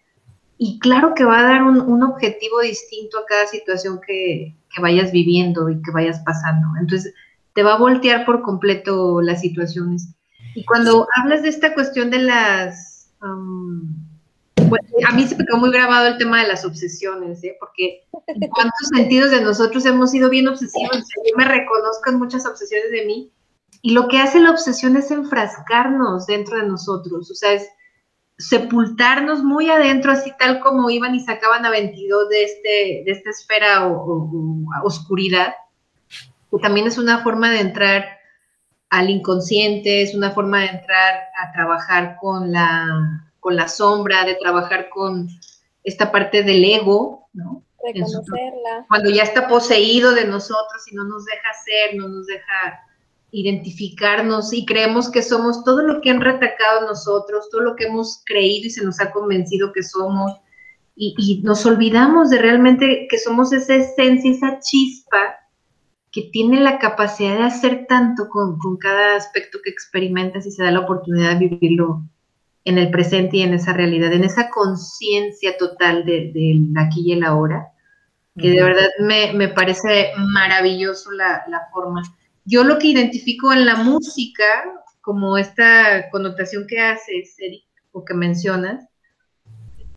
Y 0.59 0.79
claro 0.79 1.15
que 1.15 1.25
va 1.25 1.41
a 1.41 1.55
dar 1.55 1.63
un, 1.63 2.03
objetivo 2.03 2.61
distinto 2.61 3.19
a 3.19 3.25
cada 3.25 3.47
situación 3.47 3.99
que, 4.07 4.55
vayas 4.81 5.13
viviendo 5.13 5.69
y 5.71 5.81
que 5.83 5.91
vayas 5.91 6.21
pasando. 6.21 6.69
Entonces, 6.81 7.15
te 7.55 7.63
va 7.63 7.75
a 7.75 7.79
voltear 7.79 8.25
por 8.25 8.43
completo 8.43 9.21
las 9.21 9.41
situaciones. 9.41 10.15
Y 10.55 10.65
cuando 10.65 11.07
hablas 11.17 11.43
de 11.43 11.49
esta 11.49 11.75
cuestión 11.75 12.11
de 12.11 12.19
las... 12.19 13.13
Pues, 14.69 14.83
a 15.09 15.15
mí 15.15 15.27
se 15.27 15.37
me 15.37 15.47
quedó 15.47 15.57
muy 15.57 15.71
grabado 15.71 16.09
el 16.09 16.19
tema 16.19 16.43
de 16.43 16.49
las 16.49 16.65
obsesiones, 16.65 17.43
¿eh? 17.43 17.57
porque 17.59 18.03
en 18.27 18.51
cuántos 18.51 18.89
sentidos 18.95 19.31
de 19.31 19.41
nosotros 19.41 19.85
hemos 19.87 20.11
sido 20.11 20.29
bien 20.29 20.47
obsesivos. 20.47 20.99
Yo 20.99 21.37
me 21.37 21.45
reconozco 21.45 22.11
en 22.11 22.19
muchas 22.19 22.45
obsesiones 22.45 22.91
de 22.91 23.07
mí. 23.07 23.33
Y 23.81 23.93
lo 23.93 24.09
que 24.09 24.19
hace 24.19 24.41
la 24.41 24.51
obsesión 24.51 24.97
es 24.97 25.11
enfrascarnos 25.11 26.27
dentro 26.27 26.59
de 26.59 26.67
nosotros, 26.67 27.31
o 27.31 27.35
sea, 27.35 27.53
es 27.53 27.69
sepultarnos 28.39 29.43
muy 29.43 29.69
adentro, 29.69 30.13
así 30.13 30.33
tal 30.39 30.61
como 30.61 30.89
iban 30.91 31.15
y 31.15 31.21
sacaban 31.21 31.67
a 31.67 31.71
22 31.71 32.29
de, 32.29 32.45
este, 32.45 33.03
de 33.05 33.11
esta 33.11 33.31
esfera 33.31 33.89
o, 33.89 34.31
oscuridad, 34.85 35.55
que 36.51 36.59
también 36.63 36.87
es 36.87 36.99
una 36.99 37.23
forma 37.23 37.51
de 37.51 37.61
entrar 37.61 38.05
al 38.91 39.11
inconsciente, 39.11 40.03
es 40.03 40.15
una 40.15 40.31
forma 40.31 40.61
de 40.61 40.67
entrar 40.67 41.21
a 41.43 41.53
trabajar 41.53 42.17
con 42.21 42.53
la 42.53 43.25
con 43.41 43.57
la 43.57 43.69
sombra, 43.69 44.25
de 44.25 44.35
trabajar 44.35 44.89
con 44.91 45.29
esta 45.85 46.11
parte 46.11 46.43
del 46.43 46.65
ego, 46.65 47.29
¿no? 47.33 47.63
Reconocerla. 47.83 48.85
Cuando 48.89 49.11
ya 49.11 49.23
está 49.23 49.49
poseído 49.49 50.13
de 50.13 50.27
nosotros 50.27 50.91
y 50.91 50.95
no 50.95 51.05
nos 51.05 51.25
deja 51.25 51.49
ser, 51.65 51.97
no 51.97 52.09
nos 52.09 52.27
deja 52.27 52.83
identificarnos 53.31 54.53
y 54.53 54.65
creemos 54.65 55.11
que 55.11 55.23
somos 55.23 55.65
todo 55.65 55.83
lo 55.83 56.01
que 56.01 56.11
han 56.11 56.21
retacado 56.21 56.87
nosotros, 56.87 57.49
todo 57.51 57.61
lo 57.63 57.77
que 57.77 57.85
hemos 57.85 58.23
creído 58.25 58.67
y 58.67 58.71
se 58.71 58.85
nos 58.85 59.01
ha 59.01 59.11
convencido 59.11 59.73
que 59.73 59.83
somos, 59.83 60.33
y, 61.01 61.43
nos 61.45 61.65
olvidamos 61.65 62.31
de 62.31 62.39
realmente 62.39 63.07
que 63.09 63.19
somos 63.19 63.53
esa 63.53 63.77
esencia, 63.77 64.33
esa 64.33 64.59
chispa 64.59 65.37
que 66.11 66.23
tiene 66.33 66.61
la 66.61 66.79
capacidad 66.79 67.37
de 67.37 67.45
hacer 67.45 67.87
tanto 67.89 68.29
con, 68.29 68.59
con 68.59 68.79
cada 68.79 69.15
aspecto 69.15 69.59
que 69.63 69.71
experimentas 69.71 70.47
y 70.47 70.51
se 70.51 70.65
da 70.65 70.73
la 70.73 70.81
oportunidad 70.81 71.37
de 71.37 71.49
vivirlo 71.49 72.03
en 72.69 72.77
el 72.77 72.91
presente 72.91 73.39
y 73.39 73.43
en 73.43 73.55
esa 73.55 73.73
realidad, 73.73 74.13
en 74.13 74.25
esa 74.25 74.51
conciencia 74.51 75.57
total 75.57 76.05
del 76.05 76.33
de, 76.33 76.61
aquí 76.77 77.03
y 77.07 77.13
el 77.13 77.25
ahora, 77.25 77.73
que 78.37 78.51
de 78.51 78.63
verdad 78.63 78.89
me, 79.01 79.49
parece 79.49 80.13
maravilloso 80.17 81.11
la, 81.13 81.45
forma. 81.73 82.03
Yo 82.49 82.65
lo 82.65 82.79
que 82.79 82.87
identifico 82.87 83.53
en 83.53 83.67
la 83.67 83.77
música, 83.77 84.45
como 85.03 85.37
esta 85.37 86.09
connotación 86.09 86.67
que 86.67 86.81
haces, 86.81 87.35
Eric, 87.39 87.65
o 87.93 88.07
que 88.07 88.15
mencionas, 88.15 88.89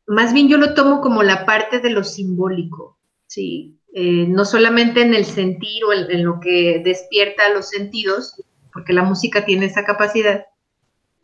más 0.06 0.34
bien 0.34 0.50
yo 0.50 0.58
lo 0.58 0.74
tomo 0.74 1.00
como 1.00 1.24
la 1.24 1.46
parte 1.46 1.80
de 1.80 1.92
lo 1.92 2.04
simbólico, 2.04 3.00
¿sí? 3.28 3.80
Eh, 3.94 4.26
no 4.28 4.44
solamente 4.44 5.02
en 5.02 5.14
el 5.14 5.24
sentir 5.24 5.86
o 5.86 5.94
en, 5.94 6.26
lo 6.26 6.42
que 6.42 6.82
despierta 6.84 7.54
los 7.54 7.70
sentidos, 7.70 8.44
porque 8.74 8.92
la 8.92 9.04
música 9.04 9.46
tiene 9.46 9.68
esa 9.68 9.86
capacidad, 9.86 10.46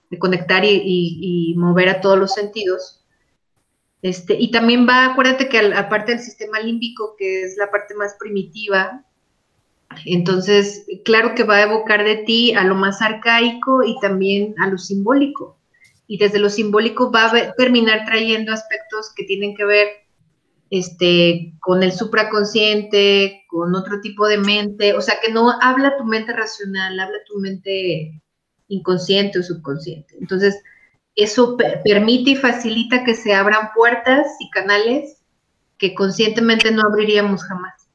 de 0.10 0.20
conectar 0.20 0.64
y, 0.64 1.54
mover 1.58 1.90
a 1.90 2.00
todos 2.00 2.18
los 2.18 2.34
sentidos. 2.34 3.04
Este, 4.02 4.36
y 4.40 4.52
también 4.52 4.88
va, 4.88 5.08
acuérdate 5.08 5.50
que 5.50 5.60
aparte 5.74 6.14
del 6.14 6.22
sistema 6.22 6.62
límbico, 6.62 7.16
que 7.18 7.44
es 7.44 7.58
la 7.58 7.70
parte 7.70 7.96
más 7.96 8.16
primitiva, 8.18 9.04
entonces, 10.06 10.86
claro 11.06 11.36
que 11.36 11.44
va 11.44 11.58
a 11.58 11.64
evocar 11.64 12.04
de 12.04 12.18
ti 12.18 12.54
a 12.54 12.64
lo 12.64 12.76
más 12.76 13.02
arcaico 13.02 13.84
y 13.84 14.00
también 14.00 14.56
a 14.60 14.68
lo 14.68 14.78
simbólico. 14.78 15.60
Y 16.08 16.18
desde 16.18 16.40
lo 16.40 16.50
simbólico 16.50 17.12
va 17.12 17.26
a 17.26 17.54
terminar 17.54 18.06
trayendo 18.06 18.54
aspectos 18.54 19.14
que 19.16 19.26
tienen 19.26 19.56
que 19.56 19.66
ver 19.66 19.88
este, 20.70 21.54
con 21.60 21.84
el 21.84 21.92
supraconsciente, 21.92 23.44
con 23.50 23.76
otro 23.76 24.02
tipo 24.02 24.28
de 24.28 24.38
mente, 24.38 24.94
o 24.94 25.02
sea, 25.02 25.16
que 25.22 25.32
no 25.32 25.52
habla 25.62 25.98
tu 25.98 26.06
mente 26.06 26.34
racional, 26.34 27.00
habla 27.00 27.18
tu 27.26 27.40
mente 27.40 28.22
inconsciente 28.68 29.40
o 29.40 29.44
subconsciente. 29.44 30.16
Entonces, 30.20 30.62
eso 31.16 31.58
permite 31.84 32.32
y 32.32 32.36
facilita 32.36 33.04
que 33.04 33.16
se 33.16 33.34
abran 33.34 33.70
puertas 33.76 34.28
y 34.40 34.50
canales 34.52 35.22
que 35.78 35.94
conscientemente 35.94 36.72
no 36.72 36.84
abriríamos 36.84 37.44
jamás. 37.44 37.87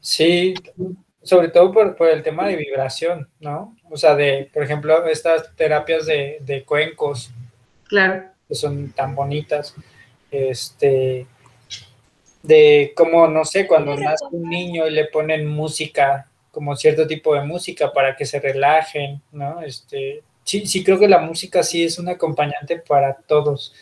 Sí, 0.00 0.54
sobre 1.22 1.48
todo 1.48 1.72
por, 1.72 2.08
el 2.08 2.22
tema 2.22 2.46
de 2.46 2.56
vibración, 2.56 3.28
¿no? 3.40 3.76
O 3.90 3.96
sea, 3.96 4.14
de, 4.14 4.50
por 4.52 4.62
ejemplo, 4.62 5.06
estas 5.06 5.54
terapias 5.56 6.06
de, 6.06 6.64
cuencos. 6.66 7.30
Claro. 7.84 8.24
Que 8.46 8.54
son 8.54 8.92
tan 8.92 9.14
bonitas. 9.14 9.74
Este, 10.30 11.26
de 12.42 12.92
como, 12.96 13.26
no 13.28 13.44
sé, 13.44 13.66
cuando 13.66 13.96
nace 13.96 14.24
un 14.30 14.48
niño 14.48 14.86
y 14.86 14.90
le 14.90 15.06
ponen 15.06 15.46
música 15.46 16.28
como 16.50 16.74
cierto 16.76 17.06
tipo 17.06 17.34
de 17.34 17.42
música 17.42 17.92
para 17.92 18.16
que 18.16 18.26
se 18.26 18.40
relajen, 18.40 19.20
¿no? 19.32 19.60
Este, 19.62 20.22
sí, 20.44 20.66
sí 20.66 20.82
creo 20.82 20.98
que 20.98 21.08
la 21.08 21.18
música 21.18 21.62
sí 21.62 21.84
es 21.84 21.98
un 21.98 22.08
acompañante 22.08 22.78
para 22.78 23.14
todos, 23.14 23.74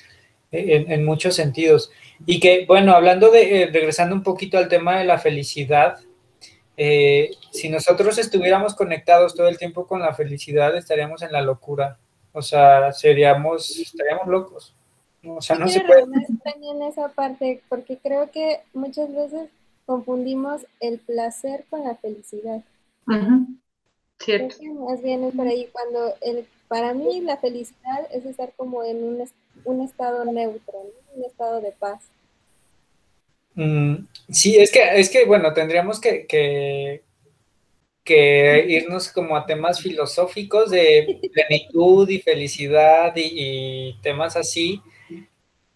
eh, 0.53 0.85
en, 0.89 1.05
muchos 1.05 1.35
sentidos. 1.35 1.91
Y 2.27 2.41
que, 2.41 2.67
bueno, 2.67 2.93
hablando 2.95 3.31
de, 3.31 3.63
eh, 3.63 3.71
regresando 3.73 4.15
un 4.15 4.23
poquito 4.23 4.59
al 4.59 4.69
tema 4.69 4.99
de 4.99 5.05
la 5.05 5.19
felicidad, 5.19 5.99
eh, 6.77 7.31
si 7.51 7.69
nosotros 7.69 8.19
estuviéramos 8.19 8.75
conectados 8.75 9.35
todo 9.35 9.49
el 9.49 9.59
tiempo 9.59 9.87
con 9.87 10.01
la 10.01 10.15
felicidad, 10.15 10.77
estaríamos 10.77 11.23
en 11.23 11.33
la 11.33 11.43
locura. 11.43 11.99
O 12.33 12.43
sea, 12.43 12.93
seríamos, 12.93 13.79
estaríamos 13.79 14.27
locos. 14.27 14.75
O 15.27 15.41
sea, 15.41 15.57
no 15.57 15.69
se 15.69 15.81
puede. 15.81 16.05
También 16.45 16.83
esa 16.83 17.09
parte, 17.09 17.63
porque 17.69 17.99
creo 17.99 18.31
que 18.31 18.61
muchas 18.75 19.13
veces 19.13 19.49
confundimos 19.87 20.67
el 20.81 20.99
placer 20.99 21.65
con 21.71 21.85
la 21.85 21.95
felicidad. 21.97 22.63
Cierto. 24.19 24.57
más 24.75 25.03
bien 25.03 25.25
es 25.25 25.35
por 25.35 25.47
ahí 25.47 25.69
cuando 25.73 26.15
el, 26.23 26.47
para 26.69 26.95
mí 26.95 27.21
la 27.21 27.37
felicidad 27.37 28.09
es 28.11 28.25
estar 28.25 28.53
como 28.57 28.83
en 28.83 29.05
un, 29.05 29.31
un 29.65 29.81
estado 29.83 30.25
neutro, 30.25 30.83
un 31.15 31.25
estado 31.25 31.61
de 31.61 31.73
paz. 31.73 32.03
Mm, 33.57 34.07
sí, 34.29 34.57
es 34.59 34.71
que, 34.71 34.81
es 35.01 35.09
que 35.11 35.25
bueno, 35.25 35.53
tendríamos 35.55 35.99
que, 35.99 36.27
que, 36.27 37.03
irnos 38.69 39.09
como 39.09 39.35
a 39.37 39.47
temas 39.47 39.81
filosóficos 39.81 40.71
de 40.71 41.19
plenitud 41.33 42.09
y 42.09 42.21
felicidad 42.21 43.13
y, 43.17 43.99
temas 44.03 44.37
así, 44.37 44.83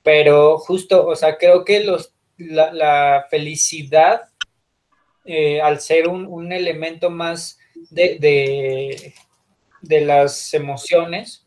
pero 0.02 0.58
justo, 0.58 1.06
o 1.06 1.16
sea, 1.16 1.38
creo 1.38 1.64
que 1.64 1.80
los, 1.82 2.12
la, 2.36 3.26
felicidad, 3.30 4.28
eh, 5.24 5.60
al 5.60 5.80
ser 5.80 6.06
un, 6.08 6.52
elemento 6.52 7.08
más 7.10 7.58
de, 7.90 9.14
de, 9.80 10.00
las 10.02 10.52
emociones, 10.52 11.46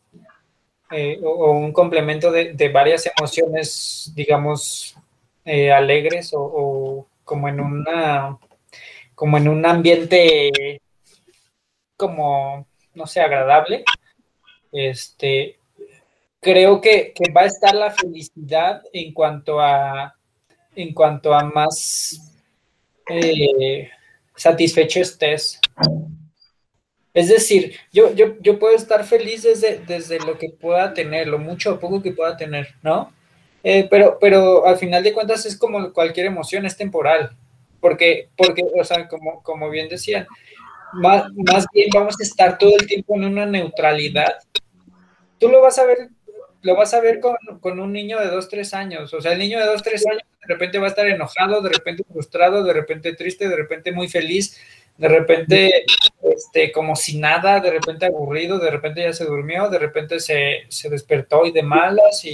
eh, 0.91 1.19
o, 1.23 1.51
un 1.51 1.71
complemento 1.71 2.31
de, 2.31 2.53
de 2.53 2.69
varias 2.69 3.09
emociones, 3.17 4.11
digamos, 4.15 4.97
eh, 5.45 5.71
alegres 5.71 6.31
o, 6.33 7.07
como 7.23 7.47
en 7.47 7.59
una 7.59 8.37
como 9.15 9.37
en 9.37 9.47
un 9.47 9.65
ambiente 9.65 10.81
como 11.97 12.67
no 12.93 13.07
sé 13.07 13.21
agradable 13.21 13.83
este 14.71 15.57
creo 16.39 16.81
que, 16.81 17.13
va 17.35 17.41
a 17.41 17.45
estar 17.45 17.73
la 17.75 17.91
felicidad 17.91 18.81
en 18.91 19.13
cuanto 19.13 19.59
a 19.59 20.15
en 20.75 20.93
cuanto 20.93 21.33
a 21.33 21.43
más 21.43 22.19
eh, 23.09 23.89
satisfecho 24.35 24.99
estés 24.99 25.59
es 27.13 27.29
decir, 27.29 27.75
yo, 27.91 28.11
yo, 28.13 28.39
yo, 28.39 28.57
puedo 28.57 28.75
estar 28.75 29.03
feliz 29.05 29.43
desde, 29.43 29.77
desde 29.77 30.17
lo 30.19 30.37
que 30.39 30.49
pueda 30.49 30.95
tener, 30.95 31.27
lo 31.27 31.37
mucho 31.37 31.75
o 31.75 31.79
poco 31.79 32.01
que 32.01 32.11
pueda 32.11 32.35
tener, 32.35 32.73
¿no? 32.81 33.13
Eh, 33.63 33.87
pero, 33.89 34.17
pero 34.19 34.65
al 34.65 34.77
final 34.77 35.01
de 35.03 35.13
cuentas 35.13 35.45
es 35.45 35.57
como 35.57 35.93
cualquier 35.93 36.27
emoción, 36.27 36.65
es 36.65 36.75
temporal. 36.75 37.35
Porque, 37.79 38.29
porque 38.37 38.63
o 38.79 38.83
sea, 38.83 39.07
como, 39.07 39.41
como 39.41 39.69
bien 39.69 39.89
decían, 39.89 40.27
más, 40.93 41.25
más 41.33 41.65
bien 41.73 41.89
vamos 41.93 42.15
a 42.19 42.23
estar 42.23 42.57
todo 42.57 42.75
el 42.77 42.85
tiempo 42.85 43.15
en 43.15 43.25
una 43.25 43.45
neutralidad. 43.45 44.35
Tú 45.39 45.49
lo 45.49 45.61
vas 45.61 45.79
a 45.79 45.85
ver, 45.85 46.09
lo 46.61 46.75
vas 46.75 46.93
a 46.93 47.01
ver 47.01 47.19
con, 47.19 47.35
con 47.59 47.79
un 47.79 47.91
niño 47.91 48.19
de 48.19 48.27
dos, 48.27 48.47
tres 48.47 48.73
años. 48.73 49.13
O 49.13 49.21
sea, 49.21 49.33
el 49.33 49.39
niño 49.39 49.59
de 49.59 49.65
dos, 49.65 49.81
tres 49.81 50.05
años 50.07 50.23
de 50.41 50.53
repente 50.53 50.77
va 50.77 50.85
a 50.85 50.89
estar 50.89 51.07
enojado, 51.07 51.61
de 51.61 51.69
repente 51.69 52.03
frustrado, 52.09 52.63
de 52.63 52.73
repente 52.73 53.13
triste, 53.13 53.47
de 53.47 53.55
repente 53.55 53.91
muy 53.91 54.07
feliz, 54.07 54.59
de 54.97 55.07
repente 55.07 55.85
este, 56.23 56.71
como 56.71 56.95
si 56.95 57.17
nada, 57.17 57.59
de 57.59 57.71
repente 57.71 58.05
aburrido, 58.05 58.59
de 58.59 58.71
repente 58.71 59.01
ya 59.01 59.13
se 59.13 59.25
durmió, 59.25 59.69
de 59.69 59.79
repente 59.79 60.19
se, 60.19 60.63
se 60.69 60.89
despertó 60.89 61.45
y 61.45 61.51
de 61.51 61.63
malas 61.63 62.23
y 62.23 62.33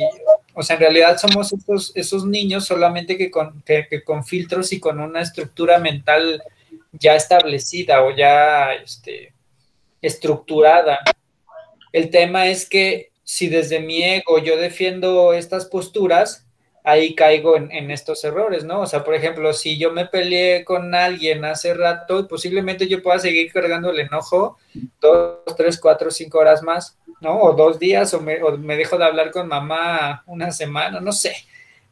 o 0.59 0.61
sea, 0.61 0.75
en 0.75 0.81
realidad 0.81 1.17
somos 1.17 1.53
esos, 1.53 1.91
esos 1.95 2.25
niños 2.25 2.65
solamente 2.65 3.17
que 3.17 3.31
con, 3.31 3.61
que, 3.63 4.03
con 4.03 4.25
filtros 4.25 4.73
y 4.73 4.79
con 4.81 4.99
una 4.99 5.21
estructura 5.21 5.79
mental 5.79 6.43
ya 6.91 7.15
establecida 7.15 8.03
o 8.03 8.13
ya 8.13 8.73
este, 8.73 9.31
estructurada. 10.01 10.99
El 11.93 12.09
tema 12.09 12.47
es 12.47 12.67
que 12.67 13.11
si 13.23 13.47
desde 13.47 13.79
mi 13.79 14.03
ego 14.03 14.39
yo 14.39 14.57
defiendo 14.57 15.31
estas 15.33 15.65
posturas, 15.65 16.45
ahí 16.84 17.13
caigo 17.13 17.57
en, 17.57 17.91
estos 17.91 18.23
errores, 18.23 18.63
¿no? 18.63 18.82
O 18.82 18.86
sea, 18.86 19.03
por 19.03 19.13
ejemplo, 19.15 19.53
si 19.53 19.77
yo 19.77 19.91
me 19.91 20.05
peleé 20.05 20.63
con 20.63 20.95
alguien 20.95 21.43
hace 21.45 21.73
rato, 21.73 22.27
posiblemente 22.27 22.88
yo 22.88 23.01
pueda 23.01 23.19
seguir 23.19 23.51
cargando 23.51 23.89
el 23.91 23.99
enojo 23.99 24.57
dos, 24.99 25.39
tres, 25.57 25.80
cuatro, 25.80 26.09
cinco 26.11 26.39
horas 26.39 26.63
más, 26.63 26.97
¿no? 27.21 27.39
O 27.39 27.53
dos 27.53 27.80
días, 27.80 28.13
o 28.13 28.21
me, 28.21 28.75
dejo 28.75 28.97
de 28.97 29.05
hablar 29.05 29.32
con 29.32 29.47
mamá 29.47 30.23
una 30.25 30.51
semana, 30.51 30.99
no 30.99 31.11
sé, 31.11 31.36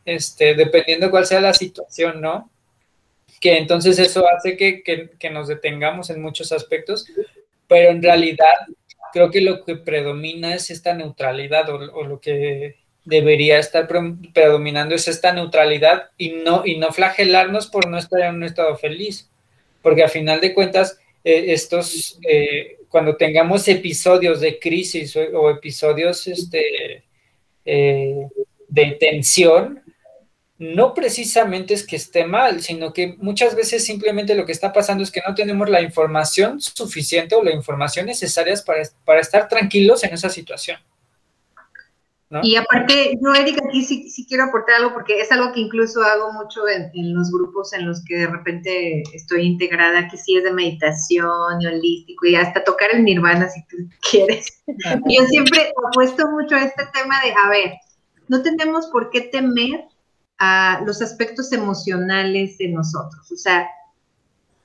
este, 0.06 0.56
dependiendo 0.56 1.12
cuál 1.12 1.26
sea 1.26 1.42
la 1.42 1.54
situación, 1.54 2.22
¿no? 2.22 2.50
Que 3.40 3.58
entonces 3.58 4.00
eso 4.00 4.26
hace 4.30 4.58
que, 4.58 5.30
nos 5.32 5.48
detengamos 5.48 6.10
en 6.10 6.22
muchos 6.22 6.52
aspectos, 6.52 7.06
pero 7.68 7.92
en 7.92 8.02
realidad 8.02 8.56
creo 9.12 9.30
que 9.30 9.42
lo 9.42 9.64
que 9.64 9.76
predomina 9.76 10.56
es 10.56 10.72
esta 10.72 10.94
neutralidad 10.94 11.70
o 11.70 12.04
lo 12.04 12.20
que 12.20 12.87
debería 13.08 13.58
estar 13.58 13.88
predominando 14.34 14.94
es 14.94 15.08
esta 15.08 15.32
neutralidad 15.32 16.10
y 16.18 16.32
no, 16.32 16.64
y 16.66 16.78
no 16.78 16.92
flagelarnos 16.92 17.68
por 17.68 17.88
no 17.88 17.98
estar 17.98 18.20
en 18.20 18.36
un 18.36 18.44
estado 18.44 18.76
feliz. 18.76 19.30
Porque 19.82 20.04
a 20.04 20.10
final 20.10 20.42
de 20.42 20.54
cuentas, 20.54 21.00
eh, 21.24 21.54
estos, 21.54 22.20
eh, 22.28 22.80
cuando 22.90 23.16
tengamos 23.16 23.66
episodios 23.70 24.42
de 24.42 24.60
crisis 24.60 25.16
o, 25.16 25.50
episodios 25.50 26.28
este, 26.28 27.06
eh, 27.64 28.28
de 28.68 28.86
tensión, 29.00 29.82
no 30.58 30.94
precisamente 30.94 31.76
es 31.76 31.88
que 31.88 31.96
esté 31.96 32.26
mal, 32.26 32.62
sino 32.62 32.92
que 32.92 33.16
muchas 33.20 33.56
veces 33.56 33.86
simplemente 33.86 34.36
lo 34.36 34.46
que 34.46 34.52
está 34.52 34.74
pasando 34.74 35.04
es 35.04 35.12
que 35.12 35.22
no 35.26 35.34
tenemos 35.34 35.70
la 35.70 35.82
información 35.82 36.60
suficiente 36.60 37.36
o 37.36 37.44
la 37.44 37.54
información 37.54 38.08
necesaria 38.08 38.54
para, 38.66 38.82
para 39.06 39.22
estar 39.22 39.48
tranquilos 39.48 40.04
en 40.04 40.14
esa 40.14 40.30
situación. 40.30 40.78
Y 42.44 42.58
aparte, 42.58 43.18
yo, 43.22 43.34
Erika, 43.34 43.64
aquí 43.66 43.84
sí, 43.84 44.26
quiero 44.28 44.46
aportar 44.46 44.76
algo 44.76 44.94
porque 44.94 45.22
es 45.22 45.32
algo 45.32 45.54
que 45.54 45.62
incluso 45.62 46.02
hago 46.04 46.34
mucho 46.34 46.68
en, 46.68 46.92
los 47.14 47.32
grupos 47.32 47.72
en 47.72 47.88
los 47.88 48.04
que 48.04 48.18
de 48.18 48.28
repente 48.28 49.02
estoy 49.14 49.44
integrada, 49.44 50.10
que 50.10 50.18
sí 50.18 50.36
es 50.36 50.44
de 50.44 50.52
meditación 50.52 51.62
y 51.62 51.68
holístico 51.68 52.26
y 52.26 52.36
hasta 52.36 52.66
tocar 52.66 52.90
el 52.94 53.06
nirvana 53.06 53.48
si 53.48 53.66
tú 53.68 53.78
quieres. 54.12 54.62
yo 54.68 55.26
siempre 55.28 55.72
apuesto 55.88 56.30
mucho 56.30 56.56
a 56.56 56.64
este 56.64 56.84
tema 56.94 57.22
de, 57.22 57.32
a 57.32 57.50
ver, 57.50 57.74
no 58.28 58.42
tenemos 58.42 58.88
por 58.88 59.10
qué 59.10 59.22
temer 59.22 59.86
a 60.38 60.82
los 60.86 61.02
aspectos 61.02 61.54
emocionales 61.54 62.58
de 62.58 62.68
nosotros. 62.68 63.32
O 63.32 63.38
sea, 63.38 63.70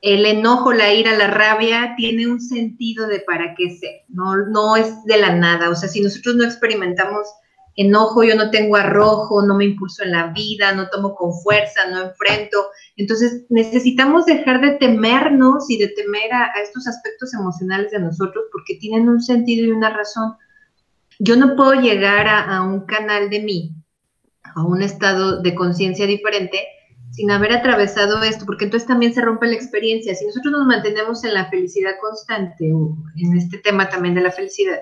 el 0.00 0.26
enojo, 0.26 0.72
la 0.72 0.92
ira, 0.92 1.16
la 1.16 1.28
rabia 1.28 1.94
tiene 1.96 2.26
un 2.26 2.40
sentido 2.40 3.06
de 3.06 3.20
para 3.20 3.54
qué 3.54 3.70
ser, 3.76 4.00
no, 4.08 4.36
no 4.36 4.76
es 4.76 5.04
de 5.04 5.16
la 5.18 5.36
nada. 5.36 5.70
O 5.70 5.76
sea, 5.76 5.88
si 5.88 6.00
nosotros 6.00 6.34
no 6.34 6.44
experimentamos 6.44 7.28
enojo, 7.76 8.22
yo 8.22 8.34
no 8.36 8.50
tengo 8.50 8.76
arrojo, 8.76 9.44
no 9.46 9.54
me 9.56 9.64
impulso 9.64 10.02
en 10.04 10.12
la 10.12 10.28
vida, 10.28 10.72
no 10.72 10.88
tomo 10.88 11.14
con 11.14 11.32
fuerza, 11.32 11.88
no 11.90 12.02
enfrento. 12.02 12.66
Entonces 12.96 13.44
necesitamos 13.48 14.26
dejar 14.26 14.60
de 14.60 14.72
temernos 14.72 15.70
y 15.70 15.78
de 15.78 15.88
temer 15.88 16.32
a, 16.32 16.52
estos 16.62 16.86
aspectos 16.86 17.32
emocionales 17.34 17.90
de 17.90 18.00
nosotros 18.00 18.44
porque 18.52 18.76
tienen 18.76 19.08
un 19.08 19.22
sentido 19.22 19.66
y 19.66 19.70
una 19.70 19.90
razón. 19.90 20.34
Yo 21.18 21.36
no 21.36 21.56
puedo 21.56 21.74
llegar 21.74 22.28
a, 22.28 22.56
a 22.56 22.62
un 22.62 22.84
canal 22.86 23.30
de 23.30 23.40
mí, 23.40 23.74
a 24.54 24.62
un 24.62 24.82
estado 24.82 25.40
de 25.40 25.54
conciencia 25.54 26.06
diferente, 26.06 26.58
sin 27.10 27.30
haber 27.30 27.52
atravesado 27.52 28.22
esto, 28.22 28.46
porque 28.46 28.64
entonces 28.64 28.88
también 28.88 29.12
se 29.12 29.20
rompe 29.20 29.46
la 29.46 29.54
experiencia. 29.54 30.14
Si 30.14 30.24
nosotros 30.24 30.52
nos 30.52 30.66
mantenemos 30.66 31.22
en 31.24 31.34
la 31.34 31.48
felicidad 31.50 31.92
constante, 32.00 32.72
o 32.72 32.96
en 33.16 33.36
este 33.36 33.58
tema 33.58 33.88
también 33.88 34.14
de 34.14 34.22
la 34.22 34.30
felicidad, 34.30 34.80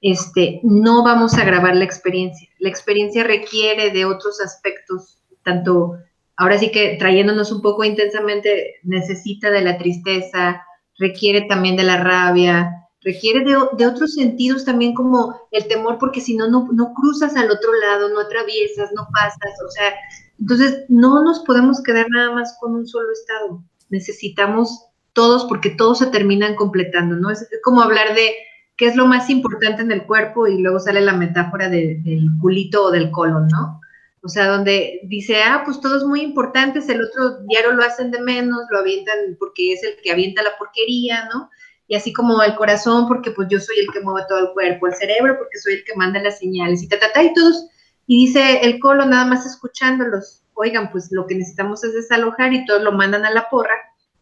este, 0.00 0.60
no 0.62 1.04
vamos 1.04 1.34
a 1.34 1.44
grabar 1.44 1.76
la 1.76 1.84
experiencia. 1.84 2.48
La 2.58 2.68
experiencia 2.68 3.24
requiere 3.24 3.90
de 3.90 4.04
otros 4.04 4.40
aspectos, 4.40 5.22
tanto, 5.42 5.94
ahora 6.36 6.58
sí 6.58 6.70
que 6.70 6.96
trayéndonos 6.98 7.52
un 7.52 7.62
poco 7.62 7.84
intensamente, 7.84 8.76
necesita 8.82 9.50
de 9.50 9.62
la 9.62 9.78
tristeza, 9.78 10.62
requiere 10.98 11.42
también 11.42 11.76
de 11.76 11.84
la 11.84 12.02
rabia, 12.02 12.70
requiere 13.02 13.44
de, 13.44 13.86
otros 13.86 14.14
sentidos 14.14 14.64
también 14.64 14.94
como 14.94 15.48
el 15.50 15.66
temor, 15.68 15.98
porque 15.98 16.20
si 16.20 16.36
no, 16.36 16.48
no 16.48 16.92
cruzas 16.94 17.36
al 17.36 17.50
otro 17.50 17.72
lado, 17.74 18.08
no 18.08 18.20
atraviesas, 18.20 18.90
no 18.94 19.06
pasas, 19.12 19.52
o 19.64 19.70
sea, 19.70 19.94
entonces 20.38 20.84
no 20.88 21.22
nos 21.22 21.40
podemos 21.40 21.82
quedar 21.82 22.06
nada 22.10 22.32
más 22.32 22.56
con 22.60 22.74
un 22.74 22.86
solo 22.86 23.10
estado. 23.12 23.62
Necesitamos 23.88 24.86
todos 25.12 25.46
porque 25.46 25.70
todos 25.70 25.98
se 25.98 26.06
terminan 26.08 26.56
completando, 26.56 27.16
¿no? 27.16 27.30
Es 27.30 27.48
como 27.64 27.80
hablar 27.80 28.14
de 28.14 28.34
qué 28.76 28.86
es 28.86 28.96
lo 28.96 29.06
más 29.06 29.30
importante 29.30 29.82
en 29.82 29.92
el 29.92 30.04
cuerpo 30.04 30.46
y 30.46 30.58
luego 30.58 30.78
sale 30.78 31.00
la 31.00 31.14
metáfora 31.14 31.68
del 31.68 32.02
culito 32.40 32.84
o 32.84 32.90
del 32.90 33.10
colon, 33.10 33.48
¿no? 33.48 33.80
O 34.22 34.28
sea, 34.28 34.48
donde 34.48 35.00
dice, 35.04 35.42
ah, 35.42 35.62
pues 35.64 35.80
todo 35.80 35.96
es 35.98 36.04
muy 36.04 36.20
importante, 36.20 36.80
el 36.80 37.02
otro 37.02 37.38
diario 37.46 37.72
lo 37.72 37.84
hacen 37.84 38.10
de 38.10 38.20
menos, 38.20 38.62
lo 38.70 38.78
avientan 38.78 39.36
porque 39.38 39.72
es 39.72 39.84
el 39.84 39.96
que 40.02 40.10
avienta 40.10 40.42
la 40.42 40.56
porquería, 40.58 41.28
¿no? 41.32 41.48
Y 41.86 41.94
así 41.94 42.12
como 42.12 42.42
el 42.42 42.56
corazón, 42.56 43.06
porque 43.06 43.30
pues 43.30 43.46
yo 43.48 43.60
soy 43.60 43.78
el 43.78 43.92
que 43.92 44.00
mueve 44.00 44.26
todo 44.28 44.40
el 44.40 44.52
cuerpo, 44.52 44.88
el 44.88 44.94
cerebro, 44.94 45.36
porque 45.38 45.58
soy 45.58 45.74
el 45.74 45.84
que 45.84 45.94
manda 45.94 46.20
las 46.20 46.40
señales, 46.40 46.82
y 46.82 46.88
ta, 46.88 46.98
ta, 46.98 47.12
ta, 47.12 47.22
y 47.22 47.32
todos, 47.32 47.68
y 48.06 48.26
dice 48.26 48.60
el 48.62 48.80
colon 48.80 49.10
nada 49.10 49.26
más 49.26 49.46
escuchándolos, 49.46 50.42
oigan, 50.54 50.90
pues 50.90 51.08
lo 51.12 51.26
que 51.26 51.36
necesitamos 51.36 51.84
es 51.84 51.94
desalojar 51.94 52.52
y 52.52 52.64
todos 52.66 52.82
lo 52.82 52.90
mandan 52.92 53.24
a 53.24 53.30
la 53.30 53.48
porra, 53.48 53.74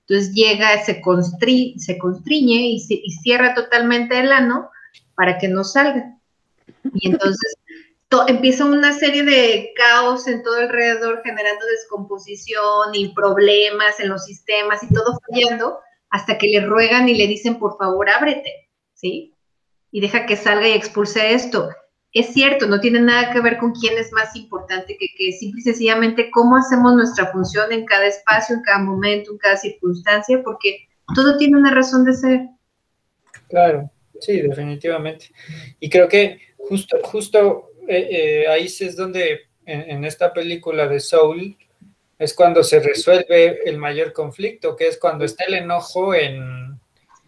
entonces 0.07 0.35
llega, 0.35 0.85
se, 0.85 1.01
se 1.79 1.99
constriñe 1.99 2.69
y, 2.69 2.87
y 2.89 3.11
cierra 3.11 3.55
totalmente 3.55 4.19
el 4.19 4.33
ano 4.33 4.71
para 5.15 5.39
que 5.39 5.49
no 5.49 5.65
salga. 5.65 6.19
Y 6.95 7.09
entonces 7.09 7.57
empieza 8.29 8.65
una 8.65 8.93
serie 8.93 9.25
de 9.25 9.73
caos 9.75 10.27
en 10.29 10.43
todo 10.43 10.57
alrededor, 10.57 11.23
generando 11.25 11.65
descomposición 11.67 12.95
y 12.95 13.15
problemas 13.15 13.99
en 14.01 14.09
los 14.09 14.25
sistemas 14.25 14.83
y 14.83 14.93
todo 14.93 15.19
fallando, 15.27 15.81
hasta 16.11 16.39
que 16.39 16.49
le 16.49 16.61
ruegan 16.65 17.09
y 17.09 17.15
le 17.15 17.27
dicen, 17.27 17.59
por 17.59 17.77
favor, 17.77 18.09
ábrete, 18.09 18.69
¿sí? 18.93 19.35
Y 19.91 20.01
deja 20.01 20.27
que 20.27 20.37
salga 20.37 20.69
y 20.69 20.73
expulse 20.73 21.33
esto. 21.35 21.71
Es 22.15 22.33
cierto, 22.33 22.69
no 22.69 22.79
tiene 22.79 23.01
nada 23.01 23.33
que 23.33 23.41
ver 23.41 23.59
con 23.59 23.73
quién 23.73 23.99
es 23.99 24.13
más 24.13 24.37
importante 24.37 24.97
que 24.97 25.09
que 25.19 25.33
simple 25.33 25.61
y 25.61 25.65
sencillamente 25.65 26.31
cómo 26.31 26.57
hacemos 26.57 26.95
nuestra 26.95 27.27
función 27.33 27.73
en 27.73 27.85
cada 27.85 28.07
espacio, 28.07 28.55
en 28.55 28.63
cada 28.63 28.79
momento, 28.79 29.33
en 29.33 29.39
cada 29.39 29.57
circunstancia, 29.57 30.41
porque 30.45 30.87
todo 31.13 31.37
tiene 31.37 31.59
una 31.59 31.75
razón 31.75 32.05
de 32.05 32.15
ser. 32.15 32.41
Claro, 33.49 33.91
sí, 34.21 34.41
definitivamente. 34.41 35.33
Y 35.81 35.91
creo 35.91 36.07
que 36.07 36.39
justo, 36.57 36.99
justo 37.03 37.71
eh, 37.89 38.09
eh, 38.11 38.49
ahí 38.49 38.67
es 38.67 38.97
donde 38.97 39.41
en, 39.67 40.05
esta 40.05 40.33
película 40.33 40.87
de 40.87 41.01
Soul 41.01 41.57
es 42.17 42.33
cuando 42.33 42.63
se 42.63 42.79
resuelve 42.79 43.69
el 43.69 43.79
mayor 43.79 44.13
conflicto, 44.13 44.77
que 44.77 44.87
es 44.87 44.99
cuando 44.99 45.25
está 45.25 45.45
el 45.45 45.55
enojo 45.55 46.15
en 46.15 46.79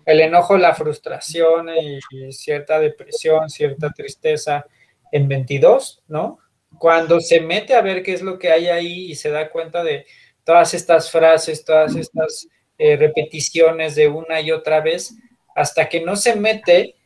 el 0.05 0.21
enojo, 0.21 0.57
la 0.57 0.75
frustración 0.75 1.69
y, 1.71 2.33
cierta 2.33 2.79
depresión, 2.79 3.51
cierta 3.51 3.91
tristeza 3.91 4.65
en 5.17 5.29
22, 5.29 6.03
¿no? 6.09 6.39
Cuando 6.79 7.21
se 7.21 7.41
mete 7.41 7.75
a 7.75 7.81
ver 7.81 8.03
qué 8.03 8.13
es 8.13 8.23
lo 8.23 8.39
que 8.39 8.51
hay 8.51 8.69
ahí 8.69 9.11
y 9.11 9.15
se 9.15 9.31
da 9.31 9.51
cuenta 9.51 9.83
de 9.83 10.07
todas 10.45 10.75
estas 10.75 11.11
frases, 11.11 11.65
todas 11.65 11.97
estas 11.97 12.49
eh, 12.79 12.97
repeticiones 12.97 13.95
de 13.95 14.09
una 14.09 14.41
y 14.41 14.51
otra 14.51 14.81
vez, 14.81 15.15
hasta 15.55 15.89
que 15.89 16.03
no 16.03 16.17
se 16.17 16.37
mete, 16.37 16.97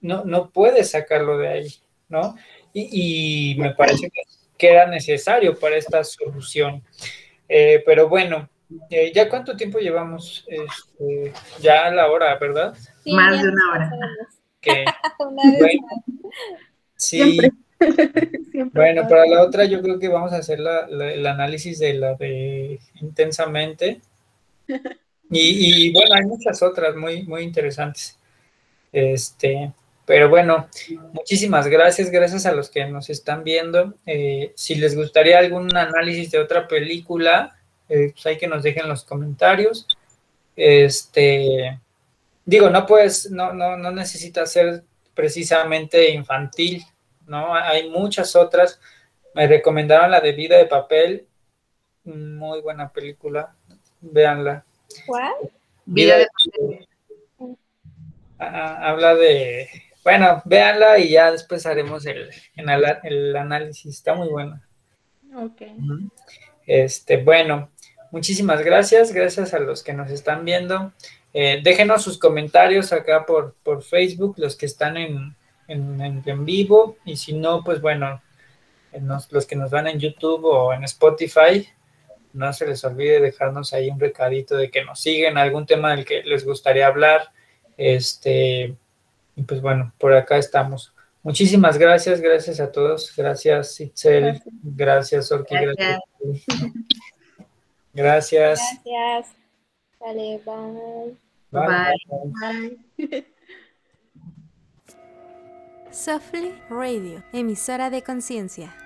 no, 0.00 0.24
no 0.24 0.50
puede 0.50 0.84
sacarlo 0.84 1.38
de 1.38 1.48
ahí, 1.48 1.68
¿no? 2.08 2.36
y, 2.74 3.54
me 3.58 3.74
parece 3.74 4.10
que 4.56 4.68
era 4.68 4.86
necesario 4.86 5.58
para 5.58 5.76
esta 5.76 6.02
solución. 6.04 6.82
Eh, 7.48 7.82
pero 7.84 8.08
bueno, 8.08 8.48
eh, 8.88 9.12
¿ya 9.14 9.28
cuánto 9.28 9.56
tiempo 9.56 9.78
llevamos? 9.78 10.46
Este, 10.48 11.32
ya 11.60 11.86
a 11.86 11.90
la 11.90 12.10
hora, 12.10 12.38
¿verdad? 12.38 12.74
Más 13.04 13.42
de 13.42 13.48
una 13.48 13.72
hora. 13.72 13.90
sí. 17.02 17.38
Bueno, 18.72 19.08
para 19.08 19.26
la 19.26 19.42
otra 19.42 19.64
yo 19.64 19.82
creo 19.82 19.98
que 19.98 20.06
vamos 20.06 20.32
a 20.32 20.36
hacer 20.36 20.60
el 20.60 21.26
análisis 21.26 21.80
de 21.80 21.94
la 21.94 22.14
de 22.14 22.78
intensamente. 23.00 24.00
Y, 25.34 25.86
y, 25.86 25.92
bueno, 25.94 26.14
hay 26.14 26.26
muchas 26.26 26.62
otras 26.62 26.94
muy, 26.94 27.22
muy 27.22 27.42
interesantes. 27.42 28.18
Este, 28.92 29.72
pero 30.04 30.28
bueno, 30.28 30.68
muchísimas 31.14 31.68
gracias, 31.68 32.10
gracias 32.10 32.44
a 32.44 32.52
los 32.52 32.68
que 32.68 32.84
nos 32.84 33.08
están 33.08 33.42
viendo. 33.42 33.94
Eh, 34.04 34.52
si 34.56 34.74
les 34.74 34.94
gustaría 34.94 35.38
algún 35.38 35.74
análisis 35.74 36.30
de 36.32 36.38
otra 36.38 36.68
película, 36.68 37.56
eh, 37.88 38.10
pues 38.12 38.26
hay 38.26 38.36
que 38.36 38.46
nos 38.46 38.62
dejen 38.62 38.88
los 38.88 39.04
comentarios. 39.04 39.86
Este, 40.54 41.80
digo, 42.44 42.68
no 42.68 42.84
puedes, 42.84 43.30
no, 43.30 43.54
no, 43.54 43.76
no 43.78 43.90
necesita 43.90 44.44
ser 44.44 44.82
precisamente 45.14 46.10
infantil, 46.10 46.84
¿no? 47.32 47.54
Hay 47.54 47.88
muchas 47.88 48.36
otras. 48.36 48.78
Me 49.34 49.46
recomendaron 49.48 50.10
la 50.10 50.20
de 50.20 50.32
Vida 50.32 50.58
de 50.58 50.66
Papel, 50.66 51.26
muy 52.04 52.60
buena 52.60 52.92
película, 52.92 53.54
véanla. 54.02 54.64
¿Cuál? 55.06 55.32
Vida 55.86 56.18
de 56.18 56.26
Papel. 56.26 56.88
habla 58.38 59.14
de 59.14 59.68
bueno, 60.04 60.42
véanla 60.44 60.98
y 60.98 61.10
ya 61.10 61.30
después 61.30 61.64
haremos 61.64 62.04
el, 62.06 62.28
el 62.56 63.36
análisis. 63.36 63.96
Está 63.96 64.14
muy 64.14 64.28
buena. 64.28 64.66
Ok. 65.34 65.62
Este, 66.66 67.22
bueno, 67.22 67.70
muchísimas 68.10 68.62
gracias. 68.62 69.12
Gracias 69.12 69.54
a 69.54 69.60
los 69.60 69.82
que 69.82 69.94
nos 69.94 70.10
están 70.10 70.44
viendo. 70.44 70.92
Eh, 71.32 71.60
déjenos 71.62 72.02
sus 72.02 72.18
comentarios 72.18 72.92
acá 72.92 73.24
por, 73.24 73.54
por 73.62 73.82
Facebook, 73.82 74.34
los 74.38 74.56
que 74.56 74.66
están 74.66 74.96
en, 74.96 75.36
en, 75.68 76.44
vivo. 76.44 76.96
Y 77.04 77.16
si 77.16 77.32
no, 77.32 77.62
pues 77.64 77.80
bueno, 77.80 78.20
los 79.30 79.46
que 79.46 79.56
nos 79.56 79.70
van 79.70 79.86
en 79.86 79.98
YouTube 79.98 80.44
o 80.44 80.72
en 80.72 80.84
Spotify, 80.84 81.66
no 82.32 82.52
se 82.52 82.66
les 82.66 82.84
olvide 82.84 83.20
dejarnos 83.20 83.72
ahí 83.72 83.90
un 83.90 84.00
recadito 84.00 84.56
de 84.56 84.70
que 84.70 84.84
nos 84.84 85.00
siguen, 85.00 85.38
algún 85.38 85.66
tema 85.66 85.94
del 85.94 86.04
que 86.04 86.22
les 86.22 86.44
gustaría 86.44 86.86
hablar. 86.86 87.30
Este, 87.76 88.74
y 89.36 89.42
pues 89.42 89.60
bueno, 89.60 89.92
por 89.98 90.14
acá 90.14 90.38
estamos. 90.38 90.94
Muchísimas 91.22 91.78
gracias, 91.78 92.20
gracias 92.20 92.58
a 92.58 92.72
todos. 92.72 93.14
Gracias, 93.16 93.80
Itzel. 93.80 94.42
Gracias, 94.62 95.30
Orki. 95.30 95.54
Gracias. 95.54 96.00
Gracias. 97.92 98.60
Gracias. 98.84 99.36
Dale, 100.00 100.40
bye. 100.44 101.16
Bye. 101.52 102.78
bye. 102.96 103.26
Softly 105.92 106.54
Radio, 106.70 107.22
emisora 107.34 107.90
de 107.90 108.02
conciencia. 108.02 108.81